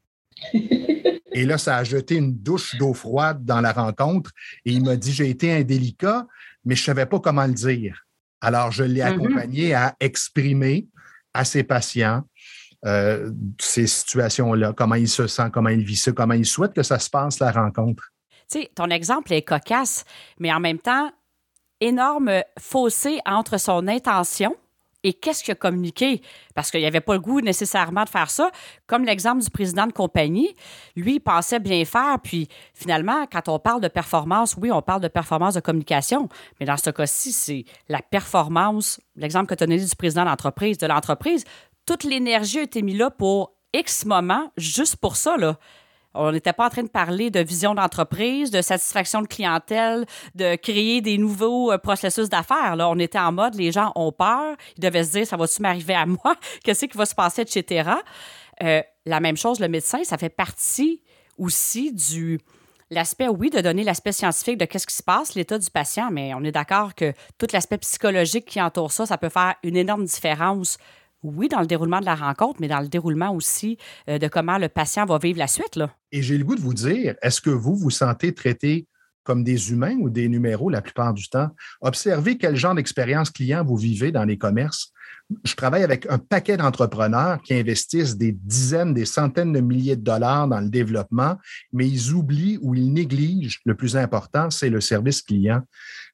et 0.52 1.44
là, 1.44 1.58
ça 1.58 1.76
a 1.76 1.84
jeté 1.84 2.16
une 2.16 2.34
douche 2.34 2.74
d'eau 2.76 2.94
froide 2.94 3.44
dans 3.44 3.60
la 3.60 3.72
rencontre. 3.72 4.32
Et 4.64 4.72
il 4.72 4.82
m'a 4.82 4.96
dit 4.96 5.12
J'ai 5.12 5.30
été 5.30 5.52
indélicat, 5.52 6.26
mais 6.64 6.74
je 6.74 6.82
ne 6.82 6.86
savais 6.86 7.06
pas 7.06 7.20
comment 7.20 7.46
le 7.46 7.54
dire. 7.54 8.04
Alors, 8.40 8.72
je 8.72 8.82
l'ai 8.82 9.02
mm-hmm. 9.02 9.14
accompagné 9.14 9.74
à 9.74 9.94
exprimer 10.00 10.88
à 11.34 11.44
ses 11.44 11.62
patients 11.62 12.24
euh, 12.86 13.30
ces 13.60 13.86
situations-là, 13.86 14.72
comment 14.72 14.94
il 14.94 15.08
se 15.08 15.26
sent, 15.26 15.50
comment 15.52 15.68
il 15.68 15.84
vit 15.84 15.96
ça, 15.96 16.12
comment 16.12 16.34
il 16.34 16.46
souhaite 16.46 16.72
que 16.72 16.82
ça 16.82 16.98
se 16.98 17.10
passe, 17.10 17.38
la 17.38 17.52
rencontre. 17.52 18.10
Tu 18.50 18.60
sais, 18.60 18.70
ton 18.74 18.86
exemple 18.86 19.32
est 19.32 19.42
cocasse, 19.42 20.04
mais 20.38 20.52
en 20.52 20.60
même 20.60 20.78
temps, 20.78 21.10
énorme 21.80 22.42
fossé 22.58 23.20
entre 23.26 23.58
son 23.58 23.86
intention 23.88 24.56
et 25.02 25.14
qu'est-ce 25.14 25.42
qu'il 25.42 25.52
a 25.52 25.54
communiqué? 25.54 26.20
Parce 26.54 26.70
qu'il 26.70 26.84
avait 26.84 27.00
pas 27.00 27.14
le 27.14 27.20
goût 27.20 27.40
nécessairement 27.40 28.04
de 28.04 28.08
faire 28.08 28.30
ça. 28.30 28.50
Comme 28.86 29.04
l'exemple 29.04 29.42
du 29.42 29.50
président 29.50 29.86
de 29.86 29.92
compagnie, 29.92 30.54
lui, 30.94 31.14
il 31.14 31.20
pensait 31.20 31.58
bien 31.58 31.84
faire. 31.84 32.18
Puis 32.22 32.48
finalement, 32.74 33.26
quand 33.26 33.48
on 33.48 33.58
parle 33.58 33.80
de 33.80 33.88
performance, 33.88 34.56
oui, 34.60 34.70
on 34.70 34.82
parle 34.82 35.00
de 35.00 35.08
performance 35.08 35.54
de 35.54 35.60
communication. 35.60 36.28
Mais 36.58 36.66
dans 36.66 36.76
ce 36.76 36.90
cas-ci, 36.90 37.32
c'est 37.32 37.64
la 37.88 38.02
performance, 38.02 39.00
l'exemple 39.16 39.46
que 39.46 39.54
tu 39.54 39.64
as 39.64 39.66
donné 39.66 39.82
du 39.82 39.96
président 39.96 40.24
d'entreprise, 40.24 40.76
de 40.76 40.86
l'entreprise. 40.86 41.44
Toute 41.86 42.04
l'énergie 42.04 42.58
a 42.58 42.62
été 42.62 42.82
mise 42.82 42.98
là 42.98 43.10
pour 43.10 43.52
X 43.72 44.04
moments, 44.04 44.52
juste 44.58 44.96
pour 44.96 45.16
ça. 45.16 45.36
Là. 45.38 45.58
On 46.14 46.32
n'était 46.32 46.52
pas 46.52 46.66
en 46.66 46.70
train 46.70 46.82
de 46.82 46.88
parler 46.88 47.30
de 47.30 47.40
vision 47.40 47.74
d'entreprise, 47.74 48.50
de 48.50 48.62
satisfaction 48.62 49.22
de 49.22 49.28
clientèle, 49.28 50.06
de 50.34 50.56
créer 50.56 51.00
des 51.00 51.18
nouveaux 51.18 51.72
euh, 51.72 51.78
processus 51.78 52.28
d'affaires. 52.28 52.74
Là, 52.76 52.88
on 52.88 52.98
était 52.98 53.18
en 53.18 53.32
mode, 53.32 53.54
les 53.54 53.70
gens 53.70 53.92
ont 53.94 54.10
peur, 54.10 54.56
ils 54.76 54.80
devaient 54.82 55.04
se 55.04 55.12
dire, 55.12 55.26
ça 55.26 55.36
va-tu 55.36 55.62
m'arriver 55.62 55.94
à 55.94 56.06
moi? 56.06 56.34
Qu'est-ce 56.64 56.86
qui 56.86 56.96
va 56.96 57.06
se 57.06 57.14
passer, 57.14 57.42
etc. 57.42 57.90
Euh, 58.62 58.82
la 59.06 59.20
même 59.20 59.36
chose, 59.36 59.60
le 59.60 59.68
médecin, 59.68 60.02
ça 60.04 60.18
fait 60.18 60.28
partie 60.28 61.00
aussi 61.38 61.92
du 61.92 62.40
l'aspect, 62.90 63.28
oui, 63.28 63.50
de 63.50 63.60
donner 63.60 63.84
l'aspect 63.84 64.12
scientifique 64.12 64.58
de 64.58 64.64
qu'est-ce 64.64 64.86
qui 64.86 64.96
se 64.96 65.02
passe, 65.02 65.34
l'état 65.34 65.58
du 65.58 65.70
patient, 65.70 66.10
mais 66.10 66.34
on 66.34 66.42
est 66.42 66.52
d'accord 66.52 66.94
que 66.94 67.12
tout 67.38 67.46
l'aspect 67.52 67.78
psychologique 67.78 68.46
qui 68.46 68.60
entoure 68.60 68.90
ça, 68.90 69.06
ça 69.06 69.16
peut 69.16 69.28
faire 69.28 69.54
une 69.62 69.76
énorme 69.76 70.04
différence 70.04 70.76
oui, 71.22 71.48
dans 71.48 71.60
le 71.60 71.66
déroulement 71.66 72.00
de 72.00 72.06
la 72.06 72.14
rencontre, 72.14 72.60
mais 72.60 72.68
dans 72.68 72.80
le 72.80 72.88
déroulement 72.88 73.34
aussi 73.34 73.76
euh, 74.08 74.18
de 74.18 74.28
comment 74.28 74.58
le 74.58 74.68
patient 74.68 75.04
va 75.04 75.18
vivre 75.18 75.38
la 75.38 75.46
suite. 75.46 75.78
Et 76.12 76.22
j'ai 76.22 76.38
le 76.38 76.44
goût 76.44 76.56
de 76.56 76.60
vous 76.60 76.74
dire, 76.74 77.14
est-ce 77.22 77.40
que 77.40 77.50
vous 77.50 77.76
vous 77.76 77.90
sentez 77.90 78.34
traité 78.34 78.86
comme 79.22 79.44
des 79.44 79.70
humains 79.70 79.96
ou 80.00 80.08
des 80.08 80.28
numéros 80.28 80.70
la 80.70 80.80
plupart 80.80 81.12
du 81.12 81.28
temps? 81.28 81.50
Observez 81.80 82.38
quel 82.38 82.56
genre 82.56 82.74
d'expérience 82.74 83.30
client 83.30 83.64
vous 83.64 83.76
vivez 83.76 84.12
dans 84.12 84.24
les 84.24 84.38
commerces. 84.38 84.92
Je 85.44 85.54
travaille 85.54 85.84
avec 85.84 86.10
un 86.10 86.18
paquet 86.18 86.56
d'entrepreneurs 86.56 87.40
qui 87.42 87.54
investissent 87.54 88.16
des 88.16 88.32
dizaines, 88.32 88.94
des 88.94 89.04
centaines 89.04 89.52
de 89.52 89.60
milliers 89.60 89.96
de 89.96 90.02
dollars 90.02 90.48
dans 90.48 90.60
le 90.60 90.68
développement, 90.70 91.36
mais 91.72 91.88
ils 91.88 92.12
oublient 92.12 92.58
ou 92.62 92.74
ils 92.74 92.92
négligent 92.92 93.60
le 93.64 93.76
plus 93.76 93.96
important, 93.96 94.50
c'est 94.50 94.70
le 94.70 94.80
service 94.80 95.22
client. 95.22 95.60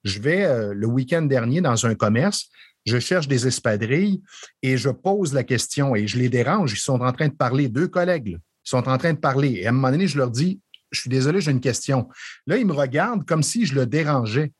Je 0.05 0.21
vais 0.21 0.45
euh, 0.45 0.75
le 0.75 0.87
week-end 0.87 1.23
dernier 1.23 1.63
dans 1.63 1.87
un 1.87 1.95
commerce, 1.95 2.51
je 2.87 2.99
cherche 2.99 3.29
des 3.29 3.47
espadrilles 3.47 4.23
et 4.63 4.77
je 4.77 4.91
pose 4.91 5.35
la 5.35 5.45
question 5.45 5.95
et 5.95 6.07
je 6.07 6.19
les 6.19 6.29
dérange. 6.29 6.73
Ils 6.73 6.79
sont 6.79 7.01
en 7.01 7.13
train 7.13 7.29
de 7.29 7.35
parler, 7.35 7.69
deux 7.69 7.89
collègues, 7.89 8.39
ils 8.39 8.69
sont 8.71 8.89
en 8.89 8.97
train 8.97 9.13
de 9.13 9.19
parler. 9.19 9.55
Et 9.55 9.67
à 9.67 9.71
un 9.71 9.73
moment 9.73 9.91
donné, 9.91 10.07
je 10.07 10.17
leur 10.17 10.31
dis, 10.31 10.61
je 10.93 11.01
suis 11.01 11.11
désolé, 11.11 11.41
j'ai 11.41 11.51
une 11.51 11.61
question. 11.61 12.09
Là, 12.47 12.57
ils 12.57 12.67
me 12.67 12.73
regardent 12.73 13.27
comme 13.27 13.43
si 13.43 13.67
je 13.67 13.75
le 13.75 13.87
dérangeais. 13.87 14.53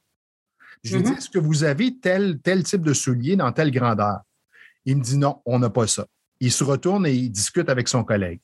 Je 0.83 0.97
lui 0.97 1.05
dis, 1.05 1.11
mm-hmm. 1.11 1.19
est-ce 1.19 1.31
que 1.31 1.39
vous 1.39 1.65
avez 1.65 1.99
tel, 1.99 2.41
tel 2.41 2.63
type 2.65 2.83
de 2.83 2.93
soulier 2.93 3.37
dans 3.37 3.51
telle 3.53 3.71
grandeur? 3.71 4.21
Il 4.85 4.99
me 4.99 5.03
dit 5.03 5.17
non, 5.17 5.41
on 5.47 5.59
n'a 5.59 5.71
pas 5.71 5.87
ça. 5.87 6.07
Il 6.41 6.53
se 6.53 6.65
retourne 6.65 7.07
et 7.07 7.13
il 7.13 7.31
discute 7.31 7.69
avec 7.69 7.89
son 7.89 8.05
collègue. 8.05 8.41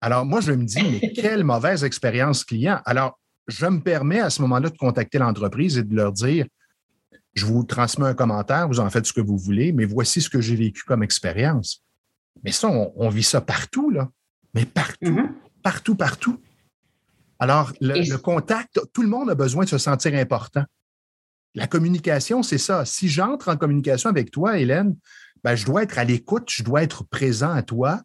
Alors, 0.00 0.24
moi, 0.24 0.40
je 0.40 0.52
me 0.52 0.64
dis, 0.64 0.82
mais 0.82 1.12
quelle 1.16 1.44
mauvaise 1.44 1.84
expérience 1.84 2.44
client. 2.44 2.80
Alors, 2.84 3.18
je 3.48 3.66
me 3.66 3.80
permets 3.80 4.20
à 4.20 4.30
ce 4.30 4.42
moment-là 4.42 4.70
de 4.70 4.76
contacter 4.76 5.18
l'entreprise 5.18 5.78
et 5.78 5.82
de 5.82 5.94
leur 5.94 6.12
dire, 6.12 6.46
je 7.38 7.46
vous 7.46 7.64
transmets 7.64 8.06
un 8.06 8.14
commentaire, 8.14 8.68
vous 8.68 8.80
en 8.80 8.90
faites 8.90 9.06
ce 9.06 9.12
que 9.12 9.20
vous 9.20 9.38
voulez, 9.38 9.72
mais 9.72 9.84
voici 9.84 10.20
ce 10.20 10.28
que 10.28 10.40
j'ai 10.40 10.56
vécu 10.56 10.82
comme 10.84 11.02
expérience. 11.02 11.84
Mais 12.44 12.52
ça, 12.52 12.68
on, 12.68 13.08
vit 13.08 13.22
ça 13.22 13.40
partout, 13.40 13.90
là. 13.90 14.10
Mais 14.54 14.64
partout, 14.64 15.10
mm-hmm. 15.10 15.32
partout, 15.62 15.94
partout. 15.94 16.40
Alors, 17.38 17.72
le, 17.80 18.16
contact, 18.16 18.80
tout 18.92 19.02
le 19.02 19.08
monde 19.08 19.30
a 19.30 19.34
besoin 19.34 19.64
de 19.64 19.68
se 19.68 19.78
sentir 19.78 20.14
important. 20.14 20.64
La 21.54 21.66
communication, 21.66 22.42
c'est 22.42 22.58
ça. 22.58 22.84
Si 22.84 23.08
j'entre 23.08 23.48
en 23.48 23.56
communication 23.56 24.10
avec 24.10 24.30
toi, 24.30 24.58
Hélène, 24.58 24.96
ben, 25.44 25.54
je 25.54 25.64
dois 25.64 25.84
être 25.84 25.98
à 25.98 26.04
l'écoute, 26.04 26.50
je 26.50 26.62
dois 26.62 26.82
être 26.82 27.04
présent 27.04 27.50
à 27.50 27.62
toi. 27.62 28.02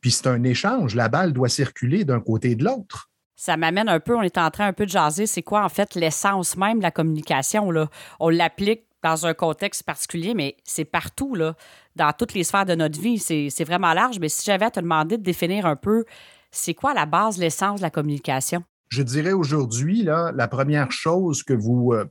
Puis 0.00 0.12
c'est 0.12 0.28
un 0.28 0.42
échange. 0.44 0.94
La 0.94 1.08
balle 1.08 1.32
doit 1.32 1.48
circuler 1.48 2.04
d'un 2.04 2.20
côté 2.20 2.52
et 2.52 2.56
de 2.56 2.64
l'autre 2.64 3.09
ça 3.40 3.56
m'amène 3.56 3.88
un 3.88 4.00
peu, 4.00 4.14
on 4.14 4.20
est 4.20 4.36
en 4.36 4.50
train 4.50 4.66
un 4.66 4.74
peu 4.74 4.84
de 4.84 4.90
jaser, 4.90 5.24
c'est 5.24 5.42
quoi 5.42 5.64
en 5.64 5.70
fait 5.70 5.94
l'essence 5.94 6.58
même 6.58 6.76
de 6.76 6.82
la 6.82 6.90
communication. 6.90 7.70
Là? 7.70 7.88
On 8.18 8.28
l'applique 8.28 8.82
dans 9.02 9.24
un 9.24 9.32
contexte 9.32 9.82
particulier, 9.82 10.34
mais 10.34 10.58
c'est 10.62 10.84
partout, 10.84 11.34
là, 11.34 11.54
dans 11.96 12.12
toutes 12.12 12.34
les 12.34 12.44
sphères 12.44 12.66
de 12.66 12.74
notre 12.74 13.00
vie. 13.00 13.18
C'est 13.18 13.64
vraiment 13.64 13.94
large, 13.94 14.18
mais 14.20 14.28
si 14.28 14.44
j'avais 14.44 14.66
à 14.66 14.70
te 14.70 14.78
demander 14.78 15.16
de 15.16 15.22
définir 15.22 15.64
un 15.64 15.76
peu, 15.76 16.04
c'est 16.50 16.74
quoi 16.74 16.92
la 16.92 17.06
base, 17.06 17.38
l'essence 17.38 17.80
de 17.80 17.82
la 17.82 17.88
communication? 17.88 18.62
Je 18.90 19.02
dirais 19.02 19.32
aujourd'hui, 19.32 20.02
la 20.02 20.48
première 20.48 20.92
chose 20.92 21.42
que 21.42 21.54
vous 21.54 21.94
euh, 21.94 22.04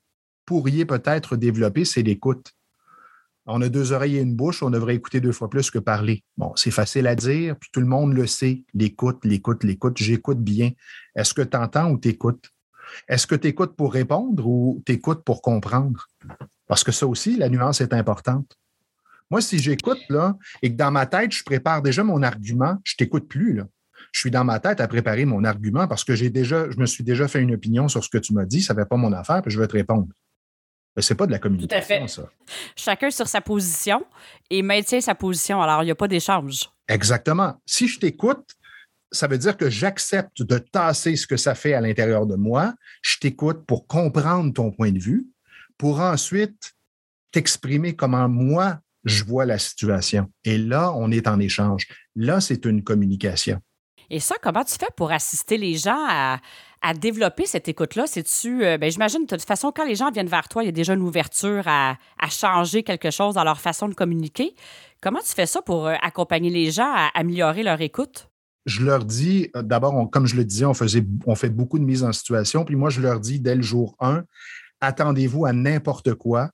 pourriez 0.47 0.85
peut-être 0.85 1.35
développer, 1.35 1.85
c'est 1.85 2.01
l'écoute 2.01 2.53
on 3.51 3.61
a 3.61 3.69
deux 3.69 3.91
oreilles 3.91 4.17
et 4.17 4.21
une 4.21 4.35
bouche, 4.35 4.61
on 4.61 4.69
devrait 4.69 4.95
écouter 4.95 5.19
deux 5.19 5.31
fois 5.31 5.49
plus 5.49 5.71
que 5.71 5.79
parler. 5.79 6.23
Bon, 6.37 6.53
c'est 6.55 6.71
facile 6.71 7.07
à 7.07 7.15
dire, 7.15 7.55
puis 7.59 7.69
tout 7.73 7.79
le 7.79 7.87
monde 7.87 8.13
le 8.13 8.27
sait. 8.27 8.63
L'écoute, 8.73 9.25
l'écoute, 9.25 9.63
l'écoute. 9.63 9.97
J'écoute 9.97 10.39
bien. 10.39 10.71
Est-ce 11.15 11.33
que 11.33 11.41
tu 11.41 11.57
entends 11.57 11.91
ou 11.91 11.97
t'écoutes? 11.97 12.51
Est-ce 13.07 13.27
que 13.27 13.35
tu 13.35 13.47
écoutes 13.47 13.75
pour 13.75 13.93
répondre 13.93 14.47
ou 14.47 14.83
tu 14.85 14.93
écoutes 14.93 15.23
pour 15.23 15.41
comprendre? 15.41 16.07
Parce 16.67 16.83
que 16.83 16.91
ça 16.91 17.07
aussi, 17.07 17.37
la 17.37 17.49
nuance 17.49 17.81
est 17.81 17.93
importante. 17.93 18.55
Moi, 19.31 19.41
si 19.41 19.59
j'écoute 19.59 19.99
là 20.09 20.37
et 20.61 20.71
que 20.71 20.77
dans 20.77 20.91
ma 20.91 21.05
tête, 21.05 21.31
je 21.31 21.43
prépare 21.43 21.81
déjà 21.81 22.03
mon 22.03 22.23
argument, 22.23 22.77
je 22.83 22.95
t'écoute 22.95 23.27
plus. 23.27 23.53
Là. 23.53 23.65
Je 24.11 24.21
suis 24.21 24.31
dans 24.31 24.43
ma 24.43 24.59
tête 24.59 24.81
à 24.81 24.87
préparer 24.87 25.25
mon 25.25 25.43
argument 25.43 25.87
parce 25.87 26.03
que 26.03 26.15
je 26.15 26.79
me 26.79 26.85
suis 26.85 27.03
déjà 27.03 27.27
fait 27.27 27.41
une 27.41 27.53
opinion 27.53 27.87
sur 27.87 28.03
ce 28.03 28.09
que 28.09 28.17
tu 28.17 28.33
m'as 28.33 28.45
dit, 28.45 28.61
ça 28.61 28.73
ne 28.73 28.79
fait 28.79 28.87
pas 28.87 28.97
mon 28.97 29.13
affaire, 29.13 29.41
puis 29.41 29.51
je 29.51 29.59
vais 29.59 29.67
te 29.67 29.73
répondre. 29.73 30.07
C'est 31.01 31.15
pas 31.15 31.25
de 31.25 31.31
la 31.31 31.39
communication, 31.39 32.07
ça. 32.07 32.29
Chacun 32.75 33.11
sur 33.11 33.27
sa 33.27 33.41
position 33.41 34.05
et 34.49 34.61
maintient 34.61 35.01
sa 35.01 35.15
position. 35.15 35.61
Alors, 35.61 35.83
il 35.83 35.85
n'y 35.85 35.91
a 35.91 35.95
pas 35.95 36.07
d'échange. 36.07 36.69
Exactement. 36.87 37.55
Si 37.65 37.87
je 37.87 37.99
t'écoute, 37.99 38.55
ça 39.11 39.27
veut 39.27 39.37
dire 39.37 39.57
que 39.57 39.69
j'accepte 39.69 40.43
de 40.43 40.57
tasser 40.57 41.15
ce 41.15 41.25
que 41.27 41.37
ça 41.37 41.55
fait 41.55 41.73
à 41.73 41.81
l'intérieur 41.81 42.25
de 42.25 42.35
moi. 42.35 42.73
Je 43.01 43.17
t'écoute 43.17 43.65
pour 43.65 43.87
comprendre 43.87 44.53
ton 44.53 44.71
point 44.71 44.91
de 44.91 44.99
vue, 44.99 45.27
pour 45.77 45.99
ensuite 45.99 46.73
t'exprimer 47.31 47.95
comment 47.95 48.27
moi 48.27 48.79
je 49.05 49.23
vois 49.23 49.45
la 49.45 49.57
situation. 49.57 50.29
Et 50.43 50.57
là, 50.57 50.91
on 50.95 51.11
est 51.11 51.27
en 51.27 51.39
échange. 51.39 51.87
Là, 52.15 52.41
c'est 52.41 52.65
une 52.65 52.83
communication. 52.83 53.59
Et 54.09 54.19
ça, 54.19 54.35
comment 54.41 54.63
tu 54.63 54.75
fais 54.79 54.89
pour 54.95 55.11
assister 55.11 55.57
les 55.57 55.75
gens 55.75 56.05
à, 56.09 56.39
développer 56.93 57.45
cette 57.45 57.67
écoute-là? 57.67 58.05
C'est-tu, 58.07 58.65
euh, 58.65 58.77
ben, 58.77 58.89
j'imagine, 58.91 59.21
de 59.21 59.27
toute 59.27 59.45
façon, 59.45 59.71
quand 59.75 59.85
les 59.85 59.95
gens 59.95 60.11
viennent 60.11 60.27
vers 60.27 60.47
toi, 60.47 60.63
il 60.63 60.67
y 60.67 60.69
a 60.69 60.73
déjà 60.73 60.93
une 60.93 61.01
ouverture 61.01 61.63
à, 61.67 61.97
changer 62.29 62.83
quelque 62.83 63.11
chose 63.11 63.35
dans 63.35 63.43
leur 63.43 63.59
façon 63.59 63.87
de 63.87 63.93
communiquer. 63.93 64.55
Comment 65.01 65.19
tu 65.19 65.33
fais 65.33 65.45
ça 65.45 65.61
pour 65.61 65.87
euh, 65.87 65.95
accompagner 66.01 66.49
les 66.49 66.71
gens 66.71 66.91
à 66.93 67.09
améliorer 67.13 67.63
leur 67.63 67.81
écoute? 67.81 68.27
je 68.65 68.83
leur 68.83 69.03
dis, 69.03 69.49
euh, 69.55 69.63
d'abord, 69.63 70.11
comme 70.11 70.27
je 70.27 70.35
le 70.35 70.45
disais, 70.45 70.65
on, 70.65 70.75
faisait, 70.75 71.03
fait 71.35 71.49
beaucoup 71.49 71.79
de 71.79 71.83
mise 71.83 72.03
en 72.03 72.11
situation. 72.11 72.65
Puis 72.65 72.75
moi, 72.75 72.91
je 72.91 73.01
leur 73.01 73.19
dis 73.19 73.39
dès 73.39 73.55
le 73.55 73.63
jour 73.63 73.95
1, 73.99 74.23
attendez-vous 74.79 75.45
à 75.45 75.53
n'importe 75.53 76.13
quoi. 76.13 76.51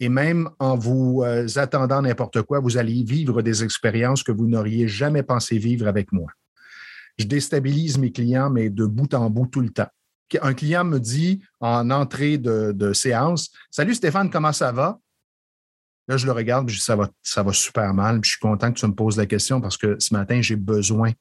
Et 0.00 0.08
même 0.08 0.48
en 0.60 0.76
vous 0.76 1.24
attendant 1.56 2.00
n'importe 2.00 2.42
quoi, 2.42 2.60
vous 2.60 2.78
allez 2.78 3.02
vivre 3.02 3.42
des 3.42 3.62
expériences 3.64 4.22
que 4.22 4.32
vous 4.32 4.46
n'auriez 4.46 4.88
jamais 4.88 5.22
pensé 5.22 5.58
vivre 5.58 5.86
avec 5.86 6.10
moi 6.12 6.28
je 7.18 7.26
déstabilise 7.26 7.98
mes 7.98 8.12
clients, 8.12 8.50
mais 8.50 8.70
de 8.70 8.86
bout 8.86 9.12
en 9.14 9.28
bout 9.28 9.46
tout 9.46 9.60
le 9.60 9.70
temps. 9.70 9.88
un 10.40 10.54
client 10.54 10.84
me 10.84 10.98
dit 10.98 11.42
en 11.60 11.90
entrée 11.90 12.38
de, 12.38 12.92
séance 12.92 13.50
Salut 13.70 13.94
Stéphane, 13.94 14.30
comment 14.30 14.52
ça 14.52 14.72
va? 14.72 14.98
Là, 16.06 16.16
je 16.16 16.24
le 16.24 16.32
regarde, 16.32 16.70
je 16.70 16.76
dis 16.76 16.82
ça 16.82 16.96
va, 16.96 17.52
super 17.52 17.92
mal. 17.92 18.20
je 18.22 18.30
suis 18.30 18.40
content 18.40 18.72
que 18.72 18.78
tu 18.78 18.86
me 18.86 18.94
poses 18.94 19.18
la 19.18 19.26
question 19.26 19.60
parce 19.60 19.76
que 19.76 19.96
ce 19.98 20.14
matin, 20.14 20.40
j'ai 20.40 20.56
besoin. 20.56 21.12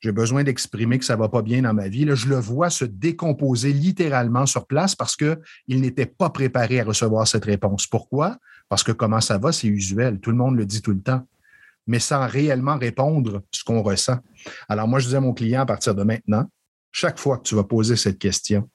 J'ai 0.00 0.12
besoin 0.12 0.44
d'exprimer 0.44 0.98
que 0.98 1.04
ça 1.04 1.14
ne 1.14 1.20
va 1.20 1.28
pas 1.28 1.40
bien 1.40 1.62
dans 1.62 1.72
ma 1.72 1.88
vie. 1.88 2.04
Là, 2.04 2.14
je 2.14 2.28
le 2.28 2.36
vois 2.36 2.68
se 2.68 2.84
décomposer 2.84 3.72
littéralement 3.72 4.44
sur 4.44 4.66
place 4.66 4.94
parce 4.94 5.16
qu'il 5.16 5.80
n'était 5.80 6.06
pas 6.06 6.30
préparé 6.30 6.80
à 6.80 6.84
recevoir 6.84 7.26
cette 7.26 7.46
réponse. 7.46 7.86
Pourquoi? 7.86 8.36
Parce 8.68 8.82
que 8.82 8.92
comment 8.92 9.20
ça 9.20 9.38
va, 9.38 9.50
c'est 9.50 9.66
usuel. 9.66 10.20
Tout 10.20 10.30
le 10.30 10.36
monde 10.36 10.56
le 10.56 10.66
dit 10.66 10.82
tout 10.82 10.92
le 10.92 11.00
temps, 11.00 11.26
mais 11.86 11.98
sans 11.98 12.26
réellement 12.26 12.78
répondre 12.78 13.42
ce 13.52 13.64
qu'on 13.64 13.82
ressent. 13.82 14.18
Alors, 14.68 14.88
moi, 14.88 14.98
je 14.98 15.06
disais 15.06 15.16
à 15.16 15.20
mon 15.20 15.34
client 15.34 15.62
à 15.62 15.66
partir 15.66 15.94
de 15.94 16.02
maintenant, 16.02 16.48
chaque 16.92 17.18
fois 17.18 17.38
que 17.38 17.42
tu 17.42 17.54
vas 17.54 17.64
poser 17.64 17.96
cette 17.96 18.18
question, 18.18 18.70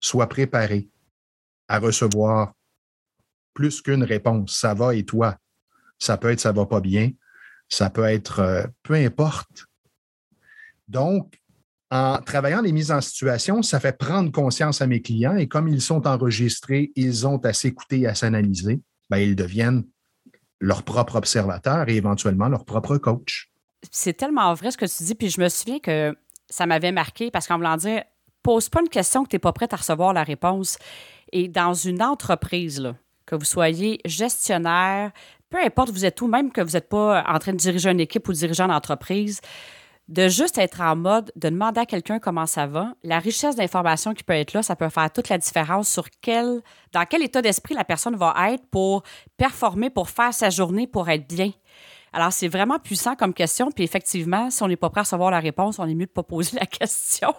sois 0.00 0.28
préparé 0.28 0.88
à 1.68 1.78
recevoir 1.78 2.52
plus 3.54 3.80
qu'une 3.80 4.04
réponse. 4.04 4.56
Ça 4.56 4.74
va 4.74 4.94
et 4.94 5.04
toi? 5.04 5.36
Ça 5.98 6.16
peut 6.16 6.30
être 6.30 6.40
ça 6.40 6.52
va 6.52 6.66
pas 6.66 6.80
bien. 6.80 7.10
Ça 7.68 7.90
peut 7.90 8.04
être 8.04 8.40
euh, 8.40 8.66
peu 8.82 8.94
importe. 8.94 9.66
Donc, 10.88 11.38
en 11.90 12.18
travaillant 12.18 12.62
les 12.62 12.72
mises 12.72 12.90
en 12.90 13.00
situation, 13.00 13.62
ça 13.62 13.80
fait 13.80 13.96
prendre 13.96 14.30
conscience 14.30 14.80
à 14.80 14.86
mes 14.86 15.02
clients 15.02 15.36
et 15.36 15.48
comme 15.48 15.68
ils 15.68 15.80
sont 15.80 16.06
enregistrés, 16.06 16.92
ils 16.94 17.26
ont 17.26 17.38
à 17.38 17.52
s'écouter 17.52 18.00
et 18.00 18.06
à 18.06 18.14
s'analyser, 18.14 18.80
ben, 19.08 19.18
ils 19.18 19.36
deviennent 19.36 19.84
leur 20.60 20.82
propre 20.82 21.16
observateur 21.16 21.88
et 21.88 21.96
éventuellement 21.96 22.48
leur 22.48 22.64
propre 22.64 22.96
coach. 22.98 23.50
C'est 23.90 24.12
tellement 24.12 24.52
vrai 24.54 24.70
ce 24.70 24.76
que 24.76 24.84
tu 24.84 25.04
dis, 25.04 25.14
puis 25.14 25.30
je 25.30 25.40
me 25.40 25.48
souviens 25.48 25.78
que 25.78 26.16
ça 26.48 26.66
m'avait 26.66 26.92
marqué 26.92 27.30
parce 27.30 27.46
qu'en 27.46 27.56
voulant 27.56 27.76
dire, 27.76 28.04
pose 28.42 28.68
pas 28.68 28.80
une 28.80 28.88
question 28.88 29.24
que 29.24 29.30
tu 29.30 29.36
n'es 29.36 29.40
pas 29.40 29.52
prête 29.52 29.72
à 29.72 29.76
recevoir 29.76 30.12
la 30.12 30.22
réponse. 30.22 30.78
Et 31.32 31.48
dans 31.48 31.74
une 31.74 32.02
entreprise, 32.02 32.92
que 33.30 33.36
vous 33.36 33.44
soyez 33.44 34.00
gestionnaire, 34.04 35.12
peu 35.48 35.58
importe 35.64 35.90
vous 35.90 36.04
êtes 36.04 36.20
où, 36.20 36.26
même 36.26 36.50
que 36.50 36.60
vous 36.60 36.72
n'êtes 36.72 36.88
pas 36.88 37.24
en 37.26 37.38
train 37.38 37.52
de 37.52 37.58
diriger 37.58 37.90
une 37.90 38.00
équipe 38.00 38.28
ou 38.28 38.32
dirigeant 38.32 38.66
d'entreprise, 38.66 39.40
de 40.10 40.26
juste 40.26 40.58
être 40.58 40.80
en 40.80 40.96
mode 40.96 41.32
de 41.36 41.48
demander 41.48 41.80
à 41.80 41.86
quelqu'un 41.86 42.18
comment 42.18 42.46
ça 42.46 42.66
va, 42.66 42.94
la 43.04 43.20
richesse 43.20 43.54
d'informations 43.54 44.12
qui 44.12 44.24
peut 44.24 44.32
être 44.32 44.52
là, 44.52 44.62
ça 44.62 44.74
peut 44.74 44.88
faire 44.88 45.10
toute 45.12 45.28
la 45.28 45.38
différence 45.38 45.88
sur 45.88 46.08
quel, 46.20 46.62
dans 46.92 47.04
quel 47.06 47.22
état 47.22 47.40
d'esprit 47.40 47.74
la 47.74 47.84
personne 47.84 48.16
va 48.16 48.34
être 48.50 48.66
pour 48.70 49.04
performer, 49.36 49.88
pour 49.88 50.10
faire 50.10 50.34
sa 50.34 50.50
journée, 50.50 50.88
pour 50.88 51.08
être 51.08 51.28
bien. 51.28 51.52
Alors, 52.12 52.32
c'est 52.32 52.48
vraiment 52.48 52.80
puissant 52.80 53.14
comme 53.14 53.32
question. 53.32 53.70
Puis 53.70 53.84
effectivement, 53.84 54.50
si 54.50 54.60
on 54.64 54.68
n'est 54.68 54.76
pas 54.76 54.90
prêt 54.90 55.02
à 55.02 55.04
savoir 55.04 55.30
la 55.30 55.38
réponse, 55.38 55.78
on 55.78 55.84
est 55.84 55.94
mieux 55.94 56.06
de 56.06 56.10
ne 56.10 56.14
pas 56.14 56.24
poser 56.24 56.56
la 56.60 56.66
question. 56.66 57.32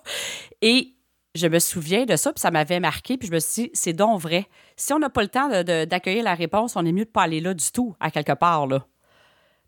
Et 0.61 0.95
je 1.35 1.47
me 1.47 1.59
souviens 1.59 2.05
de 2.05 2.15
ça, 2.15 2.31
puis 2.31 2.39
ça 2.39 2.51
m'avait 2.51 2.79
marqué, 2.79 3.17
puis 3.17 3.27
je 3.27 3.33
me 3.33 3.39
suis 3.39 3.63
dit, 3.63 3.71
c'est 3.73 3.93
donc 3.93 4.21
vrai. 4.21 4.47
Si 4.77 4.93
on 4.93 4.99
n'a 4.99 5.09
pas 5.09 5.23
le 5.23 5.27
temps 5.27 5.49
d'accueillir 5.49 6.23
la 6.23 6.35
réponse, 6.35 6.77
on 6.77 6.85
est 6.85 6.93
mieux 6.93 7.03
de 7.03 7.09
ne 7.09 7.13
pas 7.13 7.23
aller 7.23 7.41
là 7.41 7.53
du 7.53 7.69
tout, 7.71 7.95
à 7.99 8.11
quelque 8.11 8.33
part, 8.33 8.67
là. 8.67 8.85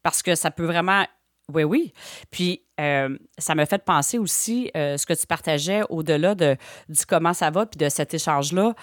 Parce 0.03 0.21
que 0.21 0.35
ça 0.35 0.51
peut 0.51 0.65
vraiment. 0.65 1.05
Oui, 1.53 1.63
oui. 1.63 1.93
Puis, 2.31 2.62
euh, 2.79 3.17
ça 3.37 3.55
m'a 3.55 3.65
fait 3.65 3.83
penser 3.83 4.17
aussi 4.17 4.71
euh, 4.75 4.97
ce 4.97 5.05
que 5.05 5.13
tu 5.13 5.27
partageais 5.27 5.81
au-delà 5.89 6.35
de, 6.35 6.57
du 6.89 7.05
comment 7.05 7.33
ça 7.33 7.51
va, 7.51 7.65
puis 7.65 7.77
de 7.77 7.89
cet 7.89 8.13
échange-là. 8.13 8.73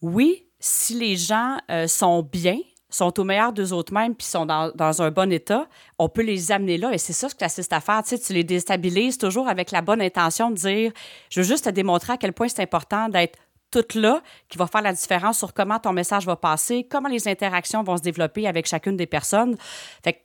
Oui, 0.00 0.46
si 0.60 0.94
les 0.94 1.16
gens 1.16 1.58
euh, 1.70 1.86
sont 1.88 2.22
bien, 2.22 2.58
sont 2.90 3.18
au 3.20 3.24
meilleur 3.24 3.52
d'eux 3.52 3.72
autres 3.72 3.92
mêmes 3.92 4.14
puis 4.14 4.26
sont 4.26 4.46
dans, 4.46 5.02
un 5.02 5.10
bon 5.10 5.30
état, 5.32 5.66
on 5.98 6.08
peut 6.08 6.22
les 6.22 6.52
amener 6.52 6.78
là. 6.78 6.92
Et 6.92 6.98
c'est 6.98 7.12
ça 7.12 7.28
ce 7.28 7.34
que 7.34 7.40
tu 7.40 7.44
assistes 7.44 7.72
à 7.72 7.80
faire. 7.80 8.02
Tu, 8.02 8.18
tu 8.18 8.32
les 8.32 8.44
déstabilises 8.44 9.18
toujours 9.18 9.48
avec 9.48 9.72
la 9.72 9.82
bonne 9.82 10.00
intention 10.00 10.50
de 10.50 10.56
dire 10.56 10.92
je 11.28 11.40
veux 11.40 11.46
juste 11.46 11.64
te 11.64 11.70
démontrer 11.70 12.14
à 12.14 12.16
quel 12.16 12.32
point 12.32 12.48
c'est 12.48 12.62
important 12.62 13.08
d'être 13.08 13.38
toute 13.70 13.94
là, 13.94 14.22
qui 14.48 14.56
va 14.56 14.66
faire 14.66 14.80
la 14.80 14.92
différence 14.92 15.38
sur 15.38 15.52
comment 15.52 15.78
ton 15.78 15.92
message 15.92 16.24
va 16.24 16.36
passer, 16.36 16.86
comment 16.90 17.08
les 17.10 17.28
interactions 17.28 17.82
vont 17.82 17.98
se 17.98 18.02
développer 18.02 18.46
avec 18.46 18.66
chacune 18.66 18.96
des 18.96 19.06
personnes. 19.06 19.56
Fait 20.02 20.14
que 20.14 20.18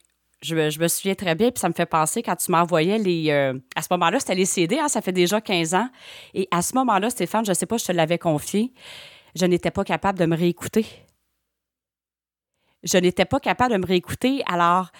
je, 0.43 0.79
me 0.79 0.87
souviens 0.87 1.15
très 1.15 1.35
bien, 1.35 1.51
puis 1.51 1.59
ça 1.59 1.69
me 1.69 1.73
fait 1.73 1.85
penser 1.85 2.21
quand 2.21 2.35
tu 2.35 2.51
m'envoyais 2.51 2.97
les. 2.97 3.31
Euh, 3.31 3.53
à 3.75 3.81
ce 3.81 3.87
moment-là, 3.91 4.19
c'était 4.19 4.35
les 4.35 4.45
CD, 4.45 4.79
hein, 4.79 4.87
ça 4.87 5.01
fait 5.01 5.11
déjà 5.11 5.41
15 5.41 5.73
ans. 5.73 5.89
Et 6.33 6.47
à 6.51 6.61
ce 6.61 6.75
moment-là, 6.75 7.09
Stéphane, 7.09 7.45
je 7.45 7.51
ne 7.51 7.55
sais 7.55 7.65
pas, 7.65 7.77
je 7.77 7.85
te 7.85 7.91
l'avais 7.91 8.17
confié, 8.17 8.73
je 9.35 9.45
n'étais 9.45 9.71
pas 9.71 9.83
capable 9.83 10.19
de 10.19 10.25
me 10.25 10.35
réécouter 10.35 10.85
je 12.83 12.97
n'étais 12.97 13.25
pas 13.25 13.39
capable 13.39 13.73
de 13.73 13.77
me 13.77 13.85
réécouter. 13.85 14.43
Alors, 14.45 14.91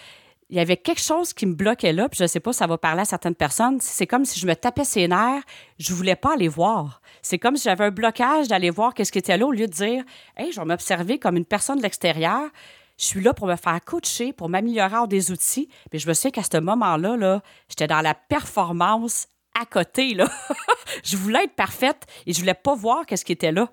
il 0.50 0.58
y 0.58 0.60
avait 0.60 0.78
quelque 0.78 1.02
chose 1.02 1.34
qui 1.34 1.46
me 1.46 1.54
bloquait 1.54 1.94
là, 1.94 2.08
puis 2.10 2.18
je 2.18 2.24
ne 2.24 2.28
sais 2.28 2.40
pas, 2.40 2.54
ça 2.54 2.68
va 2.68 2.78
parler 2.78 3.02
à 3.02 3.06
certaines 3.06 3.36
personnes. 3.36 3.80
C'est 3.82 4.08
comme 4.08 4.26
si 4.26 4.40
je 4.40 4.48
me 4.48 4.56
tapais 4.56 4.84
ses 4.84 5.08
nerfs, 5.08 5.44
je 5.80 5.94
voulais 5.94 6.16
pas 6.16 6.34
aller 6.34 6.48
voir. 6.48 7.02
C'est 7.22 7.40
comme 7.40 7.56
si 7.58 7.64
j'avais 7.64 7.86
un 7.86 7.92
blocage 7.92 8.48
d'aller 8.48 8.70
voir 8.70 8.94
qu'est-ce 8.94 9.12
qui 9.12 9.20
était 9.20 9.38
là 9.38 9.46
au 9.46 9.52
lieu 9.52 9.68
de 9.68 9.72
dire, 9.72 10.04
hey, 10.38 10.52
je 10.52 10.60
vais 10.60 10.66
m'observer 10.66 11.18
comme 11.18 11.38
une 11.38 11.46
personne 11.46 11.78
de 11.78 11.84
l'extérieur. 11.84 12.50
Je 12.98 13.06
suis 13.06 13.22
là 13.22 13.34
pour 13.34 13.48
me 13.48 13.56
faire 13.56 13.80
coacher, 13.84 14.34
pour 14.34 14.50
m'améliorer 14.50 14.96
en 14.96 15.08
des 15.08 15.32
outils. 15.32 15.70
Mais 15.92 16.00
je 16.00 16.08
me 16.08 16.14
souviens 16.14 16.32
qu'à 16.32 16.44
ce 16.44 16.58
moment-là, 16.58 17.18
là, 17.18 17.42
j'étais 17.70 17.88
dans 17.88 18.02
la 18.02 18.14
performance 18.14 19.28
à 19.60 19.66
côté. 19.66 20.14
Là. 20.14 20.30
je 21.04 21.18
voulais 21.18 21.44
être 21.44 21.56
parfaite 21.56 22.06
et 22.26 22.34
je 22.34 22.40
voulais 22.40 22.54
pas 22.54 22.76
voir 22.76 23.06
qu'est-ce 23.06 23.26
qui 23.26 23.32
était 23.32 23.52
là. 23.52 23.70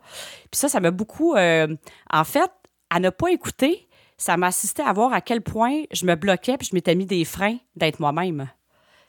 Puis 0.50 0.58
ça, 0.58 0.68
ça 0.68 0.80
m'a 0.80 0.90
beaucoup, 0.90 1.34
euh, 1.34 1.74
en 2.12 2.24
fait, 2.24 2.50
à 2.90 3.00
ne 3.00 3.10
pas 3.10 3.30
écouter, 3.30 3.88
ça 4.16 4.36
m'a 4.36 4.48
assisté 4.48 4.82
à 4.82 4.92
voir 4.92 5.12
à 5.12 5.20
quel 5.20 5.40
point 5.40 5.82
je 5.92 6.04
me 6.04 6.14
bloquais 6.14 6.56
puis 6.58 6.68
je 6.70 6.74
m'étais 6.74 6.94
mis 6.94 7.06
des 7.06 7.24
freins 7.24 7.56
d'être 7.76 8.00
moi-même. 8.00 8.48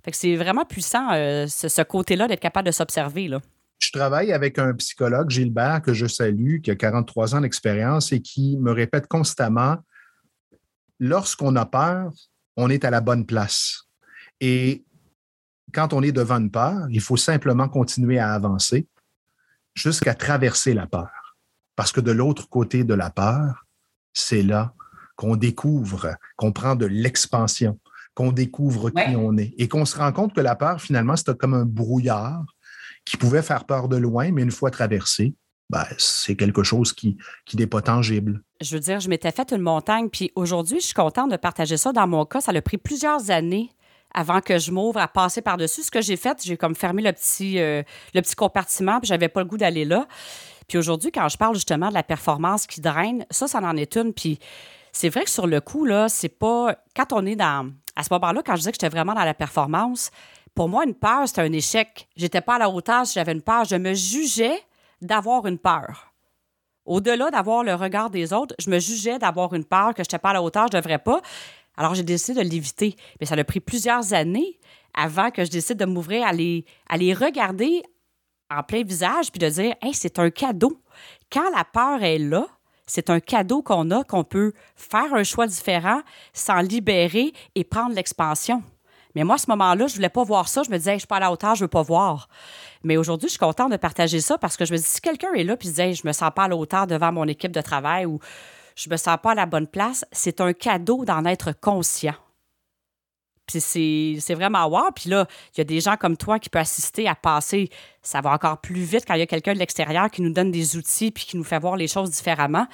Fait 0.04 0.12
que 0.12 0.18
c'est 0.18 0.36
vraiment 0.36 0.66
puissant, 0.66 1.12
euh, 1.14 1.46
ce, 1.48 1.82
côté-là, 1.84 2.28
d'être 2.28 2.40
capable 2.40 2.66
de 2.66 2.72
s'observer. 2.72 3.30
Je 3.78 3.92
travaille 3.92 4.32
avec 4.32 4.58
un 4.58 4.74
psychologue, 4.74 5.30
Gilbert, 5.30 5.82
que 5.82 5.94
je 5.94 6.08
salue, 6.08 6.60
qui 6.62 6.72
a 6.72 6.76
43 6.76 7.36
ans 7.36 7.42
d'expérience 7.42 8.12
et 8.12 8.22
qui 8.22 8.58
me 8.58 8.72
répète 8.72 9.08
constamment 9.08 9.78
lorsqu'on 11.02 11.56
a 11.58 11.66
peur, 11.66 12.14
on 12.56 12.70
est 12.70 12.86
à 12.86 12.92
la 12.92 13.02
bonne 13.02 13.26
place. 13.26 13.88
Et 14.40 14.86
quand 15.74 15.94
on 15.94 16.04
est 16.04 16.12
devant 16.12 16.38
une 16.38 16.52
peur, 16.52 16.88
il 16.90 17.02
faut 17.02 17.18
simplement 17.18 17.68
continuer 17.68 18.20
à 18.20 18.34
avancer 18.34 18.88
jusqu'à 19.74 20.14
traverser 20.14 20.74
la 20.74 20.86
peur. 20.86 21.36
Parce 21.76 21.92
que 21.92 22.02
de 22.02 22.12
l'autre 22.12 22.48
côté 22.48 22.84
de 22.84 22.94
la 22.94 23.10
peur, 23.10 23.66
c'est 24.14 24.44
là 24.44 24.74
qu'on 25.16 25.36
découvre, 25.36 26.16
qu'on 26.36 26.52
prend 26.52 26.76
de 26.76 26.86
l'expansion, 26.86 27.80
qu'on 28.14 28.32
découvre 28.32 28.92
qui 28.92 29.16
on 29.16 29.38
est 29.38 29.54
et 29.58 29.68
qu'on 29.68 29.86
se 29.86 29.98
rend 29.98 30.12
compte 30.12 30.36
que 30.36 30.42
la 30.42 30.56
peur, 30.56 30.82
finalement, 30.82 31.16
c'était 31.16 31.36
comme 31.36 31.54
un 31.54 31.66
brouillard 31.66 32.46
qui 33.06 33.18
pouvait 33.18 33.42
faire 33.42 33.66
peur 33.66 33.88
de 33.88 33.98
loin, 33.98 34.32
mais 34.32 34.44
une 34.44 34.52
fois 34.52 34.70
traversé, 34.70 35.34
ben, 35.70 35.86
c'est 35.98 36.36
quelque 36.36 36.64
chose 36.64 36.94
qui, 36.94 37.18
qui 37.46 37.58
n'est 37.58 37.68
pas 37.68 37.82
tangible. 37.82 38.44
Je 38.62 38.76
veux 38.76 38.80
dire, 38.80 39.00
je 39.00 39.10
m'étais 39.10 39.32
fait 39.32 39.52
une 39.52 39.62
montagne, 39.62 40.10
puis 40.10 40.32
aujourd'hui, 40.36 40.80
je 40.80 40.86
suis 40.86 40.94
contente 40.94 41.32
de 41.32 41.38
partager 41.38 41.78
ça. 41.78 41.92
Dans 41.92 42.08
mon 42.08 42.26
cas, 42.26 42.42
ça 42.42 42.52
a 42.52 42.62
pris 42.62 42.78
plusieurs 42.78 43.32
années 43.32 43.72
avant 44.14 44.40
que 44.40 44.60
je 44.60 44.72
m'ouvre 44.72 45.00
à 45.00 45.08
passer 45.08 45.42
par-dessus. 45.42 45.84
Ce 45.84 45.92
que 45.92 46.02
j'ai 46.02 46.16
fait, 46.16 46.38
j'ai 46.44 46.58
comme 46.58 46.76
fermé 46.76 47.02
le 47.02 47.12
petit, 47.12 47.60
euh, 47.60 47.82
le 48.14 48.22
petit 48.22 48.36
compartiment, 48.36 49.00
puis 49.00 49.08
j'avais 49.08 49.30
pas 49.30 49.42
le 49.42 49.48
goût 49.48 49.58
d'aller 49.58 49.84
là. 49.84 50.08
Puis 50.68 50.78
aujourd'hui, 50.78 51.12
quand 51.12 51.28
je 51.28 51.38
parle 51.38 51.56
justement 51.56 51.90
de 51.90 51.94
la 51.94 52.04
performance 52.04 52.68
qui 52.68 52.82
draine, 52.82 53.26
ça, 53.32 53.48
ça 53.48 53.60
en 53.60 53.76
est 53.78 53.96
une. 53.96 54.14
Puis 54.14 54.38
c'est 54.92 55.10
vrai 55.10 55.24
que 55.24 55.30
sur 55.30 55.48
le 55.48 55.60
coup, 55.60 55.86
là, 55.86 56.08
c'est 56.08 56.30
pas. 56.30 56.76
Quand 56.96 57.14
on 57.14 57.26
est 57.26 57.36
dans. 57.36 57.72
À 57.96 58.04
ce 58.04 58.14
moment-là, 58.14 58.42
quand 58.46 58.54
je 58.54 58.60
disais 58.60 58.72
que 58.72 58.76
j'étais 58.76 58.90
vraiment 58.90 59.14
dans 59.14 59.24
la 59.24 59.34
performance, 59.34 60.12
pour 60.54 60.70
moi, 60.70 60.86
une 60.86 60.96
peur, 60.96 61.28
c'était 61.28 61.42
un 61.42 61.52
échec. 61.52 62.08
J'étais 62.16 62.42
pas 62.42 62.56
à 62.56 62.60
la 62.60 62.70
hauteur 62.70 63.06
si 63.08 63.14
j'avais 63.16 63.32
une 63.32 63.42
peur. 63.42 63.66
Je 63.66 63.76
me 63.76 63.94
jugeais 63.94 64.62
d'avoir 65.02 65.46
une 65.48 65.58
peur. 65.58 66.11
Au-delà 66.86 67.30
d'avoir 67.30 67.64
le 67.64 67.76
regard 67.76 68.10
des 68.10 68.34
autres, 68.34 68.56
je 68.60 68.70
me 68.70 68.80
jugeais 68.80 69.20
d'avoir 69.20 69.54
une 69.54 69.66
peur 69.66 69.94
que 69.94 70.04
je 70.04 70.08
n'étais 70.08 70.20
pas 70.20 70.32
à 70.32 70.34
la 70.34 70.44
hauteur, 70.44 70.68
je 70.72 70.78
ne 70.78 70.82
devrais 70.82 71.00
pas. 71.00 71.22
Alors, 71.78 71.96
j'ai 71.96 72.04
décidé 72.04 72.44
de 72.44 72.50
l'éviter. 72.50 72.96
Mais 73.20 73.26
ça 73.26 73.36
a 73.36 73.44
pris 73.44 73.60
plusieurs 73.60 74.14
années 74.14 74.60
avant 74.94 75.32
que 75.32 75.46
je 75.46 75.50
décide 75.50 75.78
de 75.78 75.86
m'ouvrir 75.86 76.26
à 76.26 76.34
les, 76.34 76.66
regarder 77.14 77.84
en 78.50 78.64
plein 78.64 78.84
visage 78.84 79.32
puis 79.32 79.40
de 79.40 79.50
dire 79.50 79.76
Hey, 79.82 79.94
c'est 79.94 80.20
un 80.20 80.30
cadeau. 80.30 80.82
Quand 81.32 81.50
la 81.56 81.64
peur 81.64 82.04
est 82.04 82.18
là, 82.18 82.48
c'est 82.86 83.10
un 83.10 83.20
cadeau 83.20 83.62
qu'on 83.62 83.90
a, 83.92 84.04
qu'on 84.04 84.26
peut 84.26 84.52
faire 84.76 85.14
un 85.14 85.24
choix 85.24 85.48
différent, 85.48 86.02
s'en 86.34 86.60
libérer 86.60 87.32
et 87.56 87.64
prendre 87.64 87.96
l'expansion. 87.96 88.62
Mais 89.16 89.24
moi, 89.24 89.36
à 89.36 89.38
ce 89.38 89.50
moment-là, 89.50 89.88
je 89.88 89.96
voulais 89.96 90.10
pas 90.10 90.24
voir 90.24 90.48
ça. 90.48 90.64
Je 90.64 90.72
me 90.72 90.78
disais, 90.78 90.94
je 90.94 91.00
suis 91.00 91.08
pas 91.08 91.18
à 91.18 91.22
la 91.22 91.32
hauteur, 91.32 91.56
je 91.56 91.64
veux 91.64 91.70
pas 91.70 91.82
voir. 91.82 92.28
Mais 92.84 92.98
aujourd'hui, 92.98 93.28
je 93.28 93.32
suis 93.32 93.40
contente 93.40 93.72
de 93.72 93.78
partager 93.78 94.22
ça 94.22 94.38
parce 94.38 94.58
que 94.58 94.66
je 94.66 94.74
me 94.74 94.78
dis, 94.78 94.84
si 94.84 95.02
quelqu'un 95.02 95.34
est 95.34 95.44
là 95.44 95.56
se 95.62 95.70
dit, 95.70 95.94
je 95.94 96.08
me 96.08 96.14
sens 96.14 96.32
pas 96.36 96.44
à 96.44 96.48
la 96.48 96.56
hauteur 96.56 96.88
devant 96.88 97.12
mon 97.12 97.28
équipe 97.28 97.52
de 97.52 97.62
travail 97.62 98.06
ou 98.06 98.20
je 98.76 98.90
me 98.90 98.98
sens 98.98 99.18
pas 99.22 99.32
à 99.32 99.36
la 99.36 99.46
bonne 99.46 99.68
place, 99.68 100.06
c'est 100.12 100.42
un 100.42 100.54
cadeau 100.54 101.06
d'en 101.06 101.26
être 101.26 101.52
conscient. 101.52 102.16
Puis 103.48 103.60
c'est 104.22 104.34
vraiment 104.34 104.66
wow. 104.68 104.92
Puis 104.96 105.10
là, 105.10 105.28
il 105.54 105.58
y 105.58 105.62
a 105.62 105.66
des 105.66 105.82
gens 105.82 105.98
comme 105.98 106.16
toi 106.16 106.40
qui 106.40 106.48
peuvent 106.48 106.62
assister 106.62 107.08
à 107.08 107.16
passer. 107.16 107.70
Ça 108.02 108.22
va 108.22 108.32
encore 108.32 108.60
plus 108.60 108.82
vite 108.82 109.04
quand 109.06 109.16
il 109.16 109.20
y 109.20 109.24
a 109.24 109.28
quelqu'un 109.28 109.54
de 109.54 109.60
l'extérieur 109.60 110.10
qui 110.10 110.22
nous 110.22 110.32
donne 110.32 110.52
des 110.52 110.78
outils 110.78 111.12
puis 111.12 111.26
qui 111.26 111.36
nous 111.36 111.44
fait 111.44 111.60
voir 111.60 111.76
les 111.76 111.88
choses 111.88 112.12
différemment. 112.12 112.66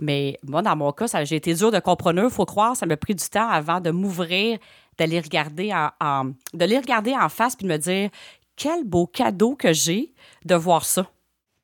Mais 0.00 0.38
moi, 0.42 0.62
dans 0.62 0.74
mon 0.74 0.90
cas, 0.92 1.06
j'ai 1.24 1.36
été 1.36 1.52
dur 1.52 1.70
de 1.70 1.80
comprendre. 1.80 2.22
Il 2.24 2.30
faut 2.30 2.46
croire, 2.46 2.76
ça 2.76 2.86
m'a 2.86 2.96
pris 2.96 3.14
du 3.14 3.28
temps 3.28 3.48
avant 3.48 3.80
de 3.80 3.90
m'ouvrir, 3.90 4.58
de 4.98 5.04
les 5.04 5.20
regarder 5.20 5.72
en, 5.72 6.32
de 6.54 6.64
les 6.64 6.78
regarder 6.78 7.14
en 7.14 7.28
face 7.28 7.56
puis 7.56 7.66
de 7.66 7.72
me 7.72 7.78
dire 7.78 8.10
quel 8.56 8.84
beau 8.84 9.06
cadeau 9.06 9.56
que 9.56 9.72
j'ai 9.72 10.12
de 10.44 10.54
voir 10.54 10.84
ça. 10.84 11.10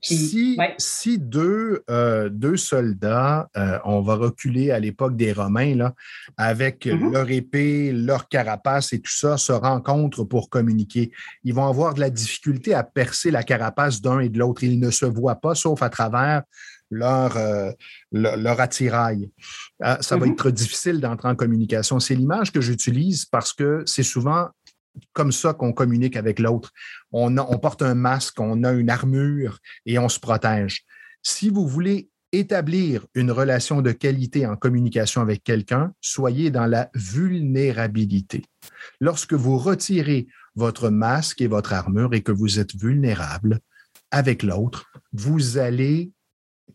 Si, 0.01 0.57
si 0.79 1.18
deux, 1.18 1.83
euh, 1.91 2.29
deux 2.29 2.57
soldats, 2.57 3.49
euh, 3.57 3.81
on 3.85 4.01
va 4.01 4.14
reculer 4.14 4.70
à 4.70 4.79
l'époque 4.79 5.16
des 5.16 5.33
Romains, 5.33 5.74
là, 5.74 5.95
avec 6.37 6.87
mm-hmm. 6.87 7.12
leur 7.12 7.29
épée, 7.31 7.91
leur 7.93 8.29
carapace 8.29 8.93
et 8.93 9.01
tout 9.01 9.11
ça, 9.11 9.37
se 9.37 9.51
rencontrent 9.51 10.22
pour 10.22 10.51
communiquer, 10.51 11.11
ils 11.43 11.53
vont 11.53 11.66
avoir 11.66 11.95
de 11.95 12.01
la 12.01 12.11
difficulté 12.11 12.74
à 12.74 12.85
percer 12.85 13.33
la 13.33 13.43
carapace 13.43 14.01
d'un 14.01 14.20
et 14.20 14.29
de 14.29 14.39
l'autre. 14.39 14.62
Ils 14.62 14.79
ne 14.79 14.93
se 14.93 15.05
voient 15.05 15.41
pas, 15.41 15.57
sauf 15.57 15.83
à 15.83 15.91
travers 15.91 16.43
leur, 16.91 17.36
euh, 17.36 17.70
leur, 18.12 18.61
attirail. 18.61 19.30
ça 19.80 19.99
va 20.16 20.26
mm-hmm. 20.26 20.32
être 20.32 20.51
difficile 20.51 21.01
d'entrer 21.01 21.28
en 21.28 21.36
communication. 21.36 22.01
C'est 22.01 22.14
l'image 22.14 22.53
que 22.53 22.61
j'utilise 22.61 23.24
parce 23.24 23.53
que 23.53 23.82
c'est 23.86 24.03
souvent 24.03 24.49
comme 25.12 25.32
ça 25.32 25.55
qu'on 25.55 25.72
communique 25.72 26.16
avec 26.16 26.39
l'autre. 26.39 26.72
On, 27.12 27.36
on 27.39 27.59
porte 27.59 27.82
un 27.82 27.95
masque, 27.95 28.41
on 28.41 28.64
a 28.64 28.72
une 28.72 28.91
armure 28.91 29.59
et 29.86 29.99
on 29.99 30.09
se 30.09 30.18
protège. 30.18 30.84
Si 31.22 31.51
vous 31.51 31.66
voulez 31.66 32.09
établir 32.32 33.07
une 33.14 33.30
relation 33.30 33.80
de 33.80 33.93
qualité 33.93 34.47
en 34.47 34.57
communication 34.57 35.22
avec 35.22 35.43
quelqu'un, 35.45 35.93
soyez 36.01 36.51
dans 36.51 36.66
la 36.66 36.91
vulnérabilité. 36.95 38.45
Lorsque 39.01 39.34
vous 39.34 39.57
retirez 39.59 40.26
votre 40.55 40.91
masque 40.91 41.41
et 41.41 41.47
votre 41.47 41.72
armure 41.72 42.14
et 42.14 42.22
que 42.22 42.32
vous 42.32 42.59
êtes 42.59 42.74
vulnérable 42.74 43.61
avec 44.11 44.43
l'autre, 44.43 44.91
vous 45.12 45.59
allez 45.59 46.12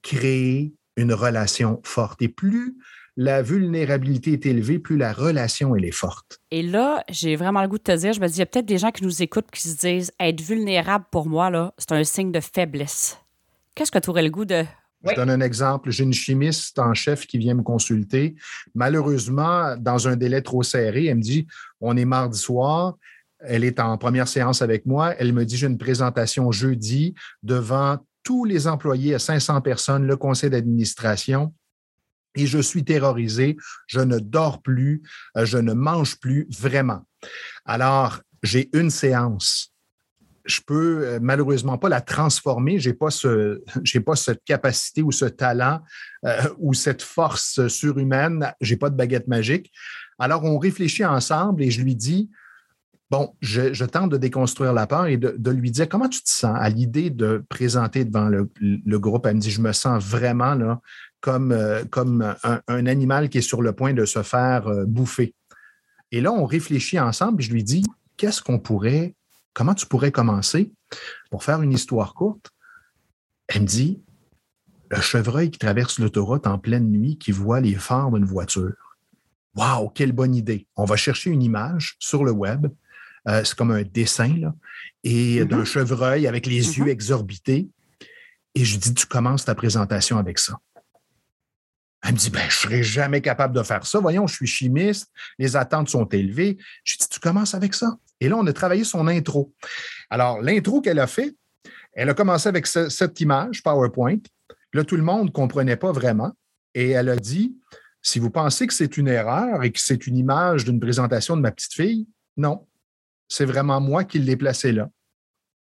créer 0.01 0.73
une 0.97 1.13
relation 1.13 1.81
forte. 1.83 2.21
Et 2.21 2.29
plus 2.29 2.75
la 3.15 3.41
vulnérabilité 3.41 4.33
est 4.33 4.45
élevée, 4.45 4.79
plus 4.79 4.97
la 4.97 5.13
relation 5.13 5.75
elle 5.75 5.85
est 5.85 5.91
forte. 5.91 6.39
Et 6.51 6.63
là, 6.63 7.03
j'ai 7.09 7.35
vraiment 7.35 7.61
le 7.61 7.67
goût 7.67 7.77
de 7.77 7.83
te 7.83 7.95
dire, 7.95 8.13
je 8.13 8.19
me 8.19 8.27
dis, 8.27 8.35
il 8.35 8.39
y 8.39 8.41
a 8.41 8.45
peut-être 8.45 8.65
des 8.65 8.77
gens 8.77 8.91
qui 8.91 9.03
nous 9.03 9.21
écoutent 9.21 9.51
qui 9.51 9.61
se 9.61 9.77
disent, 9.77 10.11
être 10.19 10.41
vulnérable 10.41 11.05
pour 11.11 11.27
moi, 11.27 11.49
là, 11.49 11.73
c'est 11.77 11.91
un 11.91 12.03
signe 12.03 12.31
de 12.31 12.39
faiblesse. 12.39 13.17
Qu'est-ce 13.75 13.91
que 13.91 13.99
tu 13.99 14.09
aurais 14.09 14.23
le 14.23 14.29
goût 14.29 14.45
de... 14.45 14.63
Je 15.05 15.15
donne 15.15 15.29
un 15.29 15.41
exemple. 15.41 15.91
J'ai 15.91 16.05
une 16.05 16.13
chimiste 16.13 16.79
en 16.79 16.93
chef 16.93 17.27
qui 17.27 17.37
vient 17.37 17.55
me 17.55 17.61
consulter. 17.61 18.35
Malheureusement, 18.73 19.75
dans 19.77 20.07
un 20.07 20.15
délai 20.15 20.41
trop 20.41 20.63
serré, 20.63 21.07
elle 21.07 21.17
me 21.17 21.21
dit, 21.21 21.45
on 21.81 21.97
est 21.97 22.05
mardi 22.05 22.39
soir, 22.39 22.95
elle 23.41 23.65
est 23.65 23.81
en 23.81 23.97
première 23.97 24.29
séance 24.29 24.61
avec 24.61 24.85
moi. 24.85 25.13
Elle 25.17 25.33
me 25.33 25.43
dit, 25.43 25.57
j'ai 25.57 25.67
une 25.67 25.77
présentation 25.77 26.51
jeudi 26.53 27.15
devant 27.41 27.97
tous 28.23 28.45
les 28.45 28.67
employés 28.67 29.15
à 29.15 29.19
500 29.19 29.61
personnes, 29.61 30.07
le 30.07 30.17
conseil 30.17 30.49
d'administration 30.49 31.53
et 32.35 32.45
je 32.45 32.59
suis 32.59 32.83
terrorisé, 32.83 33.57
je 33.87 33.99
ne 33.99 34.19
dors 34.19 34.61
plus, 34.61 35.03
euh, 35.37 35.45
je 35.45 35.57
ne 35.57 35.73
mange 35.73 36.19
plus 36.19 36.47
vraiment. 36.49 37.05
Alors, 37.65 38.21
j'ai 38.41 38.69
une 38.73 38.89
séance. 38.89 39.73
Je 40.45 40.59
peux 40.65 41.05
euh, 41.05 41.19
malheureusement 41.21 41.77
pas 41.77 41.89
la 41.89 42.01
transformer. 42.01 42.79
J'ai 42.79 42.93
pas 42.93 43.07
pas 44.05 44.15
cette 44.15 44.43
capacité 44.43 45.01
ou 45.01 45.11
ce 45.11 45.25
talent 45.25 45.81
euh, 46.25 46.41
ou 46.57 46.73
cette 46.73 47.01
force 47.01 47.67
surhumaine. 47.67 48.53
J'ai 48.59 48.77
pas 48.77 48.89
de 48.89 48.95
baguette 48.95 49.27
magique. 49.27 49.71
Alors, 50.19 50.43
on 50.43 50.57
réfléchit 50.57 51.05
ensemble 51.05 51.63
et 51.63 51.71
je 51.71 51.81
lui 51.81 51.95
dis, 51.95 52.29
bon, 53.13 53.35
je, 53.41 53.85
tente 53.85 54.09
de 54.09 54.17
déconstruire 54.17 54.73
la 54.73 54.87
peur 54.87 55.05
et 55.05 55.17
de, 55.17 55.51
lui 55.51 55.69
dire 55.69 55.87
comment 55.87 56.09
tu 56.09 56.23
te 56.23 56.29
sens 56.31 56.57
à 56.59 56.67
l'idée 56.69 57.11
de 57.11 57.45
présenter 57.47 58.05
devant 58.05 58.27
le, 58.27 58.49
groupe? 58.97 59.27
Elle 59.27 59.35
me 59.35 59.39
dit, 59.39 59.51
je 59.51 59.61
me 59.61 59.71
sens 59.71 60.03
vraiment 60.03 60.55
là, 60.55 60.81
comme, 61.21 61.51
euh, 61.51 61.83
comme 61.85 62.35
un, 62.43 62.85
animal 62.87 63.29
qui 63.29 63.37
est 63.37 63.41
sur 63.41 63.61
le 63.61 63.71
point 63.71 63.93
de 63.93 64.05
se 64.05 64.23
faire 64.23 64.67
euh, 64.67 64.85
bouffer. 64.85 65.35
Et 66.11 66.21
là, 66.21 66.31
on 66.31 66.45
réfléchit 66.45 66.99
ensemble 66.99 67.39
et 67.39 67.45
je 67.45 67.51
lui 67.51 67.63
dis, 67.63 67.85
qu'est-ce 68.17 68.41
qu'on 68.41 68.57
pourrait, 68.57 69.13
comment 69.53 69.75
tu 69.75 69.85
pourrais 69.85 70.11
commencer? 70.11 70.73
Pour 71.29 71.43
faire 71.43 71.61
une 71.61 71.71
histoire 71.71 72.15
courte? 72.15 72.49
Elle 73.47 73.61
me 73.61 73.67
dit, 73.67 74.01
le 74.89 74.99
chevreuil 75.01 75.51
qui 75.51 75.59
traverse 75.59 75.99
l'autoroute 75.99 76.47
en 76.47 76.57
pleine 76.57 76.89
nuit, 76.89 77.19
qui 77.19 77.31
voit 77.31 77.61
les 77.61 77.75
phares 77.75 78.11
d'une 78.11 78.25
voiture. 78.25 78.97
Waouh, 79.55 79.89
quelle 79.89 80.13
bonne 80.13 80.33
idée. 80.33 80.65
On 80.75 80.85
va 80.85 80.95
chercher 80.95 81.29
une 81.29 81.43
image 81.43 81.95
sur 81.99 82.23
le 82.23 82.31
web. 82.31 82.65
Euh, 83.27 83.43
c'est 83.43 83.55
comme 83.55 83.71
un 83.71 83.83
dessin, 83.83 84.35
là, 84.37 84.53
et 85.03 85.39
mm-hmm. 85.39 85.47
d'un 85.47 85.65
chevreuil 85.65 86.27
avec 86.27 86.45
les 86.45 86.61
mm-hmm. 86.61 86.77
yeux 86.79 86.87
exorbités. 86.89 87.69
Et 88.55 88.65
je 88.65 88.77
dis, 88.77 88.93
tu 88.93 89.05
commences 89.05 89.45
ta 89.45 89.55
présentation 89.55 90.17
avec 90.17 90.39
ça. 90.39 90.57
Elle 92.03 92.13
me 92.13 92.17
dit, 92.17 92.29
ben, 92.29 92.41
je 92.41 92.45
ne 92.45 92.51
serai 92.51 92.83
jamais 92.83 93.21
capable 93.21 93.55
de 93.55 93.63
faire 93.63 93.85
ça. 93.85 93.99
Voyons, 93.99 94.27
je 94.27 94.35
suis 94.35 94.47
chimiste, 94.47 95.09
les 95.39 95.55
attentes 95.55 95.89
sont 95.89 96.05
élevées. 96.05 96.57
Je 96.83 96.97
dis, 96.97 97.07
tu 97.07 97.19
commences 97.19 97.55
avec 97.55 97.73
ça. 97.73 97.97
Et 98.19 98.27
là, 98.27 98.35
on 98.37 98.45
a 98.45 98.53
travaillé 98.53 98.83
son 98.83 99.07
intro. 99.07 99.53
Alors, 100.09 100.41
l'intro 100.41 100.81
qu'elle 100.81 100.99
a 100.99 101.07
fait, 101.07 101.33
elle 101.93 102.09
a 102.09 102.13
commencé 102.13 102.49
avec 102.49 102.67
cette 102.67 103.21
image 103.21 103.63
PowerPoint. 103.63 104.19
Là, 104.73 104.83
tout 104.83 104.97
le 104.97 105.03
monde 105.03 105.27
ne 105.27 105.31
comprenait 105.31 105.77
pas 105.77 105.91
vraiment. 105.91 106.33
Et 106.73 106.89
elle 106.89 107.09
a 107.09 107.15
dit, 107.15 107.55
si 108.01 108.19
vous 108.19 108.29
pensez 108.29 108.67
que 108.67 108.73
c'est 108.73 108.97
une 108.97 109.07
erreur 109.07 109.63
et 109.63 109.71
que 109.71 109.79
c'est 109.79 110.07
une 110.07 110.17
image 110.17 110.65
d'une 110.65 110.79
présentation 110.79 111.37
de 111.37 111.41
ma 111.41 111.51
petite 111.51 111.73
fille, 111.73 112.07
non, 112.35 112.67
c'est 113.33 113.45
vraiment 113.45 113.81
moi 113.81 114.03
qui 114.03 114.19
l'ai 114.19 114.37
placée 114.37 114.71
là. 114.71 114.91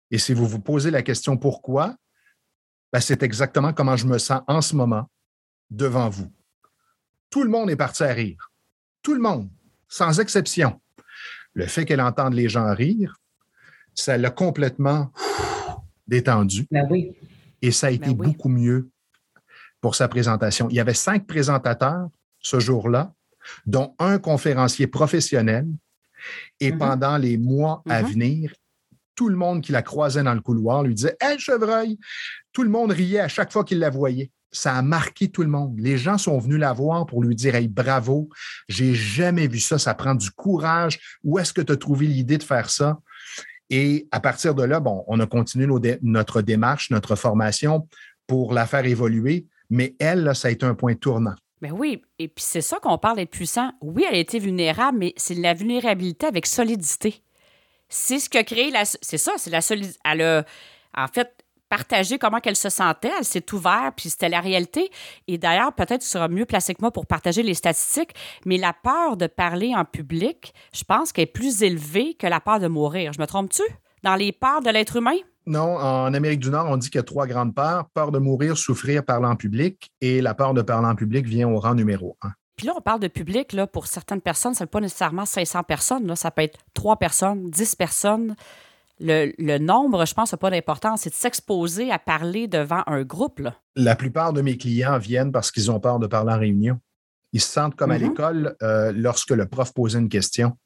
Et 0.09 0.17
si 0.17 0.33
vous 0.33 0.47
vous 0.47 0.59
posez 0.59 0.89
la 0.89 1.03
question 1.03 1.37
pourquoi, 1.37 1.95
ben, 2.91 2.99
c'est 2.99 3.21
exactement 3.21 3.73
comment 3.73 3.95
je 3.95 4.07
me 4.07 4.17
sens 4.17 4.41
en 4.47 4.61
ce 4.61 4.75
moment 4.75 5.07
devant 5.69 6.09
vous. 6.09 6.33
Tout 7.29 7.43
le 7.43 7.49
monde 7.51 7.69
est 7.69 7.75
parti 7.75 8.01
à 8.01 8.11
rire. 8.11 8.51
Tout 9.03 9.13
le 9.13 9.21
monde, 9.21 9.51
sans 9.87 10.19
exception. 10.19 10.81
Le 11.53 11.67
fait 11.67 11.85
qu'elle 11.85 12.01
entende 12.01 12.33
les 12.33 12.49
gens 12.49 12.73
rire, 12.73 13.17
ça 13.93 14.17
l'a 14.17 14.31
complètement 14.31 15.11
détendu. 16.07 16.65
Ben 16.71 16.87
oui. 16.89 17.15
Et 17.61 17.71
ça 17.71 17.87
a 17.87 17.91
été 17.91 18.15
ben 18.15 18.29
beaucoup 18.29 18.49
mieux 18.49 18.89
pour 19.79 19.93
sa 19.93 20.07
présentation. 20.07 20.69
Il 20.71 20.75
y 20.75 20.79
avait 20.79 20.95
cinq 20.95 21.27
présentateurs 21.27 22.09
ce 22.39 22.59
jour-là, 22.59 23.13
dont 23.67 23.95
un 23.99 24.17
conférencier 24.17 24.87
professionnel. 24.87 25.67
Et 26.59 26.71
mm-hmm. 26.71 26.77
pendant 26.77 27.17
les 27.17 27.37
mois 27.37 27.81
à 27.87 28.01
mm-hmm. 28.01 28.11
venir, 28.11 28.53
tout 29.15 29.29
le 29.29 29.35
monde 29.35 29.61
qui 29.61 29.71
la 29.71 29.81
croisait 29.81 30.23
dans 30.23 30.33
le 30.33 30.41
couloir 30.41 30.83
lui 30.83 30.95
disait 30.95 31.17
Hé, 31.21 31.37
chevreuil! 31.37 31.97
Tout 32.51 32.63
le 32.63 32.69
monde 32.69 32.91
riait 32.91 33.19
à 33.19 33.27
chaque 33.27 33.51
fois 33.51 33.63
qu'il 33.63 33.79
la 33.79 33.89
voyait 33.89 34.31
ça 34.51 34.75
a 34.75 34.81
marqué 34.81 35.29
tout 35.29 35.43
le 35.43 35.49
monde. 35.49 35.79
Les 35.79 35.97
gens 35.97 36.17
sont 36.17 36.39
venus 36.39 36.59
la 36.59 36.73
voir 36.73 37.05
pour 37.05 37.23
lui 37.23 37.35
dire 37.35 37.55
Hey, 37.55 37.67
bravo, 37.67 38.29
j'ai 38.67 38.93
jamais 38.95 39.47
vu 39.47 39.59
ça, 39.59 39.77
ça 39.77 39.93
prend 39.93 40.15
du 40.15 40.31
courage. 40.31 40.99
Où 41.23 41.39
est-ce 41.39 41.53
que 41.53 41.61
tu 41.61 41.71
as 41.71 41.77
trouvé 41.77 42.07
l'idée 42.07 42.37
de 42.37 42.43
faire 42.43 42.69
ça? 42.69 42.99
Et 43.69 44.07
à 44.11 44.19
partir 44.19 44.55
de 44.55 44.63
là, 44.63 44.79
bon, 44.79 45.03
on 45.07 45.19
a 45.19 45.27
continué 45.27 45.67
notre 46.01 46.41
démarche, 46.41 46.89
notre 46.89 47.15
formation 47.15 47.87
pour 48.25 48.53
la 48.53 48.65
faire 48.65 48.85
évoluer, 48.85 49.45
mais 49.69 49.95
elle, 49.99 50.35
ça 50.35 50.47
a 50.47 50.51
été 50.51 50.65
un 50.65 50.73
point 50.73 50.95
tournant. 50.95 51.35
Mais 51.61 51.71
oui, 51.71 52.01
et 52.19 52.27
puis 52.27 52.43
c'est 52.43 52.61
ça 52.61 52.79
qu'on 52.79 52.97
parle 52.97 53.17
d'être 53.17 53.31
puissant. 53.31 53.71
Oui, 53.81 54.05
elle 54.07 54.15
a 54.15 54.19
été 54.19 54.39
vulnérable, 54.39 54.97
mais 54.97 55.13
c'est 55.17 55.35
la 55.35 55.53
vulnérabilité 55.53 56.25
avec 56.25 56.45
solidité. 56.45 57.21
C'est 57.89 58.19
ce 58.19 58.29
que 58.29 58.41
crée 58.41 58.71
la. 58.71 58.85
C'est 58.85 59.17
ça, 59.17 59.33
c'est 59.37 59.49
la 59.49 59.61
solidité. 59.61 59.99
Elle 60.05 60.21
a. 60.21 60.45
En 60.95 61.07
fait, 61.07 61.43
partager 61.69 62.17
comment 62.17 62.39
qu'elle 62.39 62.55
se 62.55 62.69
sentait. 62.69 63.11
Elle 63.17 63.25
s'est 63.25 63.53
ouverte, 63.53 63.95
puis 63.95 64.09
c'était 64.09 64.29
la 64.29 64.41
réalité. 64.41 64.89
Et 65.27 65.37
d'ailleurs, 65.37 65.73
peut-être 65.73 66.01
tu 66.01 66.07
seras 66.07 66.27
mieux 66.27 66.45
placé 66.45 66.73
que 66.73 66.81
moi 66.81 66.91
pour 66.91 67.05
partager 67.05 67.43
les 67.43 67.53
statistiques, 67.53 68.13
mais 68.45 68.57
la 68.57 68.73
peur 68.73 69.15
de 69.17 69.27
parler 69.27 69.73
en 69.75 69.85
public, 69.85 70.53
je 70.73 70.83
pense 70.83 71.11
qu'elle 71.11 71.23
est 71.23 71.27
plus 71.27 71.63
élevée 71.63 72.15
que 72.15 72.27
la 72.27 72.39
peur 72.39 72.59
de 72.59 72.67
mourir. 72.67 73.13
Je 73.13 73.21
me 73.21 73.27
trompe-tu? 73.27 73.63
Dans 74.03 74.15
les 74.15 74.31
peurs 74.31 74.61
de 74.61 74.69
l'être 74.69 74.95
humain? 74.95 75.17
Non, 75.45 75.77
en 75.77 76.13
Amérique 76.13 76.41
du 76.41 76.49
Nord, 76.49 76.67
on 76.69 76.77
dit 76.77 76.89
qu'il 76.89 76.99
y 76.99 77.01
a 77.01 77.03
trois 77.03 77.25
grandes 77.25 77.55
peurs. 77.55 77.89
Peur 77.93 78.11
de 78.11 78.19
mourir, 78.19 78.57
souffrir, 78.57 79.03
parler 79.03 79.27
en 79.27 79.35
public. 79.35 79.91
Et 80.01 80.21
la 80.21 80.33
peur 80.33 80.53
de 80.53 80.61
parler 80.61 80.87
en 80.87 80.95
public 80.95 81.25
vient 81.25 81.49
au 81.49 81.59
rang 81.59 81.75
numéro 81.75 82.17
un. 82.21 82.31
Puis 82.55 82.67
là, 82.67 82.73
on 82.77 82.81
parle 82.81 82.99
de 82.99 83.07
public, 83.07 83.53
là, 83.53 83.67
pour 83.67 83.87
certaines 83.87 84.21
personnes, 84.21 84.53
ça 84.53 84.65
ne 84.65 84.69
pas 84.69 84.81
nécessairement 84.81 85.25
500 85.25 85.63
personnes. 85.63 86.05
Là, 86.07 86.15
ça 86.15 86.29
peut 86.29 86.41
être 86.41 86.59
trois 86.73 86.97
personnes, 86.97 87.49
10 87.49 87.75
personnes 87.75 88.35
le, 88.99 89.57
nombre, 89.57 90.05
je 90.05 90.13
pense, 90.13 90.31
n'a 90.31 90.37
pas 90.37 90.49
d'importance. 90.49 91.01
C'est 91.01 91.09
de 91.09 91.15
s'exposer 91.15 91.91
à 91.91 91.99
parler 91.99 92.47
devant 92.47 92.83
un 92.87 93.03
groupe. 93.03 93.41
La 93.75 93.95
plupart 93.95 94.33
de 94.33 94.41
mes 94.41 94.57
clients 94.57 94.97
viennent 94.97 95.31
parce 95.31 95.51
qu'ils 95.51 95.71
ont 95.71 95.79
peur 95.79 95.99
de 95.99 96.07
parler 96.07 96.33
en 96.33 96.39
réunion. 96.39 96.79
Ils 97.31 97.41
se 97.41 97.51
sentent 97.51 97.75
comme 97.75 97.91
à 97.91 97.97
mm-hmm. 97.97 98.01
l'école 98.01 98.55
euh, 98.61 98.91
lorsque 98.93 99.31
le 99.31 99.47
prof 99.47 99.73
posait 99.73 99.99
une 99.99 100.09
question. 100.09 100.57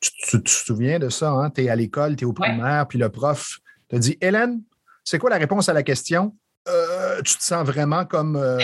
Tu, 0.00 0.40
te 0.40 0.48
souviens 0.48 1.00
de 1.00 1.08
ça, 1.08 1.30
hein? 1.30 1.50
Tu 1.50 1.64
es 1.64 1.68
à 1.70 1.76
l'école, 1.76 2.14
tu 2.14 2.22
es 2.22 2.26
au 2.26 2.32
primaire, 2.32 2.86
puis 2.86 2.98
le 2.98 3.08
prof 3.08 3.58
te 3.88 3.96
dit 3.96 4.18
Hélène, 4.20 4.62
c'est 5.04 5.18
quoi 5.18 5.30
la 5.30 5.38
réponse 5.38 5.68
à 5.68 5.72
la 5.72 5.82
question? 5.82 6.34
Euh, 6.68 7.22
tu 7.22 7.36
te 7.36 7.42
sens 7.42 7.66
vraiment 7.66 8.04
comme 8.04 8.36
euh, 8.36 8.58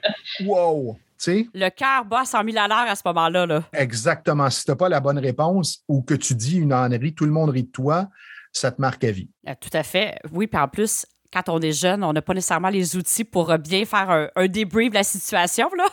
wow. 0.44 0.96
sais? 1.18 1.46
Le 1.52 1.68
cœur 1.68 2.04
bat 2.06 2.24
100 2.24 2.44
000 2.44 2.56
à 2.58 2.68
l'heure 2.68 2.90
à 2.90 2.96
ce 2.96 3.02
moment-là. 3.06 3.46
Là. 3.46 3.64
Exactement. 3.72 4.48
Si 4.48 4.64
tu 4.64 4.70
n'as 4.70 4.76
pas 4.76 4.88
la 4.88 5.00
bonne 5.00 5.18
réponse 5.18 5.82
ou 5.88 6.02
que 6.02 6.14
tu 6.14 6.34
dis 6.34 6.56
une 6.56 6.72
ânerie, 6.72 7.14
tout 7.14 7.26
le 7.26 7.32
monde 7.32 7.50
rit 7.50 7.64
de 7.64 7.70
toi, 7.70 8.08
ça 8.52 8.70
te 8.70 8.80
marque 8.80 9.04
à 9.04 9.10
vie. 9.10 9.28
Ah, 9.46 9.54
tout 9.54 9.70
à 9.72 9.82
fait. 9.82 10.18
Oui, 10.32 10.46
puis 10.46 10.60
en 10.60 10.68
plus, 10.68 11.04
quand 11.32 11.48
on 11.48 11.60
est 11.60 11.72
jeune, 11.72 12.02
on 12.02 12.12
n'a 12.12 12.22
pas 12.22 12.34
nécessairement 12.34 12.70
les 12.70 12.96
outils 12.96 13.24
pour 13.24 13.50
euh, 13.50 13.58
bien 13.58 13.84
faire 13.84 14.30
un, 14.34 14.48
débrief 14.48 14.90
de 14.90 14.94
la 14.94 15.04
situation. 15.04 15.68
Là. 15.76 15.86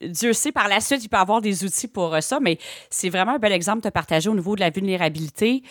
Dieu 0.00 0.32
sait, 0.32 0.52
par 0.52 0.68
la 0.68 0.80
suite, 0.80 1.04
il 1.04 1.08
peut 1.08 1.16
avoir 1.16 1.40
des 1.40 1.64
outils 1.64 1.88
pour 1.88 2.14
euh, 2.14 2.20
ça, 2.20 2.40
mais 2.40 2.58
c'est 2.90 3.08
vraiment 3.08 3.34
un 3.34 3.38
bel 3.38 3.52
exemple 3.52 3.82
de 3.82 3.90
partager 3.90 4.28
au 4.28 4.34
niveau 4.34 4.54
de 4.56 4.60
la 4.60 4.70
vulnérabilité. 4.70 5.62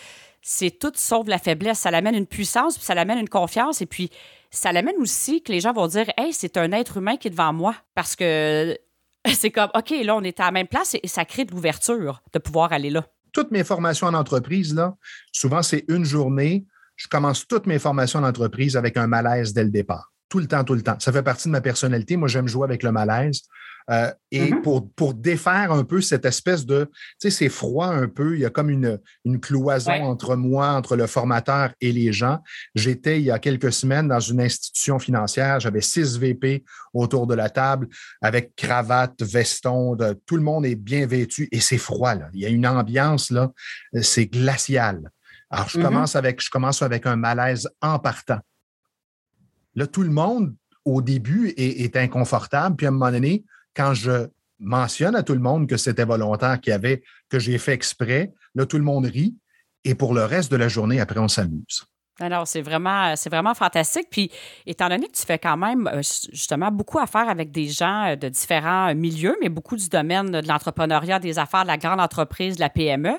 C'est 0.48 0.78
tout 0.78 0.92
sauf 0.94 1.26
la 1.26 1.38
faiblesse. 1.38 1.80
Ça 1.80 1.90
l'amène 1.90 2.14
une 2.14 2.26
puissance, 2.26 2.76
puis 2.76 2.86
ça 2.86 2.94
l'amène 2.94 3.18
une 3.18 3.28
confiance, 3.28 3.82
et 3.82 3.86
puis 3.86 4.10
ça 4.48 4.70
l'amène 4.70 4.94
aussi 5.00 5.42
que 5.42 5.50
les 5.50 5.58
gens 5.58 5.72
vont 5.72 5.88
dire 5.88 6.06
Hey, 6.16 6.32
c'est 6.32 6.56
un 6.56 6.70
être 6.70 6.98
humain 6.98 7.16
qui 7.16 7.26
est 7.26 7.32
devant 7.32 7.52
moi. 7.52 7.74
Parce 7.96 8.14
que 8.14 8.78
c'est 9.34 9.50
comme 9.50 9.70
OK, 9.74 9.92
là, 10.04 10.14
on 10.14 10.22
est 10.22 10.38
à 10.38 10.44
la 10.44 10.52
même 10.52 10.68
place 10.68 10.94
et 11.02 11.08
ça 11.08 11.24
crée 11.24 11.44
de 11.44 11.50
l'ouverture 11.50 12.22
de 12.32 12.38
pouvoir 12.38 12.72
aller 12.72 12.90
là. 12.90 13.04
Toutes 13.32 13.50
mes 13.50 13.64
formations 13.64 14.06
en 14.06 14.14
entreprise, 14.14 14.72
là, 14.72 14.96
souvent, 15.32 15.62
c'est 15.62 15.84
une 15.88 16.04
journée. 16.04 16.64
Je 16.94 17.08
commence 17.08 17.46
toutes 17.48 17.66
mes 17.66 17.80
formations 17.80 18.20
en 18.20 18.24
entreprise 18.24 18.76
avec 18.76 18.96
un 18.96 19.08
malaise 19.08 19.52
dès 19.52 19.64
le 19.64 19.70
départ. 19.70 20.12
Tout 20.28 20.38
le 20.38 20.46
temps, 20.46 20.62
tout 20.62 20.74
le 20.74 20.82
temps. 20.82 20.96
Ça 21.00 21.10
fait 21.10 21.24
partie 21.24 21.48
de 21.48 21.52
ma 21.52 21.60
personnalité. 21.60 22.16
Moi, 22.16 22.28
j'aime 22.28 22.46
jouer 22.46 22.64
avec 22.64 22.84
le 22.84 22.92
malaise. 22.92 23.42
Euh, 23.88 24.12
et 24.32 24.50
mm-hmm. 24.50 24.62
pour, 24.62 24.90
pour 24.92 25.14
défaire 25.14 25.70
un 25.70 25.84
peu 25.84 26.00
cette 26.00 26.24
espèce 26.24 26.66
de, 26.66 26.90
tu 26.92 26.92
sais, 27.18 27.30
c'est 27.30 27.48
froid 27.48 27.86
un 27.86 28.08
peu, 28.08 28.34
il 28.34 28.40
y 28.40 28.44
a 28.44 28.50
comme 28.50 28.68
une, 28.68 28.98
une 29.24 29.38
cloison 29.38 29.92
entre 29.92 30.34
moi, 30.34 30.70
entre 30.70 30.96
le 30.96 31.06
formateur 31.06 31.72
et 31.80 31.92
les 31.92 32.12
gens. 32.12 32.40
J'étais 32.74 33.20
il 33.20 33.24
y 33.24 33.30
a 33.30 33.38
quelques 33.38 33.72
semaines 33.72 34.08
dans 34.08 34.18
une 34.18 34.40
institution 34.40 34.98
financière, 34.98 35.60
j'avais 35.60 35.80
six 35.80 36.18
VP 36.18 36.64
autour 36.94 37.28
de 37.28 37.34
la 37.34 37.48
table 37.48 37.88
avec 38.20 38.56
cravate, 38.56 39.22
veston, 39.22 39.94
de, 39.94 40.18
tout 40.26 40.36
le 40.36 40.42
monde 40.42 40.66
est 40.66 40.74
bien 40.74 41.06
vêtu 41.06 41.48
et 41.52 41.60
c'est 41.60 41.78
froid, 41.78 42.14
là. 42.14 42.28
Il 42.32 42.40
y 42.40 42.46
a 42.46 42.48
une 42.48 42.66
ambiance, 42.66 43.30
là, 43.30 43.52
c'est 44.02 44.26
glacial. 44.26 45.10
Alors, 45.48 45.68
je, 45.68 45.78
mm-hmm. 45.78 45.82
commence 45.82 46.16
avec, 46.16 46.42
je 46.42 46.50
commence 46.50 46.82
avec 46.82 47.06
un 47.06 47.16
malaise 47.16 47.68
en 47.80 48.00
partant. 48.00 48.40
Là, 49.76 49.86
tout 49.86 50.02
le 50.02 50.10
monde, 50.10 50.56
au 50.84 51.02
début, 51.02 51.50
est, 51.56 51.82
est 51.82 51.96
inconfortable, 51.96 52.74
puis 52.74 52.86
à 52.86 52.88
un 52.88 52.92
moment 52.92 53.12
donné, 53.12 53.44
quand 53.76 53.94
je 53.94 54.28
mentionne 54.58 55.14
à 55.14 55.22
tout 55.22 55.34
le 55.34 55.40
monde 55.40 55.68
que 55.68 55.76
c'était 55.76 56.04
volontaire, 56.04 56.60
qu'il 56.60 56.70
y 56.70 56.74
avait, 56.74 57.02
que 57.28 57.38
j'ai 57.38 57.58
fait 57.58 57.74
exprès, 57.74 58.32
là, 58.54 58.64
tout 58.66 58.78
le 58.78 58.84
monde 58.84 59.04
rit. 59.04 59.36
Et 59.84 59.94
pour 59.94 60.14
le 60.14 60.24
reste 60.24 60.50
de 60.50 60.56
la 60.56 60.68
journée, 60.68 60.98
après, 60.98 61.20
on 61.20 61.28
s'amuse. 61.28 61.84
Alors, 62.18 62.48
c'est 62.48 62.62
vraiment, 62.62 63.14
c'est 63.14 63.28
vraiment 63.28 63.54
fantastique. 63.54 64.08
Puis, 64.10 64.30
étant 64.64 64.88
donné 64.88 65.06
que 65.06 65.12
tu 65.12 65.26
fais 65.26 65.38
quand 65.38 65.58
même 65.58 65.86
euh, 65.86 66.00
justement 66.32 66.70
beaucoup 66.70 66.98
affaire 66.98 67.28
avec 67.28 67.50
des 67.50 67.68
gens 67.68 68.06
euh, 68.06 68.16
de 68.16 68.30
différents 68.30 68.94
milieux, 68.94 69.36
mais 69.42 69.50
beaucoup 69.50 69.76
du 69.76 69.88
domaine 69.90 70.30
de 70.30 70.48
l'entrepreneuriat, 70.48 71.18
des 71.18 71.38
affaires, 71.38 71.62
de 71.62 71.68
la 71.68 71.76
grande 71.76 72.00
entreprise, 72.00 72.56
de 72.56 72.60
la 72.60 72.70
PME, 72.70 73.18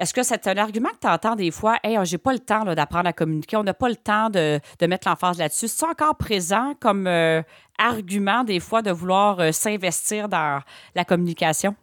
est-ce 0.00 0.14
que 0.14 0.22
c'est 0.22 0.46
un 0.46 0.56
argument 0.56 0.88
que 0.88 1.00
tu 1.02 1.06
entends 1.06 1.36
des 1.36 1.50
fois, 1.50 1.76
hey, 1.84 1.98
oh, 1.98 2.04
j'ai 2.04 2.16
pas 2.16 2.32
le 2.32 2.38
temps 2.38 2.64
d'apprendre 2.64 3.06
à 3.06 3.12
communiquer, 3.12 3.56
on 3.56 3.62
n'a 3.62 3.74
pas 3.74 3.90
le 3.90 3.96
temps 3.96 4.30
de, 4.30 4.58
mettre 4.86 5.06
l'emphase 5.06 5.36
là-dessus? 5.36 5.68
C'est 5.68 5.84
encore 5.84 6.16
présent 6.16 6.74
comme 6.80 7.06
euh, 7.06 7.42
argument 7.78 8.42
des 8.42 8.60
fois 8.60 8.80
de 8.80 8.90
vouloir 8.90 9.40
euh, 9.40 9.52
s'investir 9.52 10.30
dans 10.30 10.62
la 10.94 11.04
communication? 11.04 11.76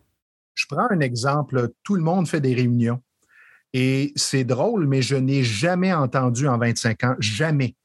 Je 0.55 0.65
prends 0.67 0.87
un 0.89 0.99
exemple. 0.99 1.69
Tout 1.83 1.93
le 1.93 2.01
monde 2.01 2.27
fait 2.27 2.41
des 2.41 2.55
réunions. 2.55 2.99
Et 3.73 4.13
c'est 4.15 4.43
drôle, 4.43 4.87
mais 4.87 5.03
je 5.03 5.15
n'ai 5.15 5.43
jamais 5.43 5.93
entendu 5.93 6.47
en 6.47 6.57
25 6.57 7.03
ans, 7.03 7.15
jamais, 7.19 7.75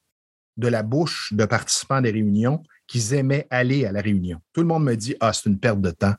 de 0.56 0.68
la 0.68 0.82
bouche 0.82 1.34
de 1.34 1.44
participants 1.44 2.00
des 2.00 2.10
réunions 2.10 2.62
qu'ils 2.86 3.12
aimaient 3.12 3.46
aller 3.50 3.84
à 3.84 3.92
la 3.92 4.00
réunion. 4.00 4.40
Tout 4.54 4.62
le 4.62 4.66
monde 4.66 4.84
me 4.84 4.94
dit 4.94 5.14
Ah, 5.20 5.34
c'est 5.34 5.50
une 5.50 5.58
perte 5.58 5.82
de 5.82 5.90
temps. 5.90 6.14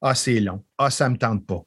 Ah, 0.00 0.14
c'est 0.14 0.38
long. 0.38 0.64
Ah, 0.78 0.90
ça 0.90 1.08
ne 1.08 1.14
me 1.14 1.18
tente 1.18 1.44
pas. 1.44 1.64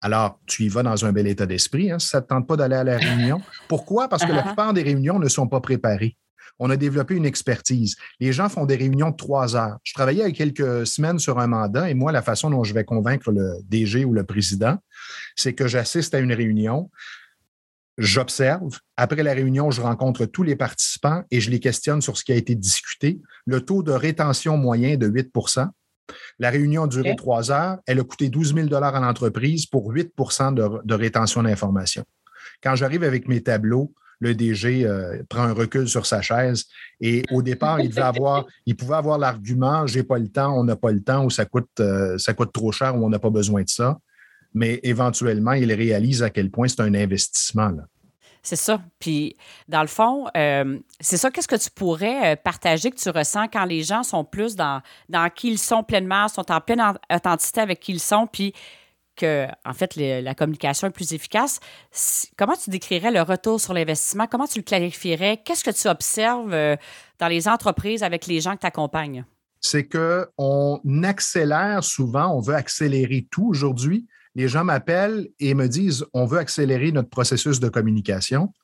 Alors, 0.00 0.40
tu 0.46 0.64
y 0.64 0.68
vas 0.68 0.82
dans 0.82 1.04
un 1.04 1.12
bel 1.12 1.26
état 1.26 1.46
d'esprit, 1.46 1.90
hein, 1.90 1.98
si 1.98 2.08
ça 2.08 2.18
ne 2.18 2.22
te 2.22 2.28
tente 2.28 2.46
pas 2.46 2.56
d'aller 2.56 2.76
à 2.76 2.84
la 2.84 2.98
réunion. 2.98 3.40
Pourquoi? 3.66 4.08
Parce 4.08 4.24
que 4.24 4.32
la 4.32 4.42
uh-huh. 4.42 4.46
plupart 4.46 4.72
des 4.72 4.82
réunions 4.82 5.18
ne 5.18 5.28
sont 5.28 5.48
pas 5.48 5.60
préparées. 5.60 6.16
On 6.60 6.70
a 6.70 6.76
développé 6.76 7.14
une 7.14 7.26
expertise. 7.26 7.96
Les 8.20 8.32
gens 8.32 8.48
font 8.48 8.66
des 8.66 8.76
réunions 8.76 9.10
de 9.10 9.16
trois 9.16 9.56
heures. 9.56 9.78
Je 9.84 9.92
travaillais 9.94 10.24
il 10.24 10.28
y 10.28 10.30
a 10.30 10.32
quelques 10.32 10.86
semaines 10.86 11.18
sur 11.18 11.38
un 11.38 11.46
mandat 11.46 11.88
et 11.90 11.94
moi, 11.94 12.10
la 12.10 12.22
façon 12.22 12.50
dont 12.50 12.64
je 12.64 12.74
vais 12.74 12.84
convaincre 12.84 13.30
le 13.30 13.58
DG 13.64 14.04
ou 14.04 14.12
le 14.12 14.24
président, 14.24 14.76
c'est 15.36 15.54
que 15.54 15.68
j'assiste 15.68 16.14
à 16.14 16.18
une 16.18 16.32
réunion, 16.32 16.90
j'observe. 17.96 18.78
Après 18.96 19.22
la 19.22 19.34
réunion, 19.34 19.70
je 19.70 19.80
rencontre 19.80 20.24
tous 20.24 20.42
les 20.42 20.56
participants 20.56 21.22
et 21.30 21.40
je 21.40 21.50
les 21.50 21.60
questionne 21.60 22.00
sur 22.00 22.16
ce 22.16 22.24
qui 22.24 22.32
a 22.32 22.36
été 22.36 22.54
discuté. 22.54 23.20
Le 23.46 23.60
taux 23.60 23.82
de 23.82 23.92
rétention 23.92 24.56
moyen 24.56 24.90
est 24.90 24.96
de 24.96 25.06
8 25.06 25.32
la 26.38 26.50
réunion 26.50 26.84
a 26.84 26.86
duré 26.88 27.16
trois 27.16 27.50
heures. 27.50 27.78
Elle 27.86 28.00
a 28.00 28.04
coûté 28.04 28.28
12 28.28 28.54
000 28.54 28.74
à 28.74 29.00
l'entreprise 29.00 29.66
pour 29.66 29.92
8% 29.92 30.54
de, 30.84 30.94
rétention 30.94 31.42
d'informations. 31.42 32.04
Quand 32.62 32.74
j'arrive 32.74 33.04
avec 33.04 33.28
mes 33.28 33.42
tableaux, 33.42 33.92
le 34.20 34.34
DG 34.34 34.84
euh, 34.84 35.22
prend 35.28 35.42
un 35.42 35.52
recul 35.52 35.88
sur 35.88 36.04
sa 36.04 36.20
chaise 36.20 36.64
et 37.00 37.22
au 37.30 37.40
départ, 37.40 37.80
il, 37.80 37.88
devait 37.90 38.00
avoir, 38.02 38.46
il 38.66 38.74
pouvait 38.74 38.96
avoir 38.96 39.16
l'argument 39.16 39.86
j'ai 39.86 40.02
pas 40.02 40.18
le 40.18 40.28
temps, 40.28 40.58
on 40.58 40.64
n'a 40.64 40.74
pas 40.74 40.90
le 40.90 41.00
temps 41.00 41.24
ou 41.24 41.30
ça 41.30 41.44
coûte, 41.44 41.68
euh, 41.78 42.18
ça 42.18 42.34
coûte 42.34 42.52
trop 42.52 42.72
cher 42.72 42.96
ou 42.96 43.04
on 43.04 43.10
n'a 43.10 43.20
pas 43.20 43.30
besoin 43.30 43.62
de 43.62 43.68
ça. 43.68 43.98
Mais 44.54 44.80
éventuellement, 44.82 45.52
il 45.52 45.72
réalise 45.72 46.22
à 46.24 46.30
quel 46.30 46.50
point 46.50 46.66
c'est 46.66 46.80
un 46.80 46.94
investissement. 46.94 47.68
Là. 47.68 47.84
C'est 48.48 48.56
ça. 48.56 48.80
Puis, 48.98 49.36
dans 49.68 49.82
le 49.82 49.88
fond, 49.88 50.26
euh, 50.34 50.78
c'est 51.00 51.18
ça. 51.18 51.30
Qu'est-ce 51.30 51.48
que 51.48 51.62
tu 51.62 51.68
pourrais 51.68 52.32
euh, 52.32 52.36
partager 52.36 52.90
que 52.90 52.96
tu 52.96 53.10
ressens 53.10 53.48
quand 53.48 53.66
les 53.66 53.82
gens 53.82 54.02
sont 54.02 54.24
plus 54.24 54.56
dans, 54.56 54.80
qui 55.34 55.50
ils 55.50 55.58
sont 55.58 55.82
pleinement, 55.82 56.28
sont 56.28 56.50
en 56.50 56.58
pleine 56.62 56.82
authenticité 57.12 57.60
avec 57.60 57.78
qui 57.78 57.92
ils 57.92 58.00
sont, 58.00 58.26
puis 58.26 58.54
que, 59.16 59.46
en 59.66 59.74
fait, 59.74 59.96
la 59.96 60.34
communication 60.34 60.86
est 60.86 60.92
plus 60.92 61.12
efficace. 61.12 61.60
Comment 62.38 62.54
tu 62.56 62.70
décrirais 62.70 63.10
le 63.10 63.20
retour 63.20 63.60
sur 63.60 63.74
l'investissement? 63.74 64.26
Comment 64.26 64.46
tu 64.46 64.60
le 64.60 64.64
clarifierais? 64.64 65.42
Qu'est-ce 65.44 65.62
que 65.62 65.70
tu 65.70 65.86
observes 65.86 66.54
euh, 66.54 66.74
dans 67.18 67.28
les 67.28 67.48
entreprises 67.48 68.02
avec 68.02 68.26
les 68.26 68.40
gens 68.40 68.54
que 68.54 68.60
tu 68.60 68.66
accompagnes? 68.66 69.26
C'est 69.60 69.86
qu'on 69.86 70.80
accélère 71.02 71.84
souvent, 71.84 72.34
on 72.34 72.40
veut 72.40 72.54
accélérer 72.54 73.28
tout 73.30 73.46
aujourd'hui 73.46 74.08
les 74.38 74.46
gens 74.46 74.62
m'appellent 74.62 75.28
et 75.40 75.52
me 75.52 75.66
disent 75.66 76.04
on 76.14 76.24
veut 76.24 76.38
accélérer 76.38 76.92
notre 76.92 77.08
processus 77.08 77.58
de 77.58 77.68
communication. 77.68 78.54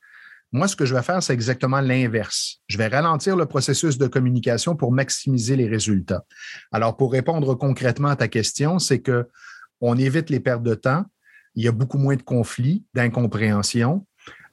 Moi, 0.52 0.68
ce 0.68 0.76
que 0.76 0.86
je 0.86 0.94
vais 0.94 1.02
faire, 1.02 1.20
c'est 1.20 1.32
exactement 1.32 1.80
l'inverse. 1.80 2.60
Je 2.68 2.78
vais 2.78 2.86
ralentir 2.86 3.34
le 3.34 3.46
processus 3.46 3.98
de 3.98 4.06
communication 4.06 4.76
pour 4.76 4.92
maximiser 4.92 5.56
les 5.56 5.66
résultats. 5.66 6.24
Alors, 6.70 6.96
pour 6.96 7.10
répondre 7.10 7.56
concrètement 7.56 8.06
à 8.06 8.14
ta 8.14 8.28
question, 8.28 8.78
c'est 8.78 9.00
que 9.00 9.28
on 9.80 9.98
évite 9.98 10.30
les 10.30 10.38
pertes 10.38 10.62
de 10.62 10.76
temps. 10.76 11.06
Il 11.56 11.64
y 11.64 11.68
a 11.68 11.72
beaucoup 11.72 11.98
moins 11.98 12.14
de 12.14 12.22
conflits, 12.22 12.84
d'incompréhension. 12.94 14.06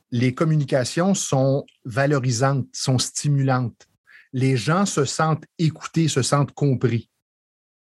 Les 0.09 0.34
communications 0.34 1.13
sont 1.13 1.67
valorisantes, 1.86 2.65
sont 2.74 2.97
stimulantes. 2.97 3.88
Les 4.34 4.57
gens 4.57 4.88
se 4.88 5.05
sentent 5.05 5.45
écoutés, 5.59 6.07
se 6.07 6.24
sentent 6.24 6.53
compris. 6.53 7.11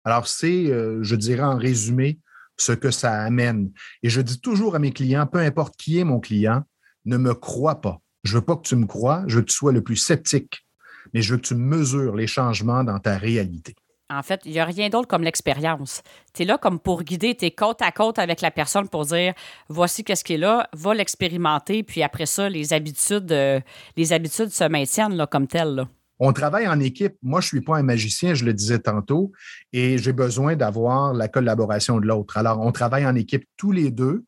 Alors, 0.03 0.27
c'est, 0.27 0.67
euh, 0.67 1.01
je 1.03 1.15
dirais 1.15 1.43
en 1.43 1.57
résumé, 1.57 2.19
ce 2.61 2.71
que 2.71 2.91
ça 2.91 3.21
amène. 3.21 3.71
Et 4.03 4.09
je 4.09 4.21
dis 4.21 4.39
toujours 4.39 4.75
à 4.75 4.79
mes 4.79 4.91
clients, 4.91 5.27
peu 5.27 5.39
importe 5.39 5.75
qui 5.77 5.99
est 5.99 6.03
mon 6.03 6.19
client, 6.19 6.63
ne 7.05 7.17
me 7.17 7.33
crois 7.33 7.81
pas. 7.81 8.01
Je 8.23 8.35
veux 8.35 8.43
pas 8.43 8.55
que 8.55 8.63
tu 8.63 8.75
me 8.75 8.85
crois, 8.85 9.23
je 9.27 9.37
veux 9.37 9.41
que 9.41 9.49
tu 9.49 9.55
sois 9.55 9.71
le 9.71 9.81
plus 9.81 9.95
sceptique, 9.95 10.65
mais 11.13 11.21
je 11.21 11.33
veux 11.33 11.37
que 11.39 11.47
tu 11.47 11.55
mesures 11.55 12.15
les 12.15 12.27
changements 12.27 12.83
dans 12.83 12.99
ta 12.99 13.17
réalité. 13.17 13.75
En 14.11 14.23
fait, 14.23 14.41
il 14.45 14.51
n'y 14.53 14.59
a 14.59 14.65
rien 14.65 14.89
d'autre 14.89 15.07
comme 15.07 15.21
l'expérience. 15.21 16.01
Tu 16.33 16.41
es 16.41 16.45
là 16.45 16.57
comme 16.57 16.79
pour 16.79 17.03
guider, 17.03 17.35
tu 17.35 17.45
es 17.45 17.51
côte 17.51 17.81
à 17.83 17.91
côte 17.91 18.17
avec 18.17 18.41
la 18.41 18.49
personne 18.49 18.89
pour 18.89 19.05
dire 19.05 19.33
voici 19.69 20.03
qu'est-ce 20.03 20.23
qui 20.23 20.33
est 20.33 20.37
là, 20.37 20.67
va 20.73 20.95
l'expérimenter, 20.95 21.83
puis 21.83 22.01
après 22.01 22.25
ça, 22.25 22.49
les 22.49 22.73
habitudes, 22.73 23.31
euh, 23.31 23.59
les 23.95 24.11
habitudes 24.11 24.49
se 24.49 24.63
maintiennent 24.63 25.15
là, 25.15 25.27
comme 25.27 25.47
telles. 25.47 25.85
On 26.19 26.33
travaille 26.33 26.67
en 26.67 26.79
équipe. 26.79 27.15
Moi, 27.21 27.41
je 27.41 27.47
ne 27.47 27.49
suis 27.49 27.61
pas 27.61 27.77
un 27.77 27.83
magicien, 27.83 28.33
je 28.33 28.45
le 28.45 28.53
disais 28.53 28.79
tantôt, 28.79 29.31
et 29.73 29.97
j'ai 29.97 30.13
besoin 30.13 30.55
d'avoir 30.55 31.13
la 31.13 31.27
collaboration 31.27 31.99
de 31.99 32.05
l'autre. 32.05 32.37
Alors, 32.37 32.59
on 32.59 32.71
travaille 32.71 33.05
en 33.05 33.15
équipe 33.15 33.45
tous 33.57 33.71
les 33.71 33.89
deux, 33.89 34.25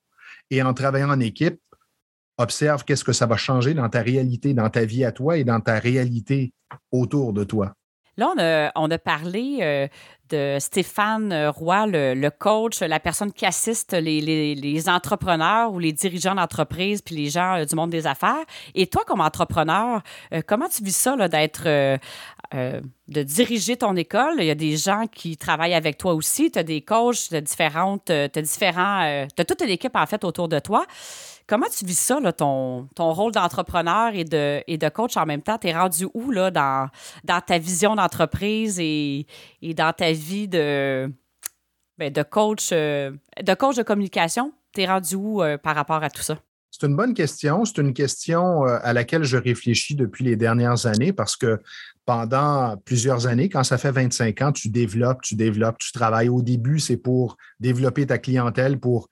et 0.49 0.61
en 0.61 0.73
travaillant 0.73 1.09
en 1.09 1.19
équipe, 1.19 1.59
observe 2.37 2.83
qu'est-ce 2.83 3.03
que 3.03 3.13
ça 3.13 3.25
va 3.25 3.37
changer 3.37 3.73
dans 3.73 3.89
ta 3.89 4.01
réalité, 4.01 4.53
dans 4.53 4.69
ta 4.69 4.85
vie 4.85 5.05
à 5.05 5.11
toi 5.11 5.37
et 5.37 5.43
dans 5.43 5.59
ta 5.59 5.79
réalité 5.79 6.53
autour 6.91 7.33
de 7.33 7.43
toi. 7.43 7.73
Là, 8.21 8.71
on 8.75 8.91
a, 8.91 8.97
parlé 8.99 9.59
euh, 9.61 9.87
de 10.29 10.57
Stéphane 10.59 11.47
Roy, 11.47 11.87
le, 11.87 12.29
coach, 12.29 12.81
la 12.81 12.99
personne 12.99 13.33
qui 13.33 13.47
assiste 13.47 13.93
les, 13.93 14.89
entrepreneurs 14.89 15.73
ou 15.73 15.79
les 15.79 15.91
dirigeants 15.91 16.35
d'entreprise 16.35 17.01
puis 17.01 17.15
les 17.15 17.31
gens 17.31 17.55
euh, 17.55 17.65
du 17.65 17.75
monde 17.75 17.89
des 17.89 18.05
affaires. 18.05 18.45
Et 18.75 18.85
toi, 18.85 19.03
comme 19.07 19.21
entrepreneur, 19.21 20.03
euh, 20.33 20.41
comment 20.45 20.67
tu 20.69 20.83
vis 20.83 20.95
ça 20.95 21.27
d'être 21.27 21.63
de 22.53 23.23
diriger 23.23 23.77
ton 23.77 23.95
école? 23.95 24.35
Il 24.37 24.45
y 24.45 24.51
a 24.51 24.55
des 24.55 24.77
gens 24.77 25.07
qui 25.07 25.35
travaillent 25.35 25.73
avec 25.73 25.97
toi 25.97 26.13
aussi. 26.13 26.51
Tu 26.51 26.59
as 26.59 26.63
des 26.63 26.81
coachs, 26.81 27.29
tu 27.29 27.35
as 27.35 27.41
différentes, 27.41 28.11
différents, 28.35 29.25
tu 29.35 29.41
as 29.41 29.45
toute 29.45 29.61
une 29.61 29.69
équipe 29.69 29.95
en 29.95 30.05
fait 30.05 30.23
autour 30.23 30.47
de 30.47 30.59
toi. 30.59 30.85
Comment 31.51 31.67
tu 31.67 31.83
vis 31.83 31.99
ça, 31.99 32.17
ton, 32.31 32.87
ton 32.95 33.11
rôle 33.11 33.33
d'entrepreneur 33.33 34.15
et 34.15 34.23
de, 34.23 34.63
et 34.67 34.77
de 34.77 34.87
coach 34.87 35.17
en 35.17 35.25
même 35.25 35.41
temps? 35.41 35.57
Tu 35.57 35.67
es 35.67 35.77
rendu 35.77 36.07
où 36.13 36.31
là, 36.31 36.49
dans, 36.49 36.87
dans 37.25 37.41
ta 37.41 37.57
vision 37.57 37.93
d'entreprise 37.93 38.79
et, 38.79 39.27
dans 39.61 39.91
ta 39.91 40.13
vie 40.13 40.47
de, 40.47 41.11
ben, 41.97 42.09
de, 42.09 42.23
coach, 42.23 42.69
euh, 42.71 43.11
de 43.43 43.53
coach 43.53 43.75
de 43.75 43.83
communication? 43.83 44.53
Tu 44.73 44.83
es 44.83 44.85
rendu 44.85 45.15
où 45.15 45.43
euh, 45.43 45.57
par 45.57 45.75
rapport 45.75 46.01
à 46.01 46.09
tout 46.09 46.21
ça? 46.21 46.37
C'est 46.71 46.87
une 46.87 46.95
bonne 46.95 47.13
question. 47.13 47.65
C'est 47.65 47.81
une 47.81 47.93
question 47.93 48.65
euh, 48.65 48.79
à 48.81 48.93
laquelle 48.93 49.25
je 49.25 49.35
réfléchis 49.35 49.95
depuis 49.95 50.23
les 50.23 50.37
dernières 50.37 50.85
années 50.85 51.11
parce 51.11 51.35
que 51.35 51.59
pendant 52.05 52.77
plusieurs 52.85 53.27
années, 53.27 53.49
quand 53.49 53.63
ça 53.63 53.77
fait 53.77 53.91
25 53.91 54.41
ans, 54.41 54.51
tu 54.53 54.69
développes, 54.69 55.21
tu 55.21 55.35
développes, 55.35 55.79
tu 55.79 55.91
travailles. 55.91 56.29
Au 56.29 56.41
début, 56.41 56.79
c'est 56.79 56.95
pour 56.95 57.35
développer 57.59 58.07
ta 58.07 58.17
clientèle, 58.17 58.79
pour 58.79 59.09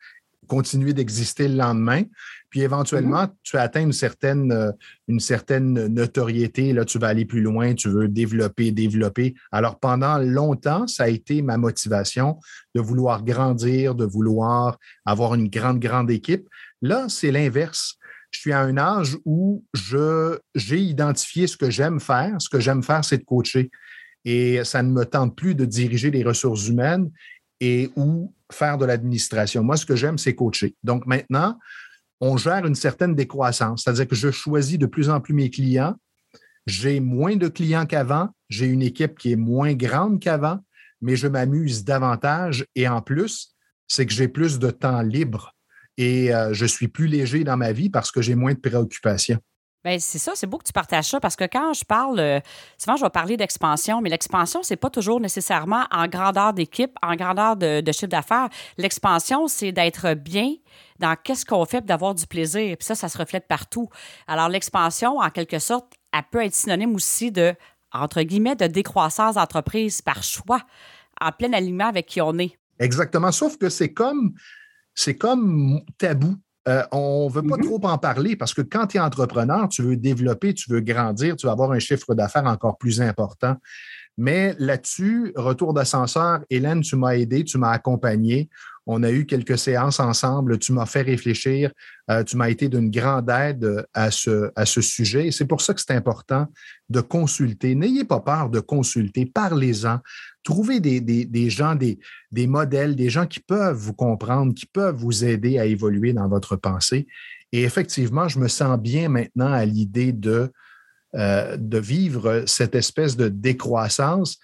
continuer 0.50 0.94
d'exister 0.94 1.48
le 1.48 1.56
lendemain. 1.56 2.04
Puis 2.50 2.62
éventuellement, 2.62 3.24
mm-hmm. 3.24 3.36
tu 3.44 3.58
atteins 3.58 3.84
une 3.84 3.94
certaine, 3.94 4.52
euh, 4.52 4.72
une 5.08 5.20
certaine 5.20 5.88
notoriété. 5.88 6.74
Là, 6.74 6.84
tu 6.84 7.00
vas 7.00 7.08
aller 7.08 7.26
plus 7.26 7.42
loin, 7.42 7.76
tu 7.76 7.90
veux 7.90 8.10
développer, 8.10 8.72
développer. 8.72 9.36
Alors, 9.52 9.80
pendant 9.80 10.18
longtemps, 10.18 10.88
ça 10.88 11.04
a 11.04 11.08
été 11.08 11.42
ma 11.42 11.58
motivation 11.58 12.40
de 12.76 12.82
vouloir 12.82 13.24
grandir, 13.24 13.96
de 13.96 14.06
vouloir 14.06 14.78
avoir 15.06 15.36
une 15.36 15.48
grande, 15.48 15.80
grande 15.80 16.12
équipe. 16.12 16.48
Là, 16.82 17.06
c'est 17.08 17.32
l'inverse. 17.32 17.96
Je 18.32 18.40
suis 18.40 18.52
à 18.52 18.60
un 18.60 18.78
âge 18.78 19.18
où 19.26 19.64
j'ai 19.74 20.80
identifié 20.80 21.48
ce 21.48 21.58
que 21.58 21.70
j'aime 21.70 22.00
faire. 22.00 22.36
Ce 22.40 22.50
que 22.50 22.60
j'aime 22.60 22.84
faire, 22.84 23.06
c'est 23.06 23.18
de 23.20 23.24
coacher. 23.24 23.72
Et 24.26 24.64
ça 24.64 24.84
ne 24.84 24.92
me 24.92 25.06
tente 25.06 25.36
plus 25.36 25.56
de 25.56 25.66
diriger 25.66 26.12
les 26.12 26.24
ressources 26.24 26.68
humaines 26.68 27.10
et 27.60 27.92
ou 27.96 28.34
faire 28.52 28.78
de 28.78 28.86
l'administration. 28.86 29.64
Moi, 29.64 29.78
ce 29.78 29.86
que 29.86 29.96
j'aime, 29.96 30.18
c'est 30.18 30.36
coacher. 30.36 30.76
Donc 30.84 31.06
maintenant, 31.06 31.58
on 32.22 32.38
gère 32.38 32.66
une 32.66 32.76
certaine 32.76 33.16
décroissance, 33.16 33.84
c'est-à-dire 33.84 34.08
que 34.08 34.16
je 34.16 34.32
choisis 34.32 34.78
de 34.78 34.86
plus 34.86 35.10
en 35.10 35.22
plus 35.22 35.34
mes 35.34 35.50
clients. 35.50 35.96
J'ai 36.66 37.00
moins 37.00 37.36
de 37.36 37.48
clients 37.48 37.86
qu'avant, 37.86 38.30
j'ai 38.50 38.66
une 38.66 38.82
équipe 38.82 39.18
qui 39.18 39.32
est 39.32 39.38
moins 39.38 39.74
grande 39.74 40.20
qu'avant, 40.20 40.60
mais 41.02 41.16
je 41.16 41.28
m'amuse 41.28 41.84
davantage 41.84 42.66
et 42.76 42.88
en 42.88 43.02
plus, 43.02 43.56
c'est 43.88 44.06
que 44.06 44.14
j'ai 44.14 44.28
plus 44.28 44.60
de 44.60 44.70
temps 44.70 45.02
libre 45.02 45.56
et 45.98 46.34
euh, 46.34 46.54
je 46.54 46.66
suis 46.66 46.88
plus 46.88 47.08
léger 47.08 47.44
dans 47.44 47.58
ma 47.58 47.72
vie 47.72 47.90
parce 47.90 48.12
que 48.12 48.22
j'ai 48.22 48.36
moins 48.36 48.54
de 48.54 48.60
préoccupations. 48.60 49.40
Bien, 49.86 49.98
c'est 49.98 50.20
ça, 50.20 50.34
c'est 50.36 50.46
beau 50.46 50.58
que 50.58 50.66
tu 50.66 50.74
partages 50.74 51.06
ça 51.06 51.22
parce 51.22 51.38
que 51.38 51.46
quand 51.46 51.74
je 51.74 51.86
parle, 51.86 52.20
euh, 52.20 52.42
souvent 52.78 52.98
je 52.98 53.04
vais 53.04 53.10
parler 53.10 53.38
d'expansion, 53.38 54.02
mais 54.02 54.10
l'expansion, 54.10 54.62
c'est 54.62 54.76
pas 54.76 54.90
toujours 54.90 55.22
nécessairement 55.22 55.86
en 55.90 56.06
grandeur 56.08 56.54
d'équipe, 56.54 56.92
en 57.02 57.16
grandeur 57.16 57.56
de, 57.56 57.82
chiffre 57.94 58.08
d'affaires. 58.08 58.50
L'expansion, 58.78 59.48
c'est 59.48 59.72
d'être 59.72 60.16
bien 60.16 60.56
dans 61.00 61.16
qu'est-ce 61.16 61.46
qu'on 61.46 61.64
fait, 61.64 61.86
d'avoir 61.86 62.14
du 62.14 62.28
plaisir. 62.28 62.76
Puis 62.76 62.86
ça, 62.86 62.96
ça 62.96 63.08
se 63.08 63.18
reflète 63.18 63.48
partout. 63.48 63.88
Alors, 64.28 64.50
l'expansion, 64.50 65.20
en 65.20 65.30
quelque 65.30 65.60
sorte, 65.60 65.94
elle 66.12 66.24
peut 66.30 66.44
être 66.44 66.56
synonyme 66.56 66.94
aussi 66.94 67.32
de, 67.32 67.56
entre 67.94 68.22
guillemets, 68.24 68.58
de 68.58 68.68
décroissance 68.68 69.36
d'entreprise 69.36 70.02
par 70.02 70.24
choix, 70.24 70.62
en 71.22 71.32
plein 71.32 71.54
alignement 71.54 71.88
avec 71.88 72.06
qui 72.06 72.20
on 72.20 72.38
est. 72.38 72.58
Exactement. 72.80 73.32
Sauf 73.32 73.58
que 73.58 73.70
c'est 73.70 73.94
comme, 73.94 74.34
c'est 74.94 75.16
comme 75.16 75.80
tabou 75.98 76.36
euh, 76.68 76.84
on 76.92 77.28
ne 77.28 77.34
veut 77.34 77.42
pas 77.42 77.56
mm-hmm. 77.56 77.64
trop 77.64 77.88
en 77.88 77.98
parler 77.98 78.36
parce 78.36 78.54
que 78.54 78.62
quand 78.62 78.88
tu 78.88 78.98
es 78.98 79.00
entrepreneur, 79.00 79.68
tu 79.70 79.82
veux 79.82 79.96
développer, 79.96 80.54
tu 80.54 80.70
veux 80.72 80.82
grandir, 80.82 81.36
tu 81.36 81.48
veux 81.48 81.52
avoir 81.52 81.72
un 81.72 81.80
chiffre 81.80 82.14
d'affaires 82.14 82.46
encore 82.46 82.78
plus 82.78 83.02
important. 83.02 83.56
Mais 84.18 84.54
là-dessus, 84.60 85.32
retour 85.36 85.74
d'ascenseur, 85.74 86.42
Hélène, 86.50 86.82
tu 86.82 86.98
m'as 86.98 87.16
aidé, 87.16 87.46
tu 87.46 87.58
m'as 87.58 87.72
accompagné. 87.72 88.50
On 88.92 89.04
a 89.04 89.12
eu 89.12 89.28
quelques 89.28 89.60
séances 89.60 90.00
ensemble, 90.00 90.58
tu 90.58 90.74
m'as 90.74 90.88
fait 90.88 91.04
réfléchir, 91.04 91.72
euh, 92.10 92.24
tu 92.24 92.36
m'as 92.38 92.50
été 92.50 92.70
d'une 92.70 92.90
grande 92.90 93.30
aide 93.30 93.86
à 93.94 94.10
ce, 94.10 94.52
à 94.56 94.66
ce 94.66 94.82
sujet. 94.82 95.28
Et 95.28 95.32
c'est 95.32 95.46
pour 95.46 95.62
ça 95.62 95.76
que 95.76 95.80
c'est 95.80 95.94
important 95.94 96.48
de 96.90 97.00
consulter. 97.00 97.76
N'ayez 97.76 98.04
pas 98.04 98.20
peur 98.20 98.50
de 98.50 98.60
consulter, 98.60 99.28
parlez-en. 99.28 100.00
Trouvez 100.44 100.80
des, 100.80 101.50
gens, 101.52 101.76
des, 101.76 102.00
modèles, 102.48 102.96
des 102.96 103.12
gens 103.12 103.28
qui 103.28 103.42
peuvent 103.42 103.78
vous 103.78 103.94
comprendre, 103.94 104.56
qui 104.56 104.66
peuvent 104.66 104.96
vous 104.96 105.24
aider 105.24 105.60
à 105.60 105.66
évoluer 105.66 106.14
dans 106.14 106.28
votre 106.28 106.56
pensée. 106.56 107.06
Et 107.52 107.62
effectivement, 107.62 108.28
je 108.28 108.40
me 108.40 108.48
sens 108.48 108.80
bien 108.80 109.08
maintenant 109.08 109.54
à 109.54 109.66
l'idée 109.66 110.14
de 110.14 110.52
euh, 111.16 111.58
de 111.58 111.80
vivre 111.80 112.44
cette 112.46 112.74
espèce 112.74 113.18
de 113.18 113.30
décroissance. 113.30 114.40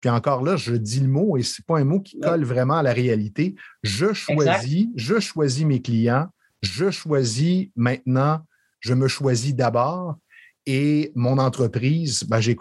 Puis 0.00 0.10
encore 0.10 0.42
là, 0.42 0.56
je 0.56 0.74
dis 0.74 1.00
le 1.00 1.08
mot 1.08 1.36
et 1.36 1.42
ce 1.42 1.60
n'est 1.60 1.64
pas 1.66 1.78
un 1.78 1.84
mot 1.84 2.00
qui 2.00 2.18
colle 2.20 2.44
vraiment 2.44 2.78
à 2.78 2.82
la 2.82 2.92
réalité. 2.92 3.54
Je 3.82 4.12
choisis, 4.12 4.86
je 4.96 5.20
choisis 5.20 5.64
mes 5.64 5.82
clients, 5.82 6.28
je 6.62 6.90
choisis 6.90 7.68
maintenant, 7.76 8.40
je 8.80 8.94
me 8.94 9.08
choisis 9.08 9.54
d'abord 9.54 10.16
et 10.66 11.12
mon 11.14 11.38
entreprise, 11.38 12.24
ben, 12.24 12.40
j'ai, 12.40 12.54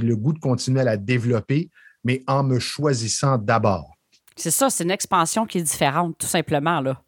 le 0.00 0.16
goût 0.16 0.32
de 0.32 0.38
continuer 0.38 0.80
à 0.80 0.84
la 0.84 0.96
développer, 0.96 1.70
mais 2.02 2.22
en 2.26 2.42
me 2.42 2.58
choisissant 2.58 3.38
d'abord. 3.38 3.90
C'est 4.36 4.50
ça, 4.50 4.70
c'est 4.70 4.84
une 4.84 4.90
expansion 4.90 5.46
qui 5.46 5.58
est 5.58 5.62
différente, 5.62 6.16
tout 6.18 6.26
simplement. 6.26 6.80
Là. 6.80 7.00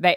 Bien, 0.00 0.14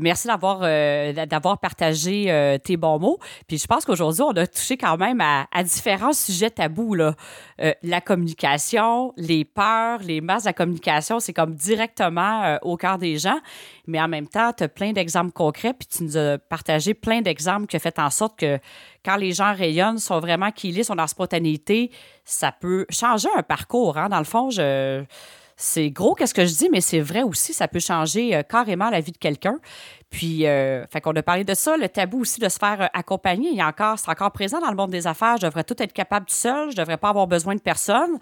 Merci 0.00 0.26
d'avoir 0.26 0.58
euh, 0.62 1.12
d'avoir 1.26 1.58
partagé 1.58 2.28
euh, 2.28 2.58
tes 2.58 2.76
bons 2.76 2.98
mots. 2.98 3.20
Puis 3.46 3.58
je 3.58 3.66
pense 3.66 3.84
qu'aujourd'hui, 3.84 4.22
on 4.22 4.32
a 4.32 4.44
touché 4.44 4.76
quand 4.76 4.96
même 4.96 5.20
à, 5.20 5.46
différents 5.62 6.12
sujets 6.12 6.50
tabous. 6.50 6.94
Là. 6.94 7.14
Euh, 7.60 7.72
la 7.84 8.00
communication, 8.00 9.12
les 9.16 9.44
peurs, 9.44 10.00
les 10.00 10.20
masses 10.20 10.42
de 10.42 10.48
la 10.48 10.52
communication, 10.52 11.20
c'est 11.20 11.32
comme 11.32 11.54
directement 11.54 12.58
au 12.62 12.76
cœur 12.76 12.98
des 12.98 13.18
gens. 13.18 13.38
Mais 13.86 14.00
en 14.00 14.08
même 14.08 14.26
temps, 14.26 14.52
tu 14.52 14.64
as 14.64 14.68
plein 14.68 14.92
d'exemples 14.92 15.30
concrets, 15.30 15.74
puis 15.74 15.86
tu 15.86 16.02
nous 16.02 16.16
as 16.16 16.38
partagé 16.38 16.94
plein 16.94 17.20
d'exemples 17.20 17.66
qui 17.66 17.76
ont 17.76 17.80
fait 17.80 17.98
en 18.00 18.10
sorte 18.10 18.36
que 18.36 18.58
quand 19.04 19.16
les 19.16 19.32
gens 19.32 19.54
rayonnent, 19.54 19.98
sont 19.98 20.18
vraiment 20.18 20.50
qu'ils 20.50 20.84
sont 20.84 20.96
dans 20.96 21.04
la 21.04 21.08
spontanéité, 21.08 21.92
ça 22.24 22.50
peut 22.50 22.84
changer 22.90 23.28
un 23.36 23.44
parcours. 23.44 23.96
Hein. 23.96 24.08
Dans 24.08 24.18
le 24.18 24.24
fond, 24.24 24.50
je 24.50 25.04
c'est 25.56 25.90
gros 25.90 26.14
qu'est-ce 26.14 26.34
que 26.34 26.44
je 26.44 26.54
dis, 26.54 26.68
mais 26.70 26.80
c'est 26.80 27.00
vrai 27.00 27.22
aussi, 27.22 27.52
ça 27.52 27.68
peut 27.68 27.78
changer 27.78 28.34
euh, 28.34 28.42
carrément 28.42 28.90
la 28.90 29.00
vie 29.00 29.12
de 29.12 29.18
quelqu'un. 29.18 29.58
Puis, 30.10 30.46
euh, 30.46 30.84
fait 30.88 31.00
qu'on 31.00 31.14
a 31.14 31.22
parlé 31.22 31.44
de 31.44 31.54
ça, 31.54 31.76
le 31.76 31.88
tabou 31.88 32.20
aussi 32.20 32.40
de 32.40 32.48
se 32.48 32.58
faire 32.58 32.82
euh, 32.82 32.86
accompagner. 32.92 33.50
Il 33.52 33.62
encore, 33.62 33.98
c'est 33.98 34.10
encore 34.10 34.32
présent 34.32 34.60
dans 34.60 34.70
le 34.70 34.76
monde 34.76 34.90
des 34.90 35.06
affaires. 35.06 35.36
Je 35.40 35.46
devrais 35.46 35.64
tout 35.64 35.80
être 35.82 35.92
capable 35.92 36.26
tout 36.26 36.34
seul, 36.34 36.70
je 36.70 36.76
devrais 36.76 36.96
pas 36.96 37.08
avoir 37.08 37.26
besoin 37.26 37.54
de 37.54 37.60
personne 37.60 38.18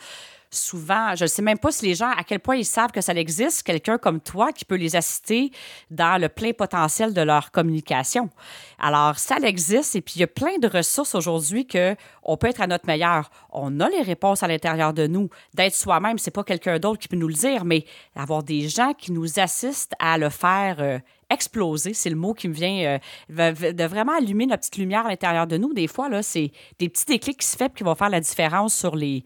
souvent, 0.53 1.15
je 1.17 1.25
ne 1.25 1.29
sais 1.29 1.43
même 1.43 1.59
pas 1.59 1.73
si 1.73 1.87
les 1.87 1.95
gens, 1.95 2.11
à 2.11 2.23
quel 2.25 2.41
point 2.41 2.57
ils 2.57 2.65
savent 2.65 2.93
que 2.93 3.01
ça 3.01 3.13
existe, 3.15 3.63
quelqu'un 3.63 3.99
comme 3.99 4.21
toi 4.21 4.53
qui 4.53 4.65
peut 4.65 4.77
les 4.77 4.95
assister 4.95 5.51
dans 5.91 6.21
le 6.21 6.29
plein 6.29 6.53
potentiel 6.53 7.15
de 7.15 7.23
leur 7.23 7.51
communication. 7.51 8.31
Alors, 8.79 9.19
ça 9.19 9.37
existe 9.43 9.97
et 9.97 10.01
puis 10.01 10.15
il 10.17 10.21
y 10.21 10.25
a 10.25 10.29
plein 10.29 10.59
de 10.59 10.69
ressources 10.69 11.15
aujourd'hui 11.15 11.67
qu'on 11.67 12.37
peut 12.37 12.49
être 12.49 12.61
à 12.61 12.67
notre 12.67 12.87
meilleur. 12.87 13.31
On 13.51 13.81
a 13.81 13.89
les 13.89 14.03
réponses 14.03 14.43
à 14.43 14.49
l'intérieur 14.49 14.93
de 14.93 15.07
nous. 15.07 15.31
D'être 15.55 15.75
soi-même, 15.75 16.19
c'est 16.19 16.31
pas 16.31 16.45
quelqu'un 16.45 16.79
d'autre 16.79 16.99
qui 16.99 17.09
peut 17.09 17.17
nous 17.17 17.29
le 17.29 17.35
dire, 17.35 17.65
mais 17.65 17.85
avoir 18.15 18.43
des 18.43 18.69
gens 18.69 18.93
qui 18.93 19.13
nous 19.13 19.39
assistent 19.39 19.95
à 19.99 20.19
le 20.19 20.29
faire 20.29 20.77
euh, 20.81 20.99
exploser, 21.31 21.95
c'est 21.95 22.11
le 22.11 22.17
mot 22.17 22.35
qui 22.35 22.49
me 22.49 22.55
vient, 22.55 23.01
euh, 23.31 23.53
de 23.53 23.85
vraiment 23.85 24.13
allumer 24.17 24.47
notre 24.47 24.61
petite 24.61 24.77
lumière 24.77 25.07
à 25.07 25.09
l'intérieur 25.09 25.47
de 25.47 25.57
nous. 25.57 25.73
Des 25.73 25.87
fois, 25.87 26.09
là, 26.09 26.23
c'est 26.23 26.53
des 26.79 26.89
petits 26.89 27.07
déclics 27.07 27.39
qui 27.41 27.47
se 27.47 27.57
font 27.57 27.69
qui 27.69 27.85
vont 27.85 27.95
faire 27.95 28.11
la 28.11 28.21
différence 28.21 28.75
sur 28.75 28.97
les, 28.97 29.25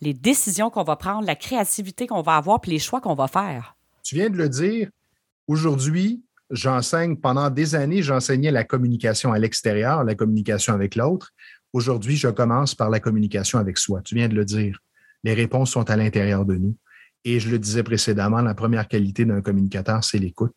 les 0.00 0.14
décisions 0.14 0.70
qu'on 0.70 0.84
va 0.84 0.96
prendre, 0.96 1.26
la 1.26 1.36
créativité 1.36 2.06
qu'on 2.06 2.22
va 2.22 2.36
avoir, 2.36 2.60
puis 2.60 2.72
les 2.72 2.78
choix 2.78 3.00
qu'on 3.00 3.14
va 3.14 3.28
faire. 3.28 3.76
Tu 4.02 4.14
viens 4.14 4.30
de 4.30 4.36
le 4.36 4.48
dire. 4.48 4.88
Aujourd'hui, 5.46 6.22
j'enseigne 6.50 7.16
pendant 7.16 7.50
des 7.50 7.74
années, 7.74 8.02
j'enseignais 8.02 8.50
la 8.50 8.64
communication 8.64 9.32
à 9.32 9.38
l'extérieur, 9.38 10.04
la 10.04 10.14
communication 10.14 10.74
avec 10.74 10.94
l'autre. 10.94 11.32
Aujourd'hui, 11.72 12.16
je 12.16 12.28
commence 12.28 12.74
par 12.74 12.90
la 12.90 13.00
communication 13.00 13.58
avec 13.58 13.78
soi. 13.78 14.00
Tu 14.02 14.14
viens 14.14 14.28
de 14.28 14.34
le 14.34 14.44
dire. 14.44 14.78
Les 15.24 15.34
réponses 15.34 15.72
sont 15.72 15.90
à 15.90 15.96
l'intérieur 15.96 16.44
de 16.44 16.54
nous. 16.54 16.76
Et 17.24 17.40
je 17.40 17.50
le 17.50 17.58
disais 17.58 17.82
précédemment, 17.82 18.40
la 18.40 18.54
première 18.54 18.88
qualité 18.88 19.24
d'un 19.24 19.42
communicateur, 19.42 20.02
c'est 20.04 20.18
l'écoute. 20.18 20.54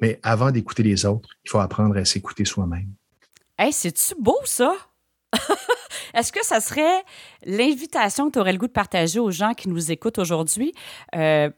Mais 0.00 0.18
avant 0.22 0.50
d'écouter 0.50 0.82
les 0.82 1.06
autres, 1.06 1.28
il 1.44 1.50
faut 1.50 1.60
apprendre 1.60 1.96
à 1.96 2.04
s'écouter 2.04 2.44
soi-même. 2.44 2.88
Hey, 3.58 3.72
c'est-tu 3.72 4.14
beau, 4.18 4.38
ça? 4.44 4.74
Est-ce 6.14 6.32
que 6.32 6.44
ça 6.44 6.60
serait 6.60 7.04
l'invitation 7.44 8.28
que 8.28 8.34
tu 8.34 8.38
aurais 8.38 8.52
le 8.52 8.58
goût 8.58 8.66
de 8.66 8.72
partager 8.72 9.18
aux 9.18 9.30
gens 9.30 9.54
qui 9.54 9.68
nous 9.68 9.90
écoutent 9.90 10.18
aujourd'hui? 10.18 10.72
Euh, 11.14 11.50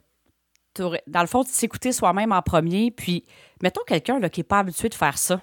dans 0.79 1.21
le 1.21 1.27
fond, 1.27 1.45
s'écouter 1.45 1.93
soi-même 1.93 2.33
en 2.33 2.43
premier, 2.43 2.91
puis 2.91 3.25
mettons 3.63 3.83
quelqu'un 3.87 4.21
qui 4.29 4.41
n'est 4.41 4.45
pas 4.45 4.61
habitué 4.61 4.89
de 4.89 4.95
faire 4.95 5.19
ça. 5.19 5.43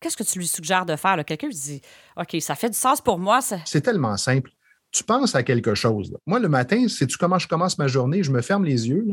Qu'est-ce 0.00 0.16
que 0.16 0.22
tu 0.22 0.38
lui 0.38 0.46
suggères 0.46 0.86
de 0.86 0.96
faire? 0.96 1.22
Quelqu'un 1.24 1.48
dit 1.48 1.80
OK, 2.16 2.36
ça 2.40 2.54
fait 2.54 2.70
du 2.70 2.76
sens 2.76 3.00
pour 3.00 3.18
moi. 3.18 3.40
C'est 3.40 3.80
tellement 3.80 4.16
simple. 4.16 4.50
Tu 4.90 5.02
penses 5.02 5.34
à 5.34 5.42
quelque 5.42 5.74
chose. 5.74 6.16
Moi, 6.26 6.38
le 6.38 6.48
matin, 6.48 6.88
sais-tu 6.88 7.18
comment 7.18 7.38
je 7.38 7.48
commence 7.48 7.78
ma 7.78 7.88
journée? 7.88 8.22
Je 8.22 8.30
me 8.30 8.42
ferme 8.42 8.64
les 8.64 8.88
yeux, 8.88 9.06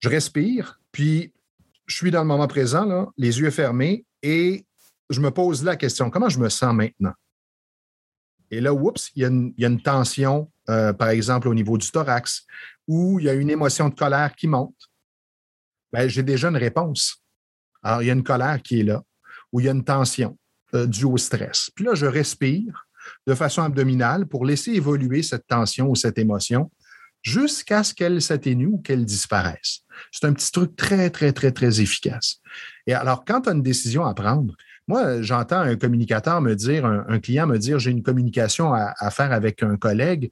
je 0.00 0.08
respire, 0.08 0.80
puis 0.92 1.32
je 1.86 1.96
suis 1.96 2.10
dans 2.10 2.20
le 2.20 2.26
moment 2.26 2.48
présent, 2.48 3.12
les 3.16 3.40
yeux 3.40 3.50
fermés, 3.50 4.06
et 4.22 4.66
je 5.10 5.20
me 5.20 5.30
pose 5.30 5.62
la 5.62 5.76
question 5.76 6.10
comment 6.10 6.28
je 6.28 6.38
me 6.38 6.48
sens 6.48 6.74
maintenant? 6.74 7.12
Et 8.52 8.60
là, 8.60 8.74
oups, 8.74 9.10
il 9.16 9.22
y 9.22 9.64
a 9.64 9.66
une, 9.66 9.82
tension, 9.82 10.52
euh, 10.68 10.92
par 10.92 11.08
exemple, 11.08 11.48
au 11.48 11.54
niveau 11.54 11.78
du 11.78 11.90
thorax, 11.90 12.44
ou 12.86 13.18
il 13.18 13.24
y 13.24 13.28
a 13.30 13.32
une 13.32 13.48
émotion 13.48 13.88
de 13.88 13.94
colère 13.94 14.34
qui 14.36 14.46
monte. 14.46 14.76
Ben, 15.90 16.06
j'ai 16.06 16.22
déjà 16.22 16.48
une 16.48 16.58
réponse. 16.58 17.16
Alors, 17.82 18.02
il 18.02 18.06
y 18.06 18.10
a 18.10 18.12
une 18.12 18.22
colère 18.22 18.60
qui 18.62 18.80
est 18.80 18.84
là, 18.84 19.02
ou 19.52 19.60
il 19.60 19.66
y 19.66 19.68
a 19.70 19.72
une 19.72 19.84
tension 19.84 20.38
euh, 20.74 20.86
due 20.86 21.06
au 21.06 21.16
stress. 21.16 21.70
Puis 21.74 21.86
là, 21.86 21.94
je 21.94 22.04
respire 22.04 22.86
de 23.26 23.34
façon 23.34 23.62
abdominale 23.62 24.26
pour 24.26 24.44
laisser 24.44 24.72
évoluer 24.72 25.22
cette 25.22 25.46
tension 25.46 25.88
ou 25.88 25.96
cette 25.96 26.18
émotion 26.18 26.70
jusqu'à 27.22 27.82
ce 27.82 27.94
qu'elle 27.94 28.20
s'atténue 28.20 28.66
ou 28.66 28.78
qu'elle 28.78 29.06
disparaisse. 29.06 29.80
C'est 30.10 30.26
un 30.26 30.34
petit 30.34 30.52
truc 30.52 30.76
très, 30.76 31.08
très, 31.08 31.32
très, 31.32 31.52
très 31.52 31.80
efficace. 31.80 32.36
Et 32.86 32.92
alors, 32.92 33.24
quand 33.24 33.42
tu 33.42 33.48
as 33.48 33.52
une 33.52 33.62
décision 33.62 34.04
à 34.04 34.12
prendre, 34.12 34.54
moi, 34.88 35.22
j'entends 35.22 35.60
un 35.60 35.76
communicateur 35.76 36.40
me 36.40 36.54
dire, 36.54 36.84
un, 36.84 37.20
client 37.20 37.46
me 37.46 37.58
dire, 37.58 37.78
j'ai 37.78 37.90
une 37.90 38.02
communication 38.02 38.72
à, 38.74 39.10
faire 39.10 39.32
avec 39.32 39.62
un 39.62 39.76
collègue. 39.76 40.30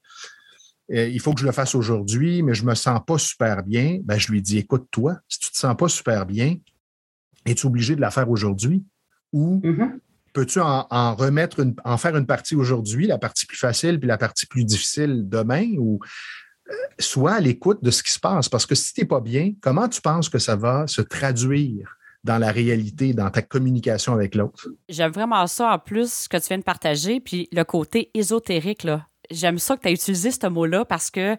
Euh, 0.92 1.06
il 1.06 1.20
faut 1.20 1.32
que 1.32 1.40
je 1.40 1.46
le 1.46 1.52
fasse 1.52 1.74
aujourd'hui, 1.76 2.42
mais 2.42 2.54
je 2.54 2.64
ne 2.64 2.70
me 2.70 2.74
sens 2.74 3.00
pas 3.06 3.16
super 3.16 3.62
bien. 3.62 3.98
Ben, 4.02 4.18
je 4.18 4.32
lui 4.32 4.42
dis, 4.42 4.58
écoute-toi, 4.58 5.18
si 5.28 5.38
tu 5.38 5.46
ne 5.46 5.52
te 5.52 5.56
sens 5.56 5.76
pas 5.76 5.88
super 5.88 6.26
bien, 6.26 6.56
es-tu 7.46 7.66
obligé 7.66 7.94
de 7.94 8.00
la 8.00 8.10
faire 8.10 8.28
aujourd'hui? 8.28 8.84
Ou 9.32 9.60
mm-hmm. 9.62 9.98
peux-tu 10.32 10.58
en, 10.58 11.14
remettre, 11.14 11.60
une, 11.60 11.76
en 11.84 11.96
faire 11.96 12.16
une 12.16 12.26
partie 12.26 12.56
aujourd'hui, 12.56 13.06
la 13.06 13.18
partie 13.18 13.46
plus 13.46 13.56
facile, 13.56 14.00
puis 14.00 14.08
la 14.08 14.18
partie 14.18 14.46
plus 14.46 14.64
difficile 14.64 15.28
demain? 15.28 15.74
Ou 15.78 16.00
euh, 16.68 16.74
sois 16.98 17.34
à 17.34 17.40
l'écoute 17.40 17.84
de 17.84 17.92
ce 17.92 18.02
qui 18.02 18.10
se 18.10 18.18
passe. 18.18 18.48
Parce 18.48 18.66
que 18.66 18.74
si 18.74 18.92
tu 18.92 19.02
n'es 19.02 19.06
pas 19.06 19.20
bien, 19.20 19.52
comment 19.60 19.88
tu 19.88 20.00
penses 20.00 20.28
que 20.28 20.40
ça 20.40 20.56
va 20.56 20.88
se 20.88 21.02
traduire? 21.02 21.96
Dans 22.24 22.38
la 22.38 22.52
réalité, 22.52 23.12
dans 23.14 23.30
ta 23.30 23.42
communication 23.42 24.12
avec 24.12 24.34
l'autre? 24.34 24.68
J'aime 24.88 25.12
vraiment 25.12 25.46
ça 25.46 25.72
en 25.72 25.78
plus, 25.78 26.12
ce 26.12 26.28
que 26.28 26.36
tu 26.36 26.48
viens 26.48 26.58
de 26.58 26.62
partager, 26.62 27.20
puis 27.20 27.48
le 27.52 27.64
côté 27.64 28.10
ésotérique, 28.14 28.84
là. 28.84 29.06
J'aime 29.30 29.58
ça 29.58 29.76
que 29.76 29.82
tu 29.82 29.88
as 29.88 29.92
utilisé 29.92 30.32
ce 30.32 30.46
mot-là 30.48 30.84
parce 30.84 31.08
que 31.08 31.36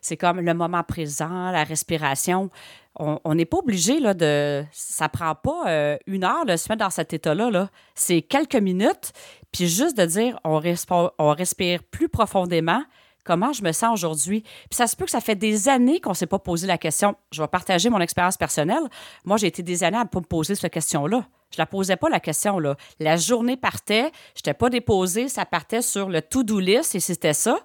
c'est 0.00 0.16
comme 0.16 0.40
le 0.40 0.54
moment 0.54 0.84
présent, 0.84 1.50
la 1.50 1.64
respiration. 1.64 2.50
On 2.96 3.34
n'est 3.34 3.46
pas 3.46 3.56
obligé 3.56 3.98
là, 3.98 4.14
de. 4.14 4.64
Ça 4.70 5.08
prend 5.08 5.34
pas 5.34 5.64
euh, 5.66 5.96
une 6.06 6.22
heure 6.24 6.44
de 6.44 6.56
se 6.56 6.68
mettre 6.68 6.84
dans 6.84 6.90
cet 6.90 7.12
état-là. 7.12 7.50
-là, 7.50 7.68
c'est 7.94 8.22
quelques 8.22 8.54
minutes, 8.54 9.12
puis 9.50 9.66
juste 9.66 9.96
de 9.96 10.04
dire 10.04 10.38
on 10.44 10.58
respire, 10.58 11.10
on 11.18 11.30
respire 11.30 11.82
plus 11.82 12.08
profondément. 12.08 12.84
Comment 13.24 13.52
je 13.52 13.62
me 13.62 13.72
sens 13.72 13.92
aujourd'hui? 13.92 14.42
Puis 14.42 14.76
ça 14.76 14.86
se 14.86 14.96
peut 14.96 15.04
que 15.04 15.10
ça 15.10 15.20
fait 15.20 15.36
des 15.36 15.68
années 15.68 16.00
qu'on 16.00 16.10
ne 16.10 16.14
s'est 16.14 16.26
pas 16.26 16.38
posé 16.38 16.66
la 16.66 16.78
question. 16.78 17.14
Je 17.30 17.40
vais 17.40 17.48
partager 17.48 17.88
mon 17.88 18.00
expérience 18.00 18.36
personnelle. 18.36 18.82
Moi, 19.24 19.36
j'ai 19.36 19.46
été 19.46 19.62
des 19.62 19.84
années 19.84 19.98
à 19.98 20.04
ne 20.04 20.08
pas 20.08 20.20
me 20.20 20.24
poser 20.24 20.54
cette 20.54 20.72
question-là. 20.72 21.24
Je 21.52 21.58
la 21.58 21.66
posais 21.66 21.96
pas 21.96 22.08
la 22.08 22.20
question 22.20 22.58
là. 22.58 22.76
La 22.98 23.16
journée 23.16 23.56
partait, 23.56 24.10
je 24.34 24.40
n'étais 24.40 24.54
pas 24.54 24.70
déposée, 24.70 25.28
ça 25.28 25.44
partait 25.44 25.82
sur 25.82 26.08
le 26.08 26.22
to-do 26.22 26.58
list 26.58 26.94
et 26.94 27.00
c'était 27.00 27.34
ça. 27.34 27.58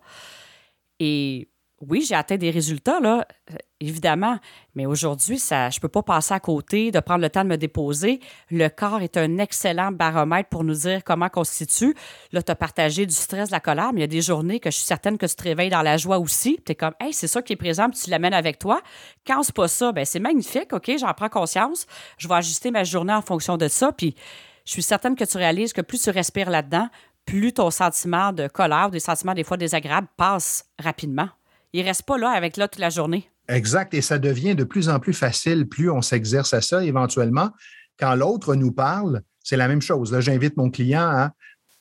Et 0.99 1.49
oui, 1.81 2.03
j'ai 2.07 2.15
atteint 2.15 2.37
des 2.37 2.49
résultats, 2.49 2.99
là, 2.99 3.27
euh, 3.51 3.55
évidemment, 3.79 4.39
mais 4.73 4.87
aujourd'hui, 4.87 5.37
ça, 5.37 5.69
je 5.69 5.77
ne 5.77 5.81
peux 5.81 5.89
pas 5.89 6.01
passer 6.01 6.33
à 6.33 6.39
côté 6.39 6.89
de 6.89 6.99
prendre 6.99 7.21
le 7.21 7.29
temps 7.29 7.43
de 7.43 7.49
me 7.49 7.57
déposer. 7.57 8.19
Le 8.49 8.67
corps 8.67 9.01
est 9.01 9.15
un 9.15 9.37
excellent 9.37 9.91
baromètre 9.91 10.49
pour 10.49 10.63
nous 10.63 10.73
dire 10.73 11.03
comment 11.03 11.29
on 11.35 11.43
se 11.43 11.53
situe. 11.53 11.95
Là, 12.31 12.41
tu 12.41 12.51
as 12.51 12.55
partagé 12.55 13.05
du 13.05 13.13
stress, 13.13 13.49
de 13.49 13.53
la 13.53 13.59
colère, 13.59 13.93
mais 13.93 13.99
il 13.99 14.01
y 14.01 14.05
a 14.05 14.07
des 14.07 14.21
journées 14.21 14.59
que 14.59 14.71
je 14.71 14.77
suis 14.77 14.87
certaine 14.87 15.19
que 15.19 15.27
tu 15.27 15.35
te 15.35 15.43
réveilles 15.43 15.69
dans 15.69 15.83
la 15.83 15.97
joie 15.97 16.17
aussi. 16.17 16.59
Tu 16.65 16.71
es 16.71 16.75
comme, 16.75 16.95
hey, 16.99 17.13
c'est 17.13 17.27
ça 17.27 17.43
qui 17.43 17.53
est 17.53 17.57
présent, 17.57 17.89
puis 17.89 17.99
tu 18.03 18.09
l'amènes 18.09 18.33
avec 18.33 18.57
toi. 18.57 18.81
Quand 19.25 19.43
c'est 19.43 19.55
pas 19.55 19.67
ça, 19.67 19.91
ben 19.91 20.03
c'est 20.03 20.19
magnifique, 20.19 20.73
OK, 20.73 20.91
j'en 20.97 21.13
prends 21.13 21.29
conscience. 21.29 21.85
Je 22.17 22.27
vais 22.27 22.35
ajuster 22.35 22.71
ma 22.71 22.83
journée 22.83 23.13
en 23.13 23.21
fonction 23.21 23.55
de 23.55 23.67
ça, 23.67 23.91
puis 23.91 24.15
je 24.65 24.71
suis 24.71 24.83
certaine 24.83 25.15
que 25.15 25.25
tu 25.25 25.37
réalises 25.37 25.73
que 25.73 25.81
plus 25.81 26.01
tu 26.01 26.09
respires 26.09 26.49
là-dedans, 26.49 26.89
plus 27.25 27.53
ton 27.53 27.69
sentiment 27.69 28.33
de 28.33 28.47
colère, 28.47 28.89
des 28.89 28.99
sentiments 28.99 29.35
des 29.35 29.43
fois 29.43 29.57
désagréables 29.57 30.07
passe 30.17 30.65
rapidement 30.79 31.29
il 31.73 31.83
reste 31.83 32.03
pas 32.03 32.17
là 32.17 32.29
avec 32.29 32.57
là 32.57 32.67
toute 32.67 32.79
la 32.79 32.89
journée. 32.89 33.29
Exact. 33.49 33.93
Et 33.93 34.01
ça 34.01 34.19
devient 34.19 34.55
de 34.55 34.63
plus 34.63 34.89
en 34.89 34.99
plus 34.99 35.13
facile, 35.13 35.67
plus 35.67 35.89
on 35.89 36.01
s'exerce 36.01 36.53
à 36.53 36.61
ça 36.61 36.83
éventuellement. 36.83 37.51
Quand 37.99 38.15
l'autre 38.15 38.55
nous 38.55 38.71
parle, 38.71 39.21
c'est 39.43 39.57
la 39.57 39.67
même 39.67 39.81
chose. 39.81 40.11
Là, 40.11 40.21
j'invite 40.21 40.57
mon 40.57 40.69
client 40.69 41.07
à 41.07 41.31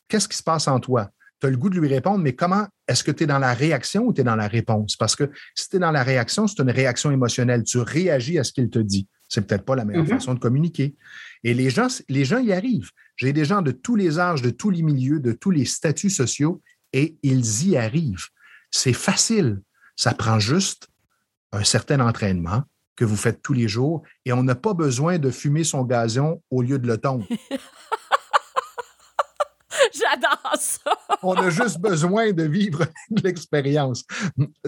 qu'est-ce 0.08 0.28
qui 0.28 0.36
se 0.36 0.42
passe 0.42 0.68
en 0.68 0.80
toi? 0.80 1.10
Tu 1.40 1.46
as 1.46 1.50
le 1.50 1.56
goût 1.56 1.68
de 1.68 1.78
lui 1.78 1.88
répondre, 1.88 2.18
mais 2.18 2.34
comment 2.34 2.66
est-ce 2.88 3.04
que 3.04 3.10
tu 3.10 3.24
es 3.24 3.26
dans 3.26 3.38
la 3.38 3.52
réaction 3.52 4.04
ou 4.04 4.12
tu 4.12 4.22
es 4.22 4.24
dans 4.24 4.36
la 4.36 4.48
réponse? 4.48 4.96
Parce 4.96 5.16
que 5.16 5.30
si 5.54 5.68
tu 5.68 5.76
es 5.76 5.78
dans 5.78 5.90
la 5.90 6.02
réaction, 6.02 6.46
c'est 6.46 6.62
une 6.62 6.70
réaction 6.70 7.10
émotionnelle. 7.10 7.64
Tu 7.64 7.78
réagis 7.78 8.38
à 8.38 8.44
ce 8.44 8.52
qu'il 8.52 8.70
te 8.70 8.78
dit. 8.78 9.08
C'est 9.28 9.46
peut-être 9.46 9.64
pas 9.64 9.74
la 9.74 9.84
meilleure 9.84 10.04
mm-hmm. 10.04 10.08
façon 10.08 10.34
de 10.34 10.38
communiquer. 10.38 10.94
Et 11.42 11.52
les 11.52 11.68
gens, 11.68 11.88
les 12.08 12.24
gens 12.24 12.38
y 12.38 12.52
arrivent. 12.52 12.90
J'ai 13.16 13.32
des 13.32 13.44
gens 13.44 13.60
de 13.60 13.72
tous 13.72 13.96
les 13.96 14.18
âges, 14.18 14.42
de 14.42 14.50
tous 14.50 14.70
les 14.70 14.82
milieux, 14.82 15.20
de 15.20 15.32
tous 15.32 15.50
les 15.50 15.64
statuts 15.64 16.10
sociaux, 16.10 16.62
et 16.92 17.16
ils 17.22 17.68
y 17.68 17.76
arrivent. 17.76 18.28
C'est 18.70 18.92
facile. 18.92 19.60
Ça 19.96 20.14
prend 20.14 20.38
juste 20.38 20.88
un 21.52 21.64
certain 21.64 22.00
entraînement 22.00 22.62
que 22.96 23.04
vous 23.04 23.16
faites 23.16 23.42
tous 23.42 23.52
les 23.52 23.68
jours 23.68 24.02
et 24.24 24.32
on 24.32 24.42
n'a 24.42 24.54
pas 24.54 24.74
besoin 24.74 25.18
de 25.18 25.30
fumer 25.30 25.64
son 25.64 25.84
gazon 25.84 26.42
au 26.50 26.62
lieu 26.62 26.78
de 26.78 26.86
le 26.86 26.98
tondre. 26.98 27.26
J'adore 29.92 30.56
ça. 30.58 30.90
on 31.22 31.34
a 31.34 31.50
juste 31.50 31.78
besoin 31.78 32.32
de 32.32 32.42
vivre 32.44 32.86
l'expérience. 33.22 34.04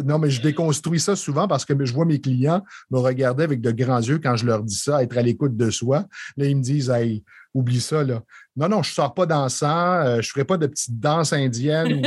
Non, 0.03 0.19
mais 0.19 0.31
je 0.31 0.43
déconstruis 0.43 1.01
ça 1.01 1.17
souvent 1.17 1.49
parce 1.49 1.65
que 1.65 1.85
je 1.85 1.93
vois 1.93 2.05
mes 2.05 2.21
clients 2.21 2.63
me 2.91 2.99
regarder 2.99 3.45
avec 3.45 3.61
de 3.61 3.71
grands 3.71 4.01
yeux 4.01 4.19
quand 4.19 4.37
je 4.37 4.47
leur 4.47 4.63
dis 4.63 4.77
ça, 4.77 5.03
être 5.03 5.17
à 5.17 5.23
l'écoute 5.23 5.57
de 5.57 5.71
soi. 5.71 6.07
Là, 6.37 6.47
ils 6.47 6.57
me 6.57 6.63
disent, 6.63 6.91
hey, 6.91 7.25
oublie 7.55 7.81
ça, 7.81 8.05
là. 8.05 8.23
Non, 8.59 8.69
non, 8.69 8.83
je 8.83 8.91
ne 8.91 8.95
sors 8.95 9.15
pas 9.15 9.25
dansant, 9.25 9.93
euh, 9.93 10.15
je 10.15 10.17
ne 10.17 10.33
ferai 10.33 10.45
pas 10.45 10.57
de 10.57 10.67
petites 10.67 10.99
danses 10.99 11.33
indiennes 11.33 12.05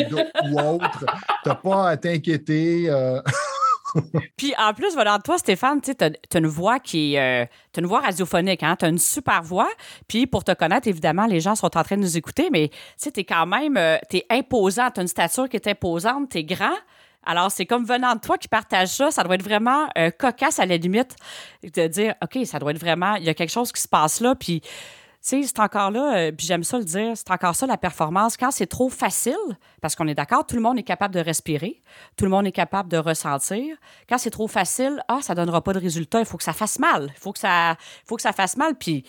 ou, 0.50 0.60
autres. 0.60 1.06
Tu 1.44 1.50
n'as 1.50 1.56
pas 1.56 1.90
à 1.92 1.96
t'inquiéter. 1.96 2.90
Euh. 2.90 3.22
Puis 4.38 4.54
en 4.58 4.74
plus, 4.74 4.94
voilà, 4.94 5.18
toi, 5.24 5.38
Stéphane, 5.38 5.80
tu 5.80 5.92
as, 5.92 6.38
une 6.38 6.48
voix 6.48 6.80
qui 6.80 7.16
est. 7.16 7.44
Euh, 7.44 7.46
une 7.78 7.86
voix 7.86 8.02
radiophonique, 8.02 8.64
hein? 8.64 8.76
Tu 8.78 8.84
as 8.84 8.90
une 8.90 8.98
super 8.98 9.42
voix. 9.44 9.70
Puis 10.10 10.28
pour 10.28 10.44
te 10.44 10.52
connaître, 10.52 10.90
évidemment, 10.90 11.26
les 11.26 11.40
gens 11.40 11.56
sont 11.56 11.78
en 11.78 11.84
train 11.84 11.96
de 11.96 12.02
nous 12.02 12.18
écouter, 12.18 12.50
mais 12.52 12.70
tu 13.02 13.10
es 13.18 13.24
quand 13.24 13.46
même. 13.46 13.80
tu 14.10 14.18
es 14.18 14.26
imposant. 14.30 14.92
Tu 14.92 15.00
as 15.00 15.04
une 15.04 15.08
stature 15.08 15.48
qui 15.48 15.56
est 15.56 15.68
imposante, 15.68 16.32
tu 16.32 16.40
es 16.40 16.44
grand. 16.44 16.76
Alors, 17.24 17.50
c'est 17.50 17.66
comme 17.66 17.86
venant 17.86 18.16
de 18.16 18.20
toi 18.20 18.38
qui 18.38 18.50
partage 18.50 18.90
ça, 18.90 19.12
ça 19.12 19.24
doit 19.24 19.36
être 19.36 19.44
vraiment 19.44 19.88
cocasse 20.20 20.60
à 20.60 20.66
la 20.66 20.76
limite 20.76 21.16
de 21.64 21.88
dire, 21.88 22.16
OK, 22.22 22.46
ça 22.46 22.60
doit 22.60 22.72
être 22.72 22.80
vraiment, 22.80 23.16
il 23.16 23.24
y 23.24 23.30
a 23.30 23.34
quelque 23.34 23.52
chose 23.52 23.72
qui 23.72 23.82
se 23.82 23.88
passe 23.88 24.20
là, 24.20 24.36
puis 24.36 24.62
sais, 25.22 25.44
c'est 25.44 25.60
encore 25.60 25.92
là, 25.92 26.18
euh, 26.18 26.32
puis 26.32 26.48
j'aime 26.48 26.64
ça 26.64 26.78
le 26.80 26.84
dire, 26.84 27.14
c'est 27.16 27.30
encore 27.32 27.56
ça 27.56 27.68
la 27.68 27.78
performance. 27.78 28.38
Quand 28.38 28.52
c'est 28.52 28.68
trop 28.68 28.90
facile, 28.90 29.36
parce 29.82 29.96
qu'on 29.96 30.08
est 30.08 30.16
d'accord, 30.16 30.46
tout 30.46 30.56
le 30.56 30.62
monde 30.62 30.80
est 30.80 30.84
capable 30.84 31.14
de 31.14 31.20
respirer, 31.20 31.82
tout 32.18 32.26
le 32.26 32.32
monde 32.32 32.48
est 32.48 32.52
capable 32.52 32.90
de 32.90 32.98
ressentir. 32.98 33.78
Quand 34.10 34.18
c'est 34.18 34.32
trop 34.32 34.48
facile, 34.48 35.04
ah, 35.08 35.20
ça 35.22 35.36
donnera 35.36 35.64
pas 35.64 35.74
de 35.74 35.80
résultat, 35.80 36.20
il 36.20 36.26
faut 36.26 36.38
que 36.38 36.44
ça 36.44 36.54
fasse 36.54 36.80
mal. 36.80 37.12
Il 37.16 37.20
faut 37.20 37.32
que 37.32 37.40
ça, 37.40 37.78
fasse 38.34 38.58
mal, 38.58 38.76
puis 38.76 39.06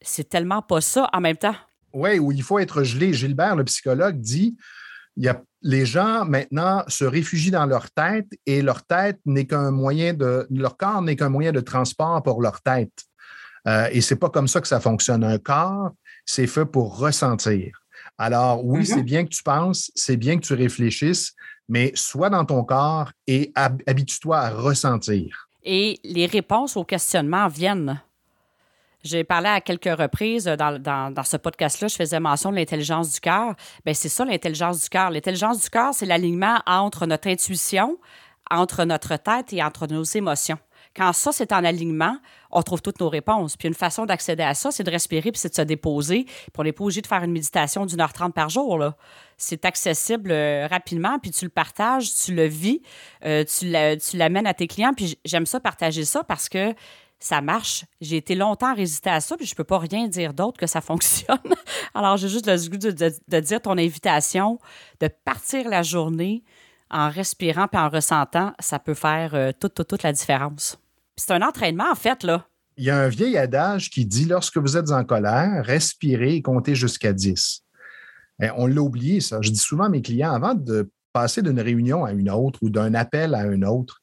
c'est 0.00 0.28
tellement 0.28 0.62
pas 0.62 0.80
ça 0.80 1.08
en 1.12 1.20
même 1.20 1.36
temps. 1.36 1.56
Oui, 1.92 2.18
où 2.18 2.32
il 2.32 2.42
faut 2.42 2.58
être 2.58 2.82
gelé. 2.84 3.12
Gilbert, 3.12 3.56
le 3.56 3.64
psychologue, 3.64 4.20
dit 4.20 4.56
les 5.62 5.84
gens 5.84 6.24
maintenant 6.24 6.82
se 6.88 7.04
réfugient 7.04 7.50
dans 7.50 7.66
leur 7.66 7.90
tête 7.90 8.28
et 8.46 8.62
leur 8.62 8.84
tête 8.84 9.18
n'est 9.26 9.46
qu'un 9.46 9.70
moyen 9.70 10.14
de 10.14 10.46
leur 10.50 10.76
corps 10.76 11.02
n'est 11.02 11.16
qu'un 11.16 11.28
moyen 11.28 11.52
de 11.52 11.60
transport 11.60 12.22
pour 12.22 12.40
leur 12.40 12.62
tête. 12.62 12.92
Euh, 13.66 13.88
et 13.92 14.00
c'est 14.00 14.16
pas 14.16 14.30
comme 14.30 14.48
ça 14.48 14.60
que 14.60 14.68
ça 14.68 14.80
fonctionne. 14.80 15.24
Un 15.24 15.38
corps, 15.38 15.90
c'est 16.24 16.46
fait 16.46 16.64
pour 16.64 16.98
ressentir. 16.98 17.80
Alors, 18.18 18.64
oui, 18.64 18.84
c'est 18.84 18.96
mm-hmm. 18.96 19.02
bien 19.02 19.24
que 19.24 19.30
tu 19.30 19.42
penses, 19.42 19.90
c'est 19.94 20.16
bien 20.16 20.36
que 20.36 20.44
tu 20.44 20.54
réfléchisses, 20.54 21.34
mais 21.68 21.92
sois 21.94 22.30
dans 22.30 22.44
ton 22.44 22.64
corps 22.64 23.10
et 23.26 23.52
habitue-toi 23.54 24.38
à 24.38 24.50
ressentir. 24.50 25.48
Et 25.62 25.98
les 26.04 26.26
réponses 26.26 26.76
aux 26.76 26.84
questionnements 26.84 27.48
viennent. 27.48 28.00
J'ai 29.02 29.24
parlé 29.24 29.48
à 29.48 29.60
quelques 29.62 29.98
reprises 29.98 30.44
dans, 30.44 30.78
dans, 30.78 31.24
ce 31.24 31.38
podcast-là, 31.38 31.88
je 31.88 31.96
faisais 31.96 32.20
mention 32.20 32.50
de 32.50 32.56
l'intelligence 32.56 33.14
du 33.14 33.20
cœur. 33.20 33.54
Bien, 33.84 33.94
c'est 33.94 34.10
ça, 34.10 34.26
l'intelligence 34.26 34.82
du 34.82 34.88
cœur. 34.90 35.10
L'intelligence 35.10 35.62
du 35.62 35.70
cœur, 35.70 35.94
c'est 35.94 36.04
l'alignement 36.04 36.58
entre 36.66 37.06
notre 37.06 37.28
intuition, 37.28 37.98
entre 38.50 38.84
notre 38.84 39.16
tête 39.16 39.52
et 39.52 39.62
entre 39.62 39.86
nos 39.86 40.02
émotions. 40.02 40.58
Quand 40.96 41.12
ça, 41.12 41.30
c'est 41.32 41.52
en 41.52 41.64
alignement, 41.64 42.16
on 42.50 42.62
trouve 42.62 42.82
toutes 42.82 43.00
nos 43.00 43.08
réponses. 43.08 43.56
Puis 43.56 43.68
une 43.68 43.74
façon 43.74 44.06
d'accéder 44.06 44.42
à 44.42 44.54
ça, 44.54 44.70
c'est 44.70 44.82
de 44.82 44.90
respirer, 44.90 45.30
puis 45.30 45.38
c'est 45.38 45.50
de 45.50 45.54
se 45.54 45.62
déposer. 45.62 46.24
Puis 46.24 46.52
on 46.58 46.64
n'est 46.64 46.72
pas 46.72 46.84
obligé 46.84 47.00
de 47.00 47.06
faire 47.06 47.22
une 47.22 47.32
méditation 47.32 47.86
d'une 47.86 48.00
heure 48.00 48.12
trente 48.12 48.34
par 48.34 48.48
jour. 48.48 48.82
C'est 49.36 49.64
accessible 49.64 50.32
euh, 50.32 50.66
rapidement, 50.68 51.18
puis 51.18 51.30
tu 51.30 51.44
le 51.44 51.50
partages, 51.50 52.12
tu 52.14 52.34
le 52.34 52.46
vis, 52.46 52.82
euh, 53.24 53.44
tu 53.44 54.16
l'amènes 54.16 54.46
à 54.46 54.54
tes 54.54 54.66
clients. 54.66 54.92
Puis 54.94 55.18
j'aime 55.24 55.46
ça, 55.46 55.60
partager 55.60 56.04
ça, 56.04 56.24
parce 56.24 56.48
que 56.48 56.74
ça 57.20 57.42
marche. 57.42 57.84
J'ai 58.00 58.16
été 58.16 58.34
longtemps 58.34 58.74
résisté 58.74 59.10
à 59.10 59.20
ça, 59.20 59.36
puis 59.36 59.46
je 59.46 59.54
peux 59.54 59.64
pas 59.64 59.78
rien 59.78 60.08
dire 60.08 60.32
d'autre 60.32 60.58
que 60.58 60.66
ça 60.66 60.80
fonctionne. 60.80 61.38
Alors, 61.94 62.16
j'ai 62.16 62.28
juste 62.28 62.46
le 62.46 62.68
goût 62.68 62.78
de, 62.78 63.40
dire 63.40 63.60
ton 63.60 63.78
invitation, 63.78 64.58
de 65.00 65.08
partir 65.08 65.68
la 65.68 65.82
journée 65.82 66.42
en 66.90 67.10
respirant 67.10 67.68
puis 67.68 67.80
en 67.80 67.88
ressentant, 67.88 68.52
ça 68.58 68.78
peut 68.78 68.94
faire 68.94 69.34
euh, 69.34 69.52
toute, 69.58 69.74
toute, 69.74 69.88
toute 69.88 70.02
la 70.02 70.12
différence. 70.12 70.78
C'est 71.16 71.32
un 71.32 71.42
entraînement, 71.42 71.90
en 71.90 71.94
fait, 71.94 72.22
là. 72.22 72.46
Il 72.76 72.84
y 72.84 72.90
a 72.90 72.98
un 72.98 73.08
vieil 73.08 73.36
adage 73.36 73.90
qui 73.90 74.06
dit 74.06 74.24
lorsque 74.24 74.56
vous 74.56 74.76
êtes 74.76 74.90
en 74.90 75.04
colère, 75.04 75.64
respirez 75.64 76.36
et 76.36 76.42
comptez 76.42 76.74
jusqu'à 76.74 77.12
10. 77.12 77.62
Eh, 78.42 78.48
on 78.56 78.66
l'a 78.66 78.80
oublié, 78.80 79.20
ça. 79.20 79.38
Je 79.42 79.50
dis 79.50 79.58
souvent 79.58 79.84
à 79.84 79.88
mes 79.88 80.02
clients, 80.02 80.32
avant 80.32 80.54
de 80.54 80.90
passer 81.12 81.42
d'une 81.42 81.60
réunion 81.60 82.04
à 82.04 82.12
une 82.12 82.30
autre 82.30 82.58
ou 82.62 82.70
d'un 82.70 82.94
appel 82.94 83.34
à 83.34 83.40
un 83.40 83.62
autre, 83.62 84.00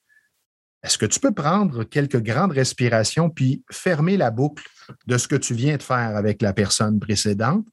est-ce 0.83 0.97
que 0.97 1.05
tu 1.05 1.19
peux 1.19 1.33
prendre 1.33 1.83
quelques 1.83 2.21
grandes 2.21 2.51
respirations 2.51 3.29
puis 3.29 3.63
fermer 3.71 4.15
la 4.15 4.29
boucle 4.29 4.67
de 5.07 5.17
ce 5.17 5.27
que 5.27 5.35
tu 5.35 5.53
viens 5.53 5.77
de 5.77 5.83
faire 5.83 6.15
avec 6.15 6.41
la 6.41 6.53
personne 6.53 6.99
précédente? 6.99 7.65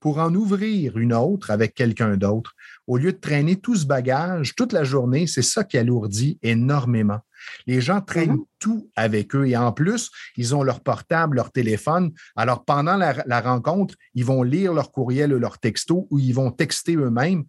Pour 0.00 0.18
en 0.18 0.34
ouvrir 0.34 0.98
une 0.98 1.12
autre 1.12 1.50
avec 1.50 1.74
quelqu'un 1.74 2.16
d'autre? 2.16 2.54
Au 2.86 2.96
lieu 2.96 3.12
de 3.12 3.18
traîner 3.18 3.56
tout 3.56 3.76
ce 3.76 3.86
bagage 3.86 4.54
toute 4.54 4.72
la 4.72 4.84
journée, 4.84 5.26
c'est 5.26 5.42
ça 5.42 5.64
qui 5.64 5.78
alourdit 5.78 6.38
énormément. 6.42 7.20
Les 7.66 7.80
gens 7.80 8.00
traînent 8.00 8.32
mhm. 8.32 8.44
tout 8.58 8.90
avec 8.96 9.34
eux 9.34 9.46
et 9.46 9.56
en 9.56 9.72
plus, 9.72 10.10
ils 10.36 10.54
ont 10.54 10.62
leur 10.62 10.80
portable, 10.80 11.36
leur 11.36 11.52
téléphone. 11.52 12.12
Alors, 12.36 12.64
pendant 12.64 12.96
la, 12.96 13.40
rencontre, 13.40 13.94
ils 14.14 14.24
vont 14.24 14.42
lire 14.42 14.72
leur 14.72 14.92
courriel 14.92 15.32
ou 15.32 15.38
leur 15.38 15.58
texto 15.58 16.06
ou 16.10 16.18
ils 16.18 16.34
vont 16.34 16.50
texter 16.50 16.96
eux-mêmes. 16.96 17.44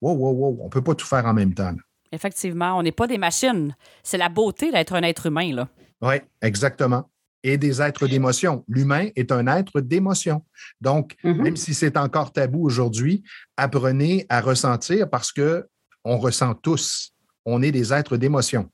Wow, 0.00 0.14
wow, 0.14 0.32
wow, 0.32 0.58
on 0.60 0.64
ne 0.64 0.70
peut 0.70 0.82
pas 0.82 0.94
tout 0.94 1.06
faire 1.06 1.26
en 1.26 1.34
même 1.34 1.54
temps. 1.54 1.74
Effectivement, 2.12 2.78
on 2.78 2.82
n'est 2.82 2.92
pas 2.92 3.06
des 3.06 3.18
machines. 3.18 3.74
C'est 4.02 4.18
la 4.18 4.28
beauté 4.28 4.70
d'être 4.70 4.94
un 4.94 5.02
être 5.02 5.26
humain. 5.26 5.54
là. 5.54 5.68
Oui, 6.00 6.16
exactement. 6.42 7.08
Est 7.46 7.58
des 7.58 7.80
êtres 7.80 8.06
d'émotion. 8.06 8.64
L'humain 8.68 9.08
est 9.16 9.32
un 9.32 9.46
être 9.46 9.80
d'émotion. 9.80 10.44
Donc, 10.80 11.16
mm-hmm. 11.24 11.42
même 11.42 11.56
si 11.56 11.74
c'est 11.74 11.96
encore 11.96 12.32
tabou 12.32 12.64
aujourd'hui, 12.64 13.22
apprenez 13.56 14.26
à 14.28 14.40
ressentir 14.40 15.08
parce 15.08 15.32
que 15.32 15.66
on 16.04 16.18
ressent 16.18 16.54
tous. 16.54 17.12
On 17.44 17.62
est 17.62 17.72
des 17.72 17.92
êtres 17.92 18.16
d'émotion. 18.16 18.70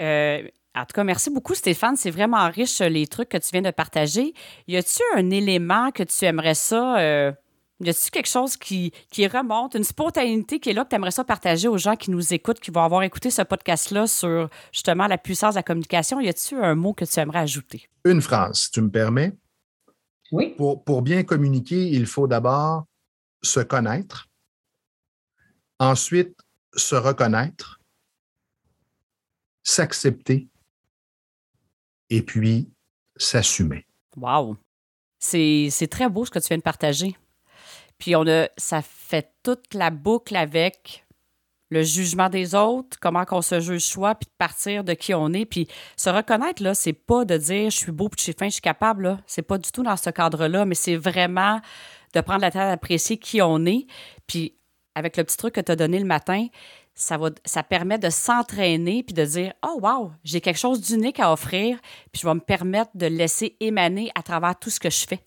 Euh, 0.00 0.42
en 0.74 0.84
tout 0.84 0.94
cas, 0.94 1.04
merci 1.04 1.30
beaucoup, 1.30 1.54
Stéphane. 1.54 1.96
C'est 1.96 2.10
vraiment 2.10 2.48
riche, 2.50 2.80
les 2.80 3.06
trucs 3.06 3.28
que 3.28 3.36
tu 3.36 3.48
viens 3.52 3.62
de 3.62 3.70
partager. 3.70 4.34
Y 4.66 4.76
a-tu 4.76 5.02
un 5.16 5.30
élément 5.30 5.92
que 5.92 6.02
tu 6.02 6.24
aimerais 6.24 6.54
ça? 6.54 6.98
Euh, 6.98 7.32
y 7.80 7.90
a-tu 7.90 8.10
quelque 8.10 8.28
chose 8.28 8.56
qui, 8.56 8.92
qui, 9.10 9.26
remonte, 9.26 9.74
une 9.74 9.84
spontanéité 9.84 10.60
qui 10.60 10.70
est 10.70 10.72
là 10.72 10.84
que 10.84 10.90
tu 10.90 10.96
aimerais 10.96 11.10
ça 11.10 11.24
partager 11.24 11.68
aux 11.68 11.78
gens 11.78 11.96
qui 11.96 12.10
nous 12.10 12.32
écoutent, 12.32 12.60
qui 12.60 12.70
vont 12.70 12.82
avoir 12.82 13.02
écouté 13.02 13.30
ce 13.30 13.42
podcast-là 13.42 14.06
sur 14.06 14.48
justement 14.72 15.06
la 15.06 15.18
puissance 15.18 15.54
de 15.54 15.58
la 15.58 15.62
communication? 15.62 16.20
Y 16.20 16.28
a-tu 16.28 16.56
un 16.56 16.74
mot 16.74 16.94
que 16.94 17.04
tu 17.04 17.18
aimerais 17.18 17.40
ajouter? 17.40 17.88
Une 18.04 18.20
phrase, 18.20 18.60
si 18.62 18.70
tu 18.70 18.80
me 18.80 18.90
permets. 18.90 19.36
Oui. 20.32 20.54
Pour, 20.56 20.84
pour 20.84 21.02
bien 21.02 21.22
communiquer, 21.22 21.88
il 21.88 22.06
faut 22.06 22.26
d'abord 22.26 22.84
se 23.42 23.60
connaître, 23.60 24.28
ensuite 25.78 26.36
se 26.74 26.94
reconnaître, 26.94 27.80
s'accepter 29.62 30.48
et 32.10 32.22
puis 32.22 32.70
s'assumer. 33.16 33.86
Wow! 34.16 34.56
C'est 35.18 35.88
très 35.90 36.08
beau 36.08 36.24
ce 36.24 36.30
que 36.30 36.38
tu 36.38 36.48
viens 36.48 36.58
de 36.58 36.62
partager. 36.62 37.16
Puis 38.04 38.14
on 38.16 38.26
a, 38.26 38.48
ça 38.58 38.82
fait 38.82 39.32
toute 39.42 39.72
la 39.72 39.88
boucle 39.88 40.36
avec 40.36 41.06
le 41.70 41.82
jugement 41.82 42.28
des 42.28 42.54
autres, 42.54 42.98
comment 43.00 43.24
qu'on 43.24 43.40
se 43.40 43.60
juge 43.60 43.80
soi, 43.80 44.14
puis 44.14 44.26
de 44.26 44.34
partir 44.36 44.84
de 44.84 44.92
qui 44.92 45.14
on 45.14 45.32
est. 45.32 45.46
Puis 45.46 45.68
se 45.96 46.10
reconnaître, 46.10 46.62
là, 46.62 46.74
c'est 46.74 46.92
pas 46.92 47.24
de 47.24 47.38
dire 47.38 47.70
je 47.70 47.78
suis 47.78 47.92
beau, 47.92 48.10
puis 48.10 48.18
je 48.18 48.24
suis 48.24 48.34
fin, 48.34 48.48
je 48.48 48.52
suis 48.52 48.60
capable. 48.60 49.16
C'est 49.26 49.40
pas 49.40 49.56
du 49.56 49.72
tout 49.72 49.82
dans 49.82 49.96
ce 49.96 50.10
cadre-là, 50.10 50.66
mais 50.66 50.74
c'est 50.74 50.96
vraiment 50.96 51.62
de 52.12 52.20
prendre 52.20 52.42
la 52.42 52.50
tête 52.50 52.68
d'apprécier 52.68 53.16
qui 53.16 53.40
on 53.40 53.64
est. 53.64 53.86
Puis 54.26 54.54
avec 54.94 55.16
le 55.16 55.24
petit 55.24 55.38
truc 55.38 55.54
que 55.54 55.62
tu 55.62 55.72
as 55.72 55.76
donné 55.76 55.98
le 55.98 56.04
matin, 56.04 56.48
ça, 56.94 57.16
va, 57.16 57.30
ça 57.46 57.62
permet 57.62 57.96
de 57.96 58.10
s'entraîner 58.10 59.02
puis 59.02 59.14
de 59.14 59.24
dire 59.24 59.54
Oh, 59.64 59.78
wow, 59.80 60.12
j'ai 60.24 60.42
quelque 60.42 60.60
chose 60.60 60.82
d'unique 60.82 61.20
à 61.20 61.32
offrir, 61.32 61.78
puis 62.12 62.20
je 62.20 62.28
vais 62.28 62.34
me 62.34 62.40
permettre 62.40 62.90
de 62.96 63.06
laisser 63.06 63.56
émaner 63.60 64.10
à 64.14 64.22
travers 64.22 64.58
tout 64.58 64.68
ce 64.68 64.78
que 64.78 64.90
je 64.90 65.06
fais. 65.06 65.20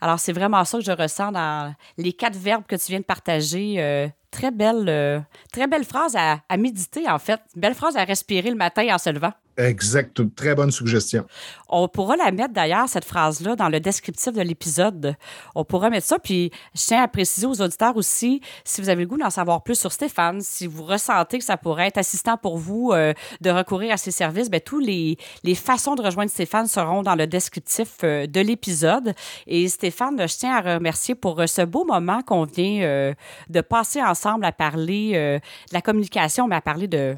Alors, 0.00 0.18
c'est 0.18 0.32
vraiment 0.32 0.64
ça 0.64 0.78
que 0.78 0.84
je 0.84 0.92
ressens 0.92 1.32
dans 1.32 1.74
les 1.96 2.12
quatre 2.12 2.36
verbes 2.36 2.64
que 2.66 2.76
tu 2.76 2.86
viens 2.88 3.00
de 3.00 3.04
partager. 3.04 3.76
Euh, 3.78 4.08
très 4.30 4.50
belle, 4.50 4.88
euh, 4.88 5.20
très 5.52 5.66
belle 5.66 5.84
phrase 5.84 6.14
à, 6.16 6.40
à, 6.48 6.56
méditer, 6.56 7.08
en 7.08 7.18
fait. 7.18 7.40
Belle 7.56 7.74
phrase 7.74 7.96
à 7.96 8.04
respirer 8.04 8.50
le 8.50 8.56
matin 8.56 8.86
en 8.94 8.98
se 8.98 9.10
levant. 9.10 9.32
Exact, 9.58 10.22
très 10.36 10.54
bonne 10.54 10.70
suggestion. 10.70 11.26
On 11.68 11.88
pourra 11.88 12.16
la 12.16 12.30
mettre 12.30 12.54
d'ailleurs, 12.54 12.88
cette 12.88 13.04
phrase-là, 13.04 13.56
dans 13.56 13.68
le 13.68 13.80
descriptif 13.80 14.32
de 14.32 14.40
l'épisode. 14.40 15.16
On 15.56 15.64
pourra 15.64 15.90
mettre 15.90 16.06
ça. 16.06 16.20
Puis 16.20 16.52
je 16.76 16.86
tiens 16.86 17.02
à 17.02 17.08
préciser 17.08 17.44
aux 17.44 17.60
auditeurs 17.60 17.96
aussi, 17.96 18.40
si 18.64 18.80
vous 18.80 18.88
avez 18.88 19.02
le 19.02 19.08
goût 19.08 19.18
d'en 19.18 19.30
savoir 19.30 19.64
plus 19.64 19.74
sur 19.74 19.90
Stéphane, 19.90 20.40
si 20.42 20.68
vous 20.68 20.84
ressentez 20.84 21.38
que 21.38 21.44
ça 21.44 21.56
pourrait 21.56 21.88
être 21.88 21.98
assistant 21.98 22.36
pour 22.36 22.56
vous 22.56 22.92
euh, 22.92 23.12
de 23.40 23.50
recourir 23.50 23.92
à 23.92 23.96
ses 23.96 24.12
services, 24.12 24.48
bien, 24.48 24.60
tous 24.60 24.78
les, 24.78 25.16
les 25.42 25.56
façons 25.56 25.96
de 25.96 26.02
rejoindre 26.02 26.30
Stéphane 26.30 26.68
seront 26.68 27.02
dans 27.02 27.16
le 27.16 27.26
descriptif 27.26 27.96
euh, 28.04 28.28
de 28.28 28.40
l'épisode. 28.40 29.12
Et 29.48 29.66
Stéphane, 29.66 30.16
je 30.20 30.36
tiens 30.36 30.54
à 30.54 30.76
remercier 30.76 31.16
pour 31.16 31.40
euh, 31.40 31.46
ce 31.48 31.62
beau 31.62 31.84
moment 31.84 32.22
qu'on 32.22 32.44
vient 32.44 33.12
de 33.48 33.60
passer 33.60 34.00
ensemble 34.00 34.44
à 34.44 34.52
parler 34.52 35.12
de 35.12 35.74
la 35.74 35.80
communication, 35.80 36.46
mais 36.46 36.56
à 36.56 36.60
parler 36.60 36.86
de 36.86 37.16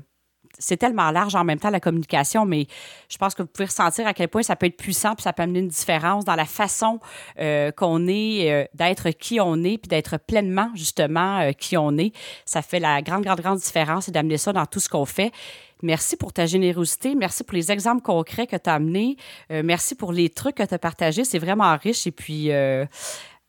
c'est 0.59 0.77
tellement 0.77 1.11
large 1.11 1.35
en 1.35 1.45
même 1.45 1.59
temps 1.59 1.71
la 1.71 1.81
communication, 1.81 2.45
mais 2.45 2.67
je 3.09 3.17
pense 3.19 3.35
que 3.35 3.43
vous 3.43 3.49
pouvez 3.49 3.67
ressentir 3.67 4.07
à 4.07 4.15
quel 4.15 4.29
point 4.29 4.43
ça 4.43 4.57
peut 4.57 4.67
être 4.67 4.77
puissant, 4.77 5.15
puis 5.15 5.23
ça 5.23 5.33
peut 5.33 5.43
amener 5.43 5.61
une 5.61 5.69
différence 5.69 6.25
dans 6.25 6.35
la 6.35 6.45
façon 6.45 7.01
euh, 7.39 7.71
qu'on 7.73 8.07
est, 8.07 8.51
euh, 8.51 8.65
d'être 8.75 9.11
qui 9.11 9.41
on 9.41 9.57
est, 9.65 9.79
puis 9.79 9.89
d'être 9.89 10.19
pleinement 10.19 10.71
justement 10.75 11.41
euh, 11.41 11.53
qui 11.53 11.77
on 11.77 11.97
est. 11.99 12.13
Ça 12.45 12.63
fait 12.63 12.81
la 12.81 13.03
grande, 13.03 13.25
grande, 13.25 13.41
grande 13.41 13.59
différence 13.59 14.09
et 14.09 14.13
d'amener 14.13 14.39
ça 14.39 14.53
dans 14.53 14.67
tout 14.67 14.81
ce 14.81 14.89
qu'on 14.89 15.07
fait. 15.07 15.33
Merci 15.83 16.17
pour 16.17 16.33
ta 16.35 16.45
générosité. 16.45 17.15
Merci 17.15 17.43
pour 17.43 17.55
les 17.55 17.73
exemples 17.73 18.03
concrets 18.03 18.47
que 18.47 18.57
tu 18.57 18.69
as 18.69 18.75
amenés. 18.75 19.17
merci 19.49 19.95
pour 19.95 20.13
les 20.13 20.29
trucs 20.29 20.57
que 20.57 20.63
tu 20.63 20.75
as 20.75 20.79
partagés. 20.79 21.25
C'est 21.25 21.39
vraiment 21.39 21.75
riche. 21.79 22.07
Et 22.07 22.11
puis, 22.11 22.51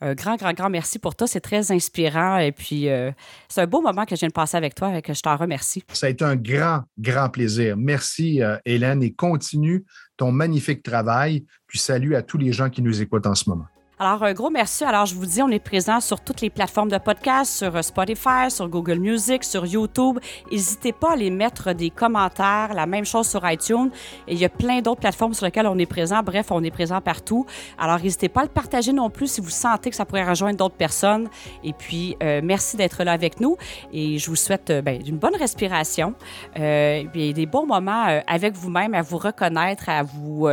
un 0.02 0.16
grand, 0.16 0.36
grand, 0.36 0.54
grand 0.54 0.70
merci 0.70 1.00
pour 1.00 1.16
toi. 1.16 1.28
C'est 1.28 1.42
très 1.42 1.72
inspirant. 1.72 2.38
Et 2.38 2.52
puis, 2.52 2.90
euh, 2.90 3.12
c'est 3.48 3.62
un 3.62 3.68
beau 3.68 3.82
moment 3.82 4.06
que 4.06 4.16
je 4.16 4.22
viens 4.22 4.30
de 4.30 4.34
passer 4.34 4.58
avec 4.58 4.76
toi 4.76 4.98
et 4.98 5.02
que 5.02 5.14
je 5.14 5.22
t'en 5.22 5.38
remercie. 5.38 5.84
Ça 5.94 6.08
a 6.08 6.10
été 6.10 6.26
un 6.26 6.36
grand, 6.36 6.84
grand 6.98 7.30
plaisir. 7.30 7.78
Merci, 7.78 8.42
euh, 8.42 8.58
Hélène, 8.66 9.04
et 9.04 9.14
continue 9.14 9.86
ton 10.18 10.32
magnifique 10.32 10.84
travail. 10.84 11.46
Puis, 11.68 11.80
salut 11.80 12.16
à 12.16 12.24
tous 12.24 12.38
les 12.38 12.52
gens 12.52 12.70
qui 12.70 12.82
nous 12.82 13.02
écoutent 13.02 13.28
en 13.28 13.36
ce 13.36 13.50
moment. 13.50 13.66
Alors, 14.04 14.24
un 14.24 14.34
gros 14.34 14.50
merci. 14.50 14.84
Alors, 14.84 15.06
je 15.06 15.14
vous 15.14 15.28
dis, 15.28 15.44
on 15.44 15.50
est 15.50 15.60
présent 15.60 16.00
sur 16.00 16.22
toutes 16.22 16.42
les 16.42 16.50
plateformes 16.50 16.90
de 16.90 16.98
podcast, 16.98 17.60
sur 17.60 17.76
euh, 17.76 17.84
Spotify, 17.84 18.50
sur 18.50 18.68
Google 18.68 18.98
Music, 18.98 19.44
sur 19.44 19.64
YouTube. 19.64 20.18
N'hésitez 20.52 20.92
pas 20.92 21.12
à 21.12 21.16
les 21.16 21.30
mettre 21.30 21.74
des 21.74 21.92
commentaires. 21.92 22.74
La 22.74 22.88
même 22.88 23.06
chose 23.06 23.30
sur 23.30 23.48
iTunes. 23.48 23.92
Et 24.28 24.34
il 24.34 24.40
y 24.40 24.46
a 24.46 24.50
plein 24.50 24.82
d'autres 24.82 25.02
plateformes 25.02 25.36
sur 25.36 25.46
lesquelles 25.46 25.68
on 25.68 25.78
est 25.78 25.86
présent. 25.86 26.24
Bref, 26.24 26.48
on 26.50 26.64
est 26.64 26.72
présent 26.72 27.00
partout. 27.00 27.46
Alors, 27.78 28.00
n'hésitez 28.00 28.28
pas 28.28 28.42
à 28.42 28.46
le 28.46 28.50
partager 28.50 28.92
non 28.92 29.12
plus 29.12 29.34
si 29.34 29.40
vous 29.40 29.52
sentez 29.52 29.92
que 29.92 29.96
ça 29.96 30.06
pourrait 30.06 30.28
rejoindre 30.28 30.58
d'autres 30.58 30.78
personnes. 30.78 31.30
Et 31.64 31.74
puis, 31.74 32.18
euh, 32.24 32.42
merci 32.44 32.78
d'être 32.78 33.04
là 33.04 33.12
avec 33.12 33.40
nous. 33.40 33.56
Et 33.94 34.18
je 34.18 34.32
vous 34.32 34.36
souhaite 34.36 34.72
euh, 34.72 34.82
ben, 34.82 35.00
une 35.06 35.20
bonne 35.20 35.36
respiration 35.36 36.16
et 36.56 37.06
des 37.14 37.46
bons 37.46 37.68
moments 37.68 38.20
avec 38.26 38.56
vous-même, 38.56 38.96
à 38.96 39.04
vous 39.04 39.20
reconnaître, 39.20 39.90
à 39.90 40.02
vous 40.02 40.48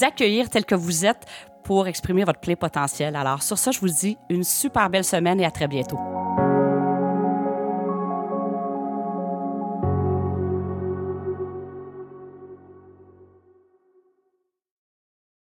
accueillir 0.00 0.48
tel 0.48 0.64
que 0.64 0.74
vous 0.74 1.04
êtes 1.04 1.26
pour 1.66 1.88
exprimer 1.88 2.22
votre 2.22 2.38
plein 2.38 2.54
potentiel. 2.54 3.16
Alors 3.16 3.42
sur 3.42 3.58
ça, 3.58 3.72
je 3.72 3.80
vous 3.80 3.88
dis 3.88 4.16
une 4.30 4.44
super 4.44 4.88
belle 4.88 5.04
semaine 5.04 5.40
et 5.40 5.44
à 5.44 5.50
très 5.50 5.66
bientôt. 5.66 5.98